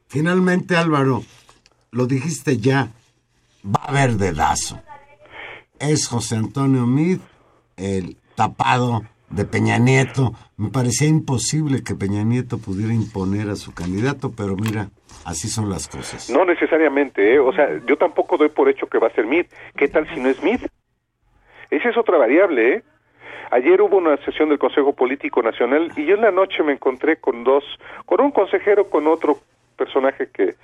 Finalmente, 0.08 0.76
Álvaro, 0.76 1.22
lo 1.92 2.06
dijiste 2.06 2.58
ya, 2.58 2.88
va 3.64 3.80
a 3.84 3.90
haber 3.90 4.12
dedazo. 4.12 4.80
Es 5.78 6.08
José 6.08 6.36
Antonio 6.36 6.86
Mid, 6.86 7.20
el 7.76 8.16
tapado 8.38 9.02
de 9.30 9.44
Peña 9.44 9.78
Nieto. 9.78 10.30
Me 10.56 10.70
parecía 10.70 11.08
imposible 11.08 11.82
que 11.84 11.96
Peña 11.96 12.22
Nieto 12.22 12.58
pudiera 12.58 12.94
imponer 12.94 13.50
a 13.50 13.56
su 13.56 13.74
candidato, 13.74 14.30
pero 14.34 14.54
mira, 14.54 14.90
así 15.26 15.48
son 15.48 15.68
las 15.68 15.88
cosas. 15.88 16.30
No 16.30 16.44
necesariamente, 16.44 17.34
¿eh? 17.34 17.40
o 17.40 17.52
sea, 17.52 17.68
yo 17.84 17.96
tampoco 17.96 18.36
doy 18.36 18.48
por 18.48 18.68
hecho 18.68 18.86
que 18.86 18.98
va 18.98 19.08
a 19.08 19.14
ser 19.14 19.26
Mid. 19.26 19.46
¿Qué 19.76 19.88
tal 19.88 20.08
si 20.14 20.20
no 20.20 20.28
es 20.28 20.40
Mid? 20.42 20.60
Esa 21.70 21.88
es 21.90 21.96
otra 21.98 22.16
variable, 22.16 22.74
¿eh? 22.74 22.82
Ayer 23.50 23.80
hubo 23.80 23.96
una 23.96 24.16
sesión 24.24 24.50
del 24.50 24.58
Consejo 24.58 24.92
Político 24.92 25.42
Nacional 25.42 25.90
y 25.96 26.04
yo 26.04 26.14
en 26.14 26.20
la 26.20 26.30
noche 26.30 26.62
me 26.62 26.74
encontré 26.74 27.16
con 27.16 27.44
dos, 27.44 27.64
con 28.04 28.20
un 28.20 28.30
consejero, 28.30 28.88
con 28.88 29.06
otro 29.06 29.38
personaje 29.76 30.28
que, 30.32 30.54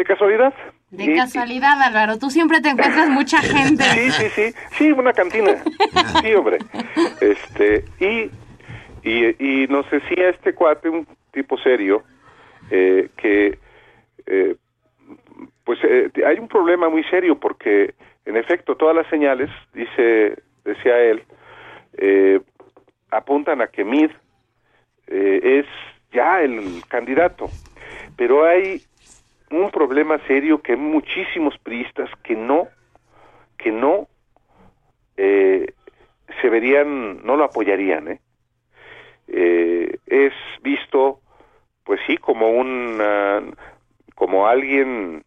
de 0.00 0.04
casualidad. 0.04 0.54
De 0.90 1.14
casualidad, 1.14 1.80
Álvaro, 1.82 2.18
tú 2.18 2.30
siempre 2.30 2.62
te 2.62 2.70
encuentras 2.70 3.10
mucha 3.10 3.38
gente. 3.42 3.84
Sí, 3.84 4.10
sí, 4.10 4.28
sí, 4.30 4.54
sí, 4.72 4.92
una 4.92 5.12
cantina. 5.12 5.62
Sí, 6.22 6.34
hombre. 6.34 6.58
Este, 7.20 7.84
y, 8.00 8.30
y, 9.06 9.62
y 9.62 9.66
nos 9.68 9.88
decía 9.90 10.30
este 10.30 10.54
cuate, 10.54 10.88
un 10.88 11.06
tipo 11.32 11.58
serio, 11.58 12.02
eh, 12.70 13.10
que 13.18 13.58
eh, 14.26 14.56
pues 15.64 15.78
eh, 15.84 16.10
hay 16.26 16.38
un 16.38 16.48
problema 16.48 16.88
muy 16.88 17.04
serio 17.04 17.38
porque 17.38 17.94
en 18.24 18.36
efecto 18.38 18.74
todas 18.74 18.96
las 18.96 19.06
señales, 19.08 19.50
dice, 19.74 20.42
decía 20.64 20.98
él, 20.98 21.24
eh, 21.98 22.40
apuntan 23.10 23.60
a 23.60 23.66
que 23.66 23.84
Mid 23.84 24.10
eh, 25.08 25.40
es 25.60 25.66
ya 26.10 26.40
el 26.40 26.82
candidato. 26.88 27.50
Pero 28.16 28.44
hay 28.44 28.82
un 29.50 29.70
problema 29.70 30.18
serio 30.26 30.62
que 30.62 30.76
muchísimos 30.76 31.58
priistas 31.58 32.08
que 32.22 32.36
no, 32.36 32.68
que 33.58 33.72
no 33.72 34.08
eh, 35.16 35.74
se 36.40 36.48
verían, 36.48 37.24
no 37.24 37.36
lo 37.36 37.44
apoyarían, 37.44 38.08
¿eh? 38.08 38.20
eh, 39.28 39.98
es 40.06 40.32
visto, 40.62 41.20
pues 41.84 42.00
sí, 42.06 42.16
como 42.16 42.50
un, 42.50 42.98
como 44.14 44.46
alguien 44.46 45.24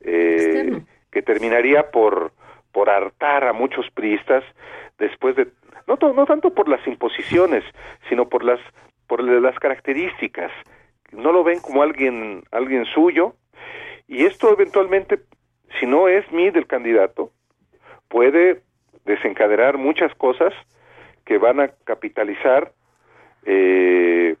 eh, 0.00 0.80
que 1.10 1.22
terminaría 1.22 1.90
por, 1.90 2.32
por 2.72 2.90
hartar 2.90 3.44
a 3.44 3.52
muchos 3.52 3.90
priistas 3.90 4.44
después 4.98 5.36
de, 5.36 5.48
no, 5.86 5.96
no 6.12 6.26
tanto 6.26 6.50
por 6.50 6.68
las 6.68 6.86
imposiciones, 6.86 7.64
sino 8.08 8.28
por 8.28 8.44
las, 8.44 8.60
por 9.06 9.22
las 9.22 9.58
características. 9.58 10.50
No 11.12 11.32
lo 11.32 11.44
ven 11.44 11.60
como 11.60 11.82
alguien, 11.82 12.42
alguien 12.50 12.84
suyo, 12.86 13.34
y 14.08 14.24
esto 14.24 14.52
eventualmente, 14.52 15.20
si 15.80 15.86
no 15.86 16.08
es 16.08 16.30
mi 16.32 16.50
del 16.50 16.66
candidato, 16.66 17.32
puede 18.08 18.62
desencadenar 19.04 19.78
muchas 19.78 20.14
cosas 20.14 20.52
que 21.24 21.38
van 21.38 21.60
a 21.60 21.68
capitalizar 21.84 22.72
eh, 23.44 24.36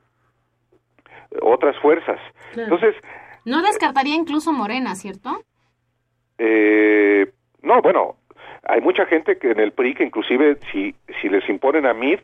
otras 1.42 1.76
fuerzas. 1.78 2.20
Entonces... 2.56 2.94
No 3.44 3.62
descartaría 3.62 4.14
incluso 4.14 4.52
Morena, 4.52 4.94
¿cierto? 4.94 5.40
Eh, 6.38 7.32
no, 7.62 7.80
bueno, 7.82 8.16
hay 8.64 8.80
mucha 8.80 9.06
gente 9.06 9.38
que 9.38 9.50
en 9.52 9.60
el 9.60 9.72
PRI 9.72 9.94
que 9.94 10.04
inclusive 10.04 10.58
si, 10.72 10.94
si 11.20 11.28
les 11.28 11.48
imponen 11.48 11.86
a 11.86 11.94
mí, 11.94 12.16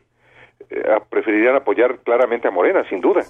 eh, 0.69 0.99
preferirían 1.09 1.55
apoyar 1.55 1.99
claramente 1.99 2.47
a 2.47 2.51
Morena, 2.51 2.87
sin 2.89 3.01
duda. 3.01 3.23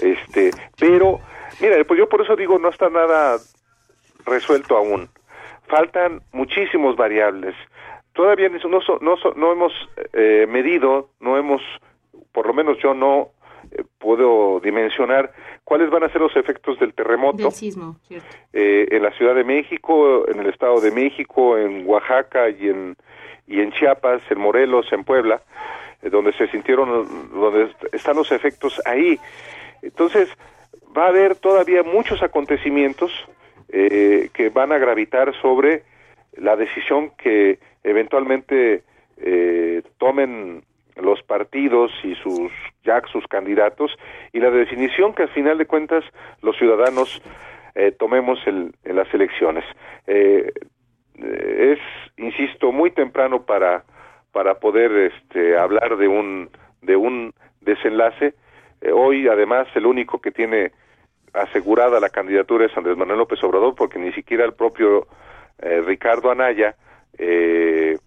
Este, 0.00 0.50
pero, 0.78 1.20
mira, 1.60 1.82
pues 1.84 1.98
yo 1.98 2.08
por 2.08 2.20
eso 2.22 2.36
digo, 2.36 2.58
no 2.58 2.68
está 2.68 2.88
nada 2.88 3.38
resuelto 4.24 4.76
aún. 4.76 5.08
Faltan 5.68 6.22
muchísimos 6.32 6.96
variables. 6.96 7.54
Todavía 8.12 8.48
no, 8.48 8.80
no, 9.00 9.16
no 9.36 9.52
hemos 9.52 9.72
eh, 10.12 10.46
medido, 10.48 11.10
no 11.20 11.38
hemos, 11.38 11.62
por 12.32 12.46
lo 12.46 12.52
menos 12.52 12.78
yo 12.82 12.92
no 12.92 13.30
eh, 13.70 13.84
puedo 13.98 14.60
dimensionar 14.60 15.32
cuáles 15.64 15.90
van 15.90 16.02
a 16.02 16.08
ser 16.08 16.20
los 16.20 16.34
efectos 16.34 16.78
del 16.80 16.92
terremoto 16.92 17.48
eh, 18.52 18.88
en 18.90 19.02
la 19.02 19.12
Ciudad 19.12 19.34
de 19.34 19.44
México, 19.44 20.28
en 20.28 20.40
el 20.40 20.48
Estado 20.48 20.80
de 20.80 20.90
México, 20.90 21.56
en 21.56 21.86
Oaxaca 21.86 22.50
y 22.50 22.68
en, 22.68 22.96
y 23.46 23.60
en 23.60 23.70
Chiapas, 23.72 24.22
en 24.28 24.40
Morelos, 24.40 24.92
en 24.92 25.04
Puebla, 25.04 25.42
donde 26.02 26.32
se 26.32 26.48
sintieron, 26.48 27.30
donde 27.30 27.72
están 27.92 28.16
los 28.16 28.32
efectos 28.32 28.82
ahí. 28.86 29.20
Entonces, 29.82 30.28
va 30.96 31.06
a 31.06 31.08
haber 31.08 31.36
todavía 31.36 31.82
muchos 31.82 32.22
acontecimientos 32.22 33.12
que 33.68 34.50
van 34.52 34.72
a 34.72 34.78
gravitar 34.78 35.32
sobre 35.40 35.84
la 36.36 36.56
decisión 36.56 37.12
que 37.16 37.58
eventualmente 37.84 38.82
eh, 39.18 39.82
tomen 39.98 40.62
los 40.96 41.22
partidos 41.22 41.90
y 42.02 42.14
sus 42.16 42.52
ya 42.84 43.00
sus 43.12 43.26
candidatos 43.26 43.96
y 44.32 44.40
la 44.40 44.50
definición 44.50 45.14
que 45.14 45.24
al 45.24 45.28
final 45.30 45.58
de 45.58 45.66
cuentas 45.66 46.04
los 46.42 46.56
ciudadanos 46.56 47.22
eh, 47.74 47.92
tomemos 47.92 48.38
en 48.46 48.72
las 48.84 49.12
elecciones. 49.14 49.64
Eh, 50.06 50.52
es 51.14 51.78
insisto 52.16 52.72
muy 52.72 52.90
temprano 52.90 53.42
para 53.42 53.84
para 54.32 54.54
poder 54.54 55.12
este 55.12 55.56
hablar 55.56 55.96
de 55.96 56.08
un 56.08 56.50
de 56.82 56.96
un 56.96 57.32
desenlace 57.60 58.34
hoy 58.94 59.28
además 59.28 59.68
el 59.74 59.86
único 59.86 60.20
que 60.20 60.30
tiene 60.30 60.72
asegurada 61.32 62.00
la 62.00 62.08
candidatura 62.08 62.66
es 62.66 62.76
Andrés 62.76 62.96
Manuel 62.96 63.18
López 63.18 63.42
Obrador 63.44 63.74
porque 63.74 63.98
ni 63.98 64.12
siquiera 64.12 64.44
el 64.44 64.54
propio 64.54 65.06
Ricardo 65.58 66.30
Anaya 66.30 66.74
eh, 67.18 67.98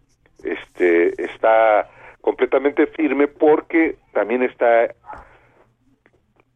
este, 0.43 1.23
está 1.23 1.89
completamente 2.21 2.87
firme 2.87 3.27
porque 3.27 3.97
también 4.11 4.43
está 4.43 4.93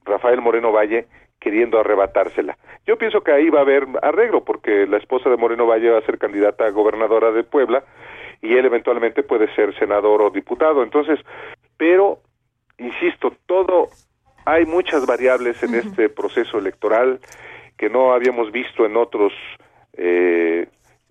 Rafael 0.06 0.42
Moreno 0.42 0.72
Valle 0.72 1.08
queriendo 1.40 1.80
arrebatársela. 1.80 2.58
Yo 2.86 2.98
pienso 2.98 3.22
que 3.22 3.32
ahí 3.32 3.50
va 3.50 3.60
a 3.60 3.64
haber 3.64 3.86
arreglo 4.02 4.44
porque 4.44 4.88
la 4.88 4.98
esposa 4.98 5.30
de 5.30 5.38
Moreno 5.38 5.68
Valle 5.68 5.92
va 5.92 6.00
a 6.00 6.06
ser 6.06 6.18
candidata 6.18 6.66
a 6.66 6.72
gobernadora 6.72 7.32
de 7.32 7.44
Puebla 7.44 7.84
y 8.42 8.56
él 8.56 8.66
eventualmente 8.66 9.24
puede 9.24 9.54
ser 9.56 9.78
senador 9.78 10.22
o 10.22 10.30
diputado. 10.30 10.84
Entonces, 10.84 11.20
pero, 11.78 12.20
insisto, 12.78 13.34
todo, 13.46 13.90
hay 14.46 14.66
muchas 14.66 15.06
variables 15.06 15.62
en 15.64 15.76
este 15.76 16.10
proceso 16.10 16.58
electoral 16.58 17.20
que 17.78 17.90
no 17.90 18.14
habíamos 18.14 18.52
visto 18.52 18.86
en 18.86 18.98
otros 18.98 19.34
eh, 19.94 20.68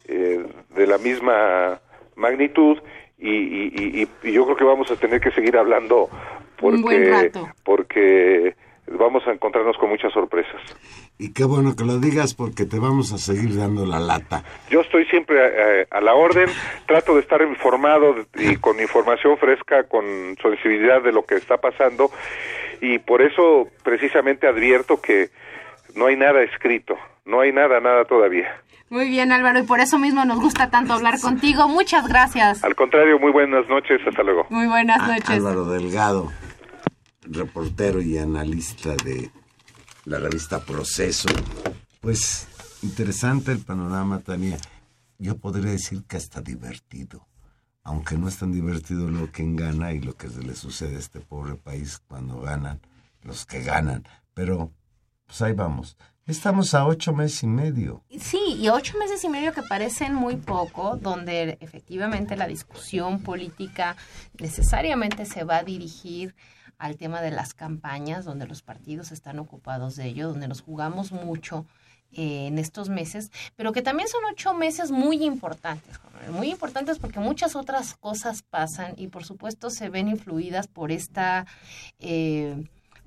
eh, 0.06 0.46
de 0.74 0.86
la 0.86 0.98
misma 0.98 1.80
magnitud 2.16 2.78
y, 3.18 4.06
yo 4.22 4.44
creo 4.44 4.56
que 4.56 4.64
vamos 4.64 4.90
a 4.90 4.96
tener 4.96 5.20
que 5.20 5.30
seguir 5.30 5.56
hablando 5.56 6.08
porque, 6.58 7.30
porque 7.64 8.54
vamos 8.86 9.26
a 9.26 9.32
encontrarnos 9.32 9.76
con 9.78 9.88
muchas 9.88 10.12
sorpresas. 10.12 10.60
Y 11.18 11.32
qué 11.32 11.44
bueno 11.44 11.74
que 11.74 11.84
lo 11.84 11.98
digas 11.98 12.34
porque 12.34 12.66
te 12.66 12.78
vamos 12.78 13.12
a 13.12 13.18
seguir 13.18 13.56
dando 13.56 13.86
la 13.86 13.98
lata. 13.98 14.44
Yo 14.68 14.82
estoy 14.82 15.06
siempre 15.06 15.38
eh, 15.40 15.86
a, 15.90 16.00
la 16.02 16.14
orden, 16.14 16.48
trato 16.86 17.14
de 17.14 17.20
estar 17.20 17.40
informado 17.40 18.16
y 18.34 18.56
con 18.60 18.80
información 18.80 19.38
fresca, 19.38 19.84
con 19.84 20.04
sensibilidad 20.42 21.02
de 21.02 21.12
lo 21.12 21.24
que 21.24 21.36
está 21.36 21.56
pasando 21.56 22.10
y 22.82 22.98
por 22.98 23.22
eso 23.22 23.68
precisamente 23.82 24.46
advierto 24.46 25.00
que 25.00 25.30
no 25.94 26.06
hay 26.06 26.16
nada 26.16 26.42
escrito, 26.42 26.96
no 27.24 27.40
hay 27.40 27.52
nada, 27.52 27.80
nada 27.80 28.04
todavía. 28.04 28.62
Muy 28.90 29.08
bien, 29.08 29.32
Álvaro, 29.32 29.58
y 29.58 29.62
por 29.62 29.80
eso 29.80 29.98
mismo 29.98 30.24
nos 30.24 30.38
gusta 30.38 30.70
tanto 30.70 30.92
hablar 30.92 31.18
contigo. 31.20 31.66
Muchas 31.66 32.06
gracias. 32.06 32.62
Al 32.62 32.76
contrario, 32.76 33.18
muy 33.18 33.32
buenas 33.32 33.68
noches, 33.68 34.00
hasta 34.06 34.22
luego. 34.22 34.46
Muy 34.50 34.66
buenas 34.68 35.08
noches. 35.08 35.30
Álvaro 35.30 35.64
Delgado, 35.64 36.30
reportero 37.22 38.00
y 38.00 38.18
analista 38.18 38.94
de 39.04 39.30
la 40.06 40.18
revista 40.18 40.60
Proceso. 40.60 41.28
Pues 42.00 42.46
interesante 42.82 43.52
el 43.52 43.58
panorama, 43.58 44.20
Tania. 44.20 44.56
Yo 45.18 45.36
podría 45.36 45.72
decir 45.72 46.04
que 46.04 46.16
hasta 46.16 46.40
divertido, 46.40 47.26
aunque 47.82 48.16
no 48.16 48.28
es 48.28 48.38
tan 48.38 48.52
divertido 48.52 49.08
lo 49.10 49.30
que 49.32 49.44
gana 49.54 49.92
y 49.92 50.00
lo 50.00 50.16
que 50.16 50.28
le 50.28 50.54
sucede 50.54 50.96
a 50.96 51.00
este 51.00 51.20
pobre 51.20 51.56
país 51.56 52.00
cuando 52.06 52.40
ganan 52.40 52.80
los 53.22 53.44
que 53.46 53.62
ganan. 53.62 54.06
Pero, 54.32 54.72
pues 55.26 55.42
ahí 55.42 55.52
vamos. 55.52 55.96
Estamos 56.26 56.74
a 56.74 56.86
ocho 56.86 57.12
meses 57.12 57.42
y 57.42 57.46
medio. 57.46 58.04
Sí, 58.20 58.56
y 58.58 58.68
ocho 58.68 58.98
meses 58.98 59.22
y 59.24 59.28
medio 59.28 59.52
que 59.52 59.62
parecen 59.62 60.14
muy 60.14 60.36
poco, 60.36 60.96
donde 60.96 61.56
efectivamente 61.60 62.36
la 62.36 62.46
discusión 62.46 63.20
política 63.22 63.96
necesariamente 64.38 65.24
se 65.24 65.44
va 65.44 65.58
a 65.58 65.64
dirigir 65.64 66.34
al 66.78 66.96
tema 66.96 67.22
de 67.22 67.30
las 67.30 67.54
campañas, 67.54 68.24
donde 68.24 68.46
los 68.46 68.62
partidos 68.62 69.12
están 69.12 69.38
ocupados 69.38 69.96
de 69.96 70.06
ello, 70.06 70.28
donde 70.28 70.48
nos 70.48 70.60
jugamos 70.60 71.12
mucho 71.12 71.66
eh, 72.12 72.46
en 72.46 72.58
estos 72.58 72.88
meses, 72.88 73.30
pero 73.56 73.72
que 73.72 73.82
también 73.82 74.08
son 74.08 74.22
ocho 74.30 74.54
meses 74.54 74.90
muy 74.90 75.24
importantes, 75.24 75.98
muy 76.30 76.50
importantes 76.50 76.98
porque 76.98 77.20
muchas 77.20 77.56
otras 77.56 77.94
cosas 77.94 78.42
pasan 78.42 78.94
y 78.96 79.08
por 79.08 79.24
supuesto 79.24 79.70
se 79.70 79.88
ven 79.88 80.08
influidas 80.08 80.68
por 80.68 80.92
esta... 80.92 81.46
Eh, 81.98 82.64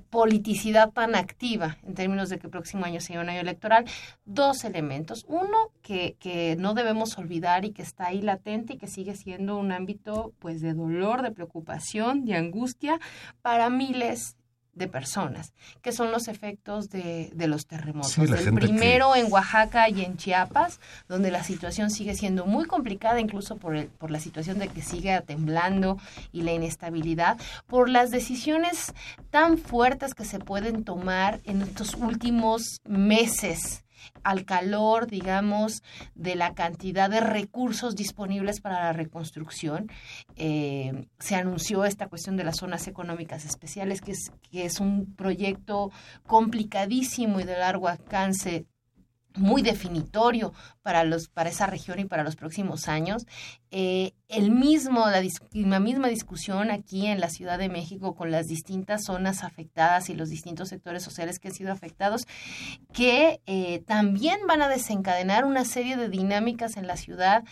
politicidad 0.09 0.91
tan 0.91 1.15
activa 1.15 1.77
en 1.83 1.95
términos 1.95 2.29
de 2.29 2.39
que 2.39 2.47
el 2.47 2.51
próximo 2.51 2.85
año 2.85 2.99
sea 2.99 3.21
un 3.21 3.29
año 3.29 3.41
electoral, 3.41 3.85
dos 4.25 4.63
elementos. 4.63 5.25
Uno 5.27 5.71
que, 5.81 6.15
que 6.19 6.55
no 6.57 6.73
debemos 6.73 7.17
olvidar 7.17 7.65
y 7.65 7.71
que 7.71 7.81
está 7.81 8.07
ahí 8.07 8.21
latente 8.21 8.73
y 8.73 8.77
que 8.77 8.87
sigue 8.87 9.15
siendo 9.15 9.57
un 9.57 9.71
ámbito 9.71 10.33
pues 10.39 10.61
de 10.61 10.73
dolor, 10.73 11.21
de 11.21 11.31
preocupación, 11.31 12.25
de 12.25 12.35
angustia 12.35 12.99
para 13.41 13.69
miles 13.69 14.35
de 14.79 14.87
personas, 14.87 15.53
que 15.83 15.91
son 15.91 16.11
los 16.11 16.27
efectos 16.27 16.89
de, 16.89 17.29
de 17.35 17.47
los 17.47 17.67
terremotos. 17.67 18.17
el 18.17 18.53
primero 18.55 19.15
en 19.15 19.31
Oaxaca 19.31 19.89
y 19.89 20.03
en 20.03 20.17
Chiapas, 20.17 20.79
donde 21.07 21.29
la 21.29 21.43
situación 21.43 21.91
sigue 21.91 22.15
siendo 22.15 22.45
muy 22.45 22.65
complicada, 22.65 23.19
incluso 23.19 23.57
por, 23.57 23.75
el, 23.75 23.87
por 23.87 24.09
la 24.09 24.19
situación 24.19 24.57
de 24.57 24.69
que 24.69 24.81
sigue 24.81 25.19
temblando 25.21 25.99
y 26.31 26.41
la 26.41 26.53
inestabilidad, 26.53 27.37
por 27.67 27.89
las 27.89 28.09
decisiones 28.09 28.93
tan 29.29 29.57
fuertes 29.57 30.15
que 30.15 30.25
se 30.25 30.39
pueden 30.39 30.83
tomar 30.83 31.41
en 31.43 31.61
estos 31.61 31.95
últimos 31.95 32.79
meses 32.85 33.83
al 34.23 34.45
calor, 34.45 35.07
digamos, 35.07 35.83
de 36.15 36.35
la 36.35 36.53
cantidad 36.53 37.09
de 37.09 37.19
recursos 37.19 37.95
disponibles 37.95 38.61
para 38.61 38.83
la 38.83 38.93
reconstrucción. 38.93 39.91
Eh, 40.35 41.07
se 41.19 41.35
anunció 41.35 41.85
esta 41.85 42.07
cuestión 42.07 42.37
de 42.37 42.43
las 42.43 42.57
zonas 42.57 42.87
económicas 42.87 43.45
especiales, 43.45 44.01
que 44.01 44.11
es, 44.11 44.31
que 44.51 44.65
es 44.65 44.79
un 44.79 45.13
proyecto 45.15 45.91
complicadísimo 46.25 47.39
y 47.39 47.43
de 47.43 47.57
largo 47.57 47.87
alcance 47.87 48.65
muy 49.39 49.61
definitorio 49.61 50.53
para 50.81 51.03
los 51.03 51.27
para 51.27 51.49
esa 51.49 51.65
región 51.65 51.99
y 51.99 52.05
para 52.05 52.23
los 52.23 52.35
próximos 52.35 52.87
años. 52.87 53.25
Eh, 53.71 54.13
el 54.27 54.51
mismo 54.51 55.05
la, 55.07 55.23
la, 55.53 55.79
misma 55.79 56.07
discusión 56.07 56.71
aquí 56.71 57.05
en 57.07 57.19
la 57.19 57.29
Ciudad 57.29 57.59
de 57.59 57.69
México 57.69 58.15
con 58.15 58.31
las 58.31 58.47
distintas 58.47 59.05
zonas 59.05 59.43
afectadas 59.43 60.09
y 60.09 60.15
los 60.15 60.29
distintos 60.29 60.69
sectores 60.69 61.03
sociales 61.03 61.39
que 61.39 61.49
han 61.49 61.53
sido 61.53 61.71
afectados 61.71 62.25
que 62.93 63.41
eh, 63.45 63.83
también 63.85 64.39
van 64.47 64.61
a 64.61 64.69
desencadenar 64.69 65.45
una 65.45 65.65
serie 65.65 65.97
de 65.97 66.09
dinámicas 66.09 66.77
en 66.77 66.87
la 66.87 66.97
ciudad 66.97 67.43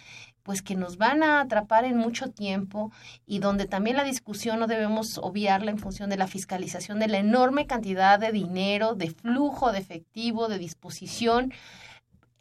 pues 0.48 0.62
que 0.62 0.76
nos 0.76 0.98
van 0.98 1.24
a 1.24 1.41
atrapar 1.41 1.84
en 1.84 1.98
mucho 1.98 2.30
tiempo 2.32 2.89
y 3.26 3.39
donde 3.39 3.66
también 3.66 3.98
la 3.98 4.06
discusión 4.06 4.60
no 4.60 4.68
debemos 4.68 5.18
obviarla 5.18 5.72
en 5.72 5.78
función 5.78 6.10
de 6.10 6.16
la 6.16 6.26
fiscalización 6.26 7.00
de 7.00 7.10
la 7.10 7.18
enorme 7.18 7.68
cantidad 7.68 8.18
de 8.18 8.32
dinero, 8.32 8.95
de 8.95 9.10
flujo 9.12 9.74
de 9.74 9.80
efectivo, 9.80 10.48
de 10.48 10.58
disposición 10.58 11.52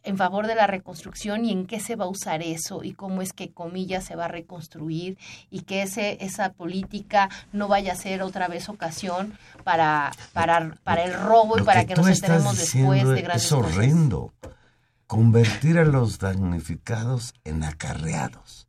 en 0.04 0.16
favor 0.16 0.46
de 0.46 0.54
la 0.54 0.68
reconstrucción 0.68 1.44
y 1.44 1.50
en 1.50 1.66
qué 1.66 1.80
se 1.80 1.96
va 1.96 2.04
a 2.04 2.08
usar 2.08 2.42
eso 2.42 2.84
y 2.84 2.92
cómo 2.92 3.22
es 3.22 3.32
que 3.32 3.50
comillas 3.50 4.04
se 4.04 4.14
va 4.14 4.26
a 4.26 4.28
reconstruir 4.28 5.18
y 5.50 5.62
que 5.62 5.82
ese, 5.82 6.24
esa 6.24 6.52
política 6.52 7.28
no 7.52 7.66
vaya 7.66 7.94
a 7.94 7.96
ser 7.96 8.22
otra 8.22 8.46
vez 8.46 8.68
ocasión 8.68 9.36
para, 9.64 10.12
para, 10.32 10.76
para 10.84 11.02
el 11.02 11.12
robo 11.12 11.58
y 11.58 11.62
para 11.62 11.86
que, 11.86 11.96
nos 11.96 12.06
enteremos 12.06 12.56
después 12.56 13.04
de 13.04 13.22
grandes 13.22 13.46
Es 13.46 13.52
horrendo 13.52 14.32
convertir 15.06 15.78
a 15.78 15.84
los 15.84 16.18
damnificados 16.18 17.34
en 17.44 17.64
acarreados. 17.64 18.66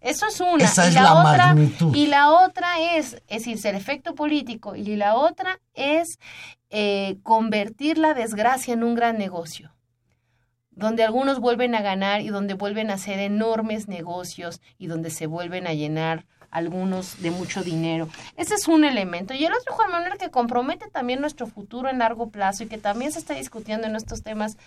Eso 0.00 0.26
es 0.26 0.40
una. 0.40 0.64
Esa 0.64 0.86
y 0.86 0.88
es 0.88 0.94
la, 0.94 1.02
la 1.02 1.14
otra, 1.14 1.46
magnitud. 1.46 1.94
Y 1.94 2.06
la 2.06 2.30
otra 2.30 2.96
es, 2.96 3.22
es 3.28 3.44
decir, 3.44 3.58
el 3.66 3.76
efecto 3.76 4.14
político. 4.14 4.74
Y 4.74 4.96
la 4.96 5.14
otra 5.14 5.60
es 5.74 6.18
eh, 6.70 7.18
convertir 7.22 7.98
la 7.98 8.12
desgracia 8.14 8.74
en 8.74 8.82
un 8.82 8.94
gran 8.94 9.16
negocio 9.16 9.72
donde 10.74 11.04
algunos 11.04 11.38
vuelven 11.38 11.74
a 11.74 11.82
ganar 11.82 12.22
y 12.22 12.28
donde 12.28 12.54
vuelven 12.54 12.90
a 12.90 12.94
hacer 12.94 13.18
enormes 13.18 13.88
negocios 13.88 14.60
y 14.78 14.86
donde 14.86 15.10
se 15.10 15.26
vuelven 15.26 15.66
a 15.66 15.74
llenar 15.74 16.26
algunos 16.50 17.22
de 17.22 17.30
mucho 17.30 17.62
dinero. 17.62 18.08
Ese 18.36 18.54
es 18.54 18.68
un 18.68 18.84
elemento. 18.84 19.32
Y 19.32 19.44
el 19.44 19.52
otro, 19.52 19.74
Juan 19.74 19.90
Manuel, 19.90 20.18
que 20.18 20.30
compromete 20.30 20.88
también 20.90 21.20
nuestro 21.20 21.46
futuro 21.46 21.88
en 21.88 21.98
largo 21.98 22.28
plazo 22.28 22.64
y 22.64 22.66
que 22.66 22.78
también 22.78 23.10
se 23.10 23.18
está 23.18 23.34
discutiendo 23.34 23.86
en 23.86 23.96
estos 23.96 24.22
temas 24.22 24.58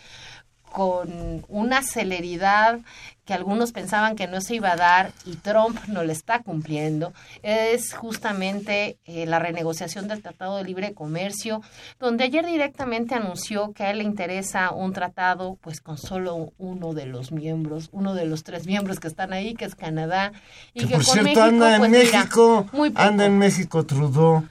con 0.76 1.45
una 1.47 1.84
celeridad 1.84 2.82
que 3.23 3.34
algunos 3.34 3.71
pensaban 3.71 4.17
que 4.17 4.28
no 4.28 4.41
se 4.41 4.55
iba 4.55 4.73
a 4.73 4.76
dar 4.76 5.13
y 5.23 5.38
Trump 5.38 5.80
no 5.88 6.03
le 6.03 6.11
está 6.11 6.43
cumpliendo, 6.43 7.13
es 7.43 7.93
justamente 7.93 8.97
eh, 9.05 9.26
la 9.26 9.39
renegociación 9.39 10.09
del 10.09 10.21
Tratado 10.21 10.57
de 10.57 10.65
Libre 10.65 10.93
Comercio, 10.93 11.61
donde 11.97 12.26
ayer 12.26 12.45
directamente 12.45 13.15
anunció 13.15 13.71
que 13.71 13.84
a 13.84 13.91
él 13.91 13.99
le 13.99 14.03
interesa 14.03 14.71
un 14.71 14.91
tratado 14.91 15.57
pues 15.61 15.80
con 15.80 15.97
solo 15.97 16.51
uno 16.57 16.93
de 16.93 17.05
los 17.05 17.32
miembros, 17.32 17.88
uno 17.93 18.13
de 18.13 18.26
los 18.26 18.43
tres 18.43 18.65
miembros 18.65 18.99
que 18.99 19.07
están 19.07 19.32
ahí, 19.32 19.53
que 19.53 19.63
es 19.63 19.76
Canadá, 19.76 20.34
y 20.73 20.82
Que 20.82 20.88
que, 20.88 20.95
por 20.95 21.05
con 21.05 21.13
cierto 21.13 21.23
México, 21.23 21.41
anda 21.41 21.73
en 21.73 21.80
pues, 21.80 21.91
mira, 21.91 22.03
México, 22.03 22.67
muy 22.73 22.91
anda 22.95 23.26
en 23.26 23.38
México 23.38 23.86
Trudeau. 23.86 24.45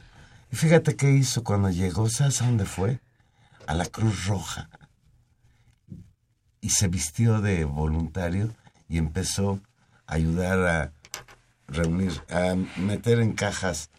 Y 0.50 0.56
fíjate 0.56 0.96
qué 0.96 1.10
hizo 1.10 1.44
cuando 1.44 1.68
llegó, 1.68 2.08
¿sabes 2.08 2.40
a 2.40 2.46
dónde 2.46 2.64
fue? 2.64 2.98
A 3.66 3.74
la 3.74 3.84
Cruz 3.84 4.24
Roja. 4.26 4.70
Y 6.64 6.70
se 6.70 6.88
vistió 6.88 7.42
de 7.42 7.66
voluntario 7.66 8.48
y 8.88 8.96
empezó 8.96 9.60
a 10.06 10.14
ayudar 10.14 10.60
a 10.66 10.92
reunir, 11.68 12.12
a 12.30 12.54
meter 12.80 13.20
en 13.20 13.34
cajas 13.34 13.90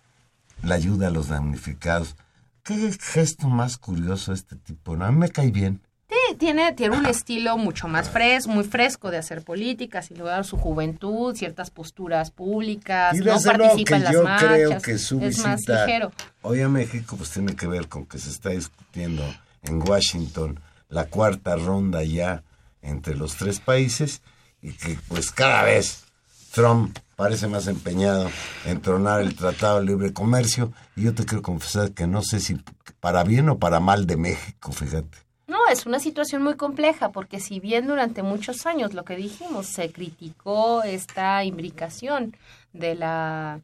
la 0.63 0.74
ayuda 0.74 1.09
a 1.09 1.11
los 1.11 1.28
damnificados. 1.28 2.16
Qué 2.63 2.91
gesto 2.99 3.49
más 3.49 3.78
curioso 3.78 4.34
este 4.34 4.55
tipo, 4.55 4.97
¿no? 4.97 5.05
A 5.05 5.11
mí 5.11 5.18
me 5.20 5.30
cae 5.30 5.51
bien. 5.51 5.80
Sí, 6.09 6.36
tiene, 6.38 6.74
tiene 6.74 6.97
un 6.97 7.05
estilo 7.05 7.55
mucho 7.59 7.88
más 7.88 8.09
fresco, 8.09 8.51
muy 8.51 8.63
fresco 8.63 9.11
de 9.11 9.18
hacer 9.18 9.43
política, 9.43 10.01
sin 10.01 10.18
lugar 10.18 10.43
su 10.43 10.57
juventud, 10.57 11.36
ciertas 11.36 11.70
posturas 11.70 12.32
públicas, 12.32 13.16
Y 13.16 13.20
no 13.20 13.39
participa 13.43 13.97
en 13.97 14.03
las 14.05 14.13
yo 14.13 14.24
marchas, 14.24 14.49
creo 14.49 14.82
que 14.82 14.97
su 14.97 15.22
es 15.22 15.38
más 15.43 15.57
visita 15.57 15.86
ligero. 15.86 16.11
hoy 16.41 16.61
a 16.61 16.70
México 16.70 17.16
pues 17.16 17.30
tiene 17.30 17.55
que 17.55 17.68
ver 17.68 17.88
con 17.88 18.07
que 18.07 18.18
se 18.18 18.32
está 18.32 18.49
discutiendo 18.49 19.24
en 19.61 19.88
Washington 19.88 20.59
la 20.89 21.05
cuarta 21.05 21.55
ronda 21.57 22.03
ya 22.03 22.41
entre 22.86 23.15
los 23.15 23.36
tres 23.36 23.59
países 23.59 24.21
y 24.61 24.73
que 24.73 24.97
pues 25.07 25.31
cada 25.31 25.63
vez 25.63 26.05
Trump 26.51 26.97
parece 27.15 27.47
más 27.47 27.67
empeñado 27.67 28.29
en 28.65 28.81
tronar 28.81 29.21
el 29.21 29.36
Tratado 29.36 29.79
de 29.79 29.86
Libre 29.86 30.13
Comercio 30.13 30.71
y 30.95 31.03
yo 31.03 31.13
te 31.13 31.25
quiero 31.25 31.41
confesar 31.41 31.91
que 31.91 32.07
no 32.07 32.21
sé 32.21 32.39
si 32.39 32.57
para 32.99 33.23
bien 33.23 33.49
o 33.49 33.59
para 33.59 33.79
mal 33.79 34.07
de 34.07 34.17
México, 34.17 34.71
fíjate. 34.71 35.17
No, 35.47 35.57
es 35.71 35.86
una 35.86 35.99
situación 35.99 36.43
muy 36.43 36.55
compleja 36.55 37.11
porque 37.11 37.39
si 37.39 37.59
bien 37.59 37.88
durante 37.88 38.23
muchos 38.23 38.65
años 38.65 38.93
lo 38.93 39.05
que 39.05 39.15
dijimos 39.15 39.67
se 39.67 39.91
criticó 39.91 40.83
esta 40.83 41.43
imbricación 41.43 42.36
de 42.73 42.95
la 42.95 43.61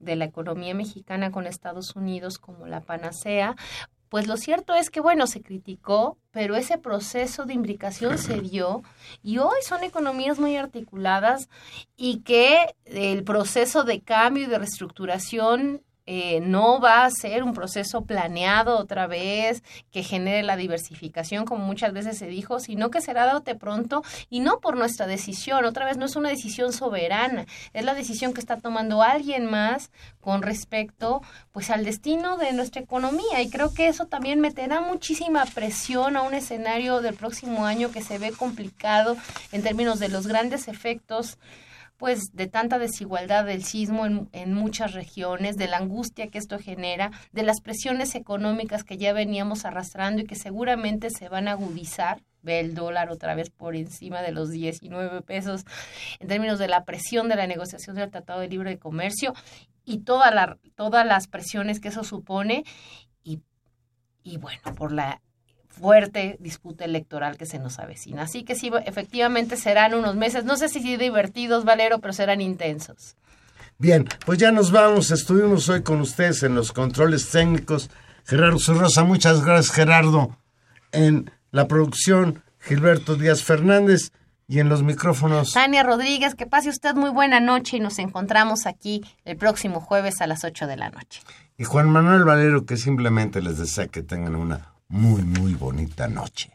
de 0.00 0.16
la 0.16 0.24
economía 0.24 0.74
mexicana 0.74 1.30
con 1.30 1.46
Estados 1.46 1.94
Unidos 1.94 2.38
como 2.38 2.66
la 2.66 2.80
panacea, 2.80 3.54
pues 4.10 4.26
lo 4.26 4.36
cierto 4.36 4.74
es 4.74 4.90
que, 4.90 5.00
bueno, 5.00 5.28
se 5.28 5.40
criticó, 5.40 6.18
pero 6.32 6.56
ese 6.56 6.78
proceso 6.78 7.46
de 7.46 7.54
imbricación 7.54 8.18
se 8.18 8.40
dio 8.40 8.82
y 9.22 9.38
hoy 9.38 9.62
son 9.62 9.84
economías 9.84 10.40
muy 10.40 10.56
articuladas 10.56 11.48
y 11.96 12.22
que 12.22 12.74
el 12.84 13.22
proceso 13.22 13.84
de 13.84 14.02
cambio 14.02 14.44
y 14.44 14.46
de 14.46 14.58
reestructuración 14.58 15.82
eh, 16.06 16.40
no 16.40 16.80
va 16.80 17.04
a 17.04 17.10
ser 17.10 17.42
un 17.42 17.54
proceso 17.54 18.02
planeado 18.02 18.78
otra 18.78 19.06
vez 19.06 19.62
que 19.92 20.02
genere 20.02 20.42
la 20.42 20.56
diversificación, 20.56 21.44
como 21.44 21.64
muchas 21.64 21.92
veces 21.92 22.18
se 22.18 22.26
dijo, 22.26 22.60
sino 22.60 22.90
que 22.90 23.00
será 23.00 23.26
dado 23.26 23.40
de 23.40 23.54
pronto 23.54 24.02
y 24.28 24.40
no 24.40 24.60
por 24.60 24.76
nuestra 24.76 25.06
decisión. 25.06 25.64
Otra 25.64 25.84
vez 25.84 25.96
no 25.96 26.06
es 26.06 26.16
una 26.16 26.28
decisión 26.28 26.72
soberana, 26.72 27.46
es 27.72 27.84
la 27.84 27.94
decisión 27.94 28.32
que 28.32 28.40
está 28.40 28.56
tomando 28.56 29.02
alguien 29.02 29.46
más 29.46 29.90
con 30.20 30.42
respecto 30.42 31.22
pues 31.52 31.70
al 31.70 31.84
destino 31.84 32.36
de 32.36 32.52
nuestra 32.52 32.80
economía 32.80 33.40
y 33.42 33.50
creo 33.50 33.72
que 33.72 33.88
eso 33.88 34.06
también 34.06 34.40
meterá 34.40 34.80
muchísima 34.80 35.44
presión 35.46 36.16
a 36.16 36.22
un 36.22 36.34
escenario 36.34 37.00
del 37.00 37.14
próximo 37.14 37.66
año 37.66 37.90
que 37.90 38.02
se 38.02 38.18
ve 38.18 38.32
complicado 38.32 39.16
en 39.52 39.62
términos 39.62 39.98
de 39.98 40.08
los 40.08 40.26
grandes 40.26 40.68
efectos 40.68 41.38
pues 42.00 42.32
de 42.32 42.46
tanta 42.46 42.78
desigualdad 42.78 43.44
del 43.44 43.62
sismo 43.62 44.06
en, 44.06 44.30
en, 44.32 44.54
muchas 44.54 44.94
regiones, 44.94 45.58
de 45.58 45.68
la 45.68 45.76
angustia 45.76 46.28
que 46.28 46.38
esto 46.38 46.58
genera, 46.58 47.10
de 47.32 47.42
las 47.42 47.60
presiones 47.60 48.14
económicas 48.14 48.84
que 48.84 48.96
ya 48.96 49.12
veníamos 49.12 49.66
arrastrando 49.66 50.22
y 50.22 50.24
que 50.24 50.34
seguramente 50.34 51.10
se 51.10 51.28
van 51.28 51.46
a 51.46 51.52
agudizar. 51.52 52.22
Ve 52.40 52.60
el 52.60 52.74
dólar 52.74 53.10
otra 53.10 53.34
vez 53.34 53.50
por 53.50 53.76
encima 53.76 54.22
de 54.22 54.32
los 54.32 54.50
19 54.50 55.20
pesos 55.20 55.66
en 56.20 56.28
términos 56.28 56.58
de 56.58 56.68
la 56.68 56.86
presión 56.86 57.28
de 57.28 57.36
la 57.36 57.46
negociación 57.46 57.96
del 57.96 58.10
Tratado 58.10 58.40
de 58.40 58.48
Libre 58.48 58.78
Comercio 58.78 59.34
y 59.84 59.98
toda 59.98 60.30
la, 60.30 60.56
todas 60.76 61.04
las 61.06 61.28
presiones 61.28 61.80
que 61.80 61.88
eso 61.88 62.02
supone 62.02 62.64
y, 63.22 63.42
y 64.22 64.38
bueno, 64.38 64.74
por 64.74 64.90
la 64.90 65.20
fuerte 65.70 66.36
disputa 66.40 66.84
electoral 66.84 67.36
que 67.36 67.46
se 67.46 67.58
nos 67.58 67.78
avecina. 67.78 68.22
Así 68.22 68.42
que 68.44 68.54
sí, 68.54 68.70
efectivamente 68.84 69.56
serán 69.56 69.94
unos 69.94 70.16
meses, 70.16 70.44
no 70.44 70.56
sé 70.56 70.68
si 70.68 70.96
divertidos, 70.96 71.64
Valero, 71.64 72.00
pero 72.00 72.12
serán 72.12 72.40
intensos. 72.40 73.16
Bien, 73.78 74.06
pues 74.26 74.38
ya 74.38 74.52
nos 74.52 74.72
vamos. 74.72 75.10
Estuvimos 75.10 75.68
hoy 75.70 75.82
con 75.82 76.00
ustedes 76.00 76.42
en 76.42 76.54
los 76.54 76.72
controles 76.72 77.30
técnicos. 77.30 77.90
Gerardo 78.26 78.58
Zurrosa, 78.58 79.04
muchas 79.04 79.42
gracias, 79.42 79.74
Gerardo. 79.74 80.36
En 80.92 81.30
la 81.50 81.66
producción, 81.66 82.42
Gilberto 82.58 83.16
Díaz 83.16 83.42
Fernández. 83.42 84.12
Y 84.46 84.58
en 84.58 84.68
los 84.68 84.82
micrófonos. 84.82 85.52
Tania 85.52 85.84
Rodríguez, 85.84 86.34
que 86.34 86.44
pase 86.44 86.70
usted 86.70 86.96
muy 86.96 87.10
buena 87.10 87.38
noche 87.38 87.76
y 87.76 87.80
nos 87.80 88.00
encontramos 88.00 88.66
aquí 88.66 89.00
el 89.24 89.36
próximo 89.36 89.80
jueves 89.80 90.20
a 90.20 90.26
las 90.26 90.42
8 90.42 90.66
de 90.66 90.76
la 90.76 90.90
noche. 90.90 91.20
Y 91.56 91.62
Juan 91.62 91.88
Manuel 91.88 92.24
Valero, 92.24 92.66
que 92.66 92.76
simplemente 92.76 93.40
les 93.40 93.58
desea 93.58 93.86
que 93.86 94.02
tengan 94.02 94.34
una 94.34 94.72
muy, 94.90 95.22
muy 95.22 95.54
bonita 95.54 96.08
noche. 96.08 96.50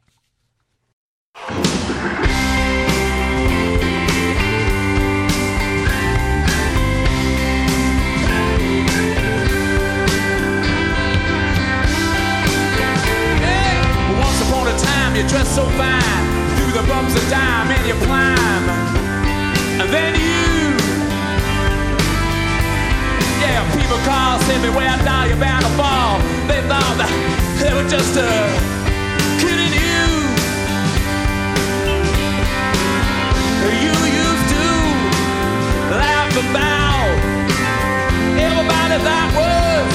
Hey, 13.42 13.80
once 14.20 14.42
upon 14.42 14.68
a 14.68 14.78
time 14.78 15.16
you 15.16 15.24
dressed 15.28 15.56
so 15.56 15.64
fine, 15.70 16.02
through 16.58 16.74
the 16.74 16.84
bumps 16.88 17.16
of 17.16 17.30
dime 17.30 17.72
and 17.72 17.88
you 17.88 17.96
climb, 18.06 18.70
and 19.80 19.90
then 19.94 20.14
you, 20.16 20.45
yeah, 23.46 23.62
people 23.78 24.00
call, 24.10 24.40
send 24.40 24.64
me 24.64 24.70
where 24.70 24.90
I 24.90 24.98
die 25.06 25.28
you're 25.28 25.38
bound 25.38 25.64
to 25.66 25.72
fall. 25.78 26.18
They 26.50 26.62
thought 26.66 26.96
that 26.98 27.14
they 27.62 27.72
were 27.78 27.88
just 27.88 28.18
uh, 28.18 28.26
kidding 29.38 29.70
you. 29.70 30.02
You 33.86 33.96
used 34.26 34.48
to 34.56 34.66
laugh 35.94 36.34
about 36.42 37.06
everybody 38.34 38.98
that 39.10 39.28
was 39.38 39.86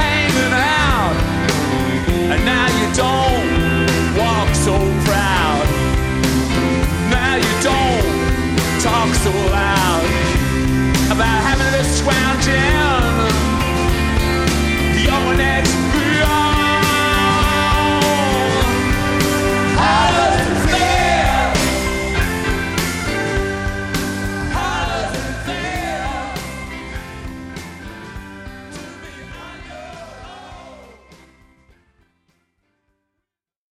hanging 0.00 0.56
out, 0.80 1.16
and 2.32 2.40
now 2.48 2.66
you 2.80 2.88
don't 2.96 3.44
walk 4.16 4.48
so 4.56 4.76
proud. 5.04 5.64
Now 7.12 7.34
you 7.44 7.52
don't 7.60 8.08
talk 8.80 9.12
so 9.20 9.32
loud 9.52 9.73
wound 12.06 12.44
down. 12.44 13.03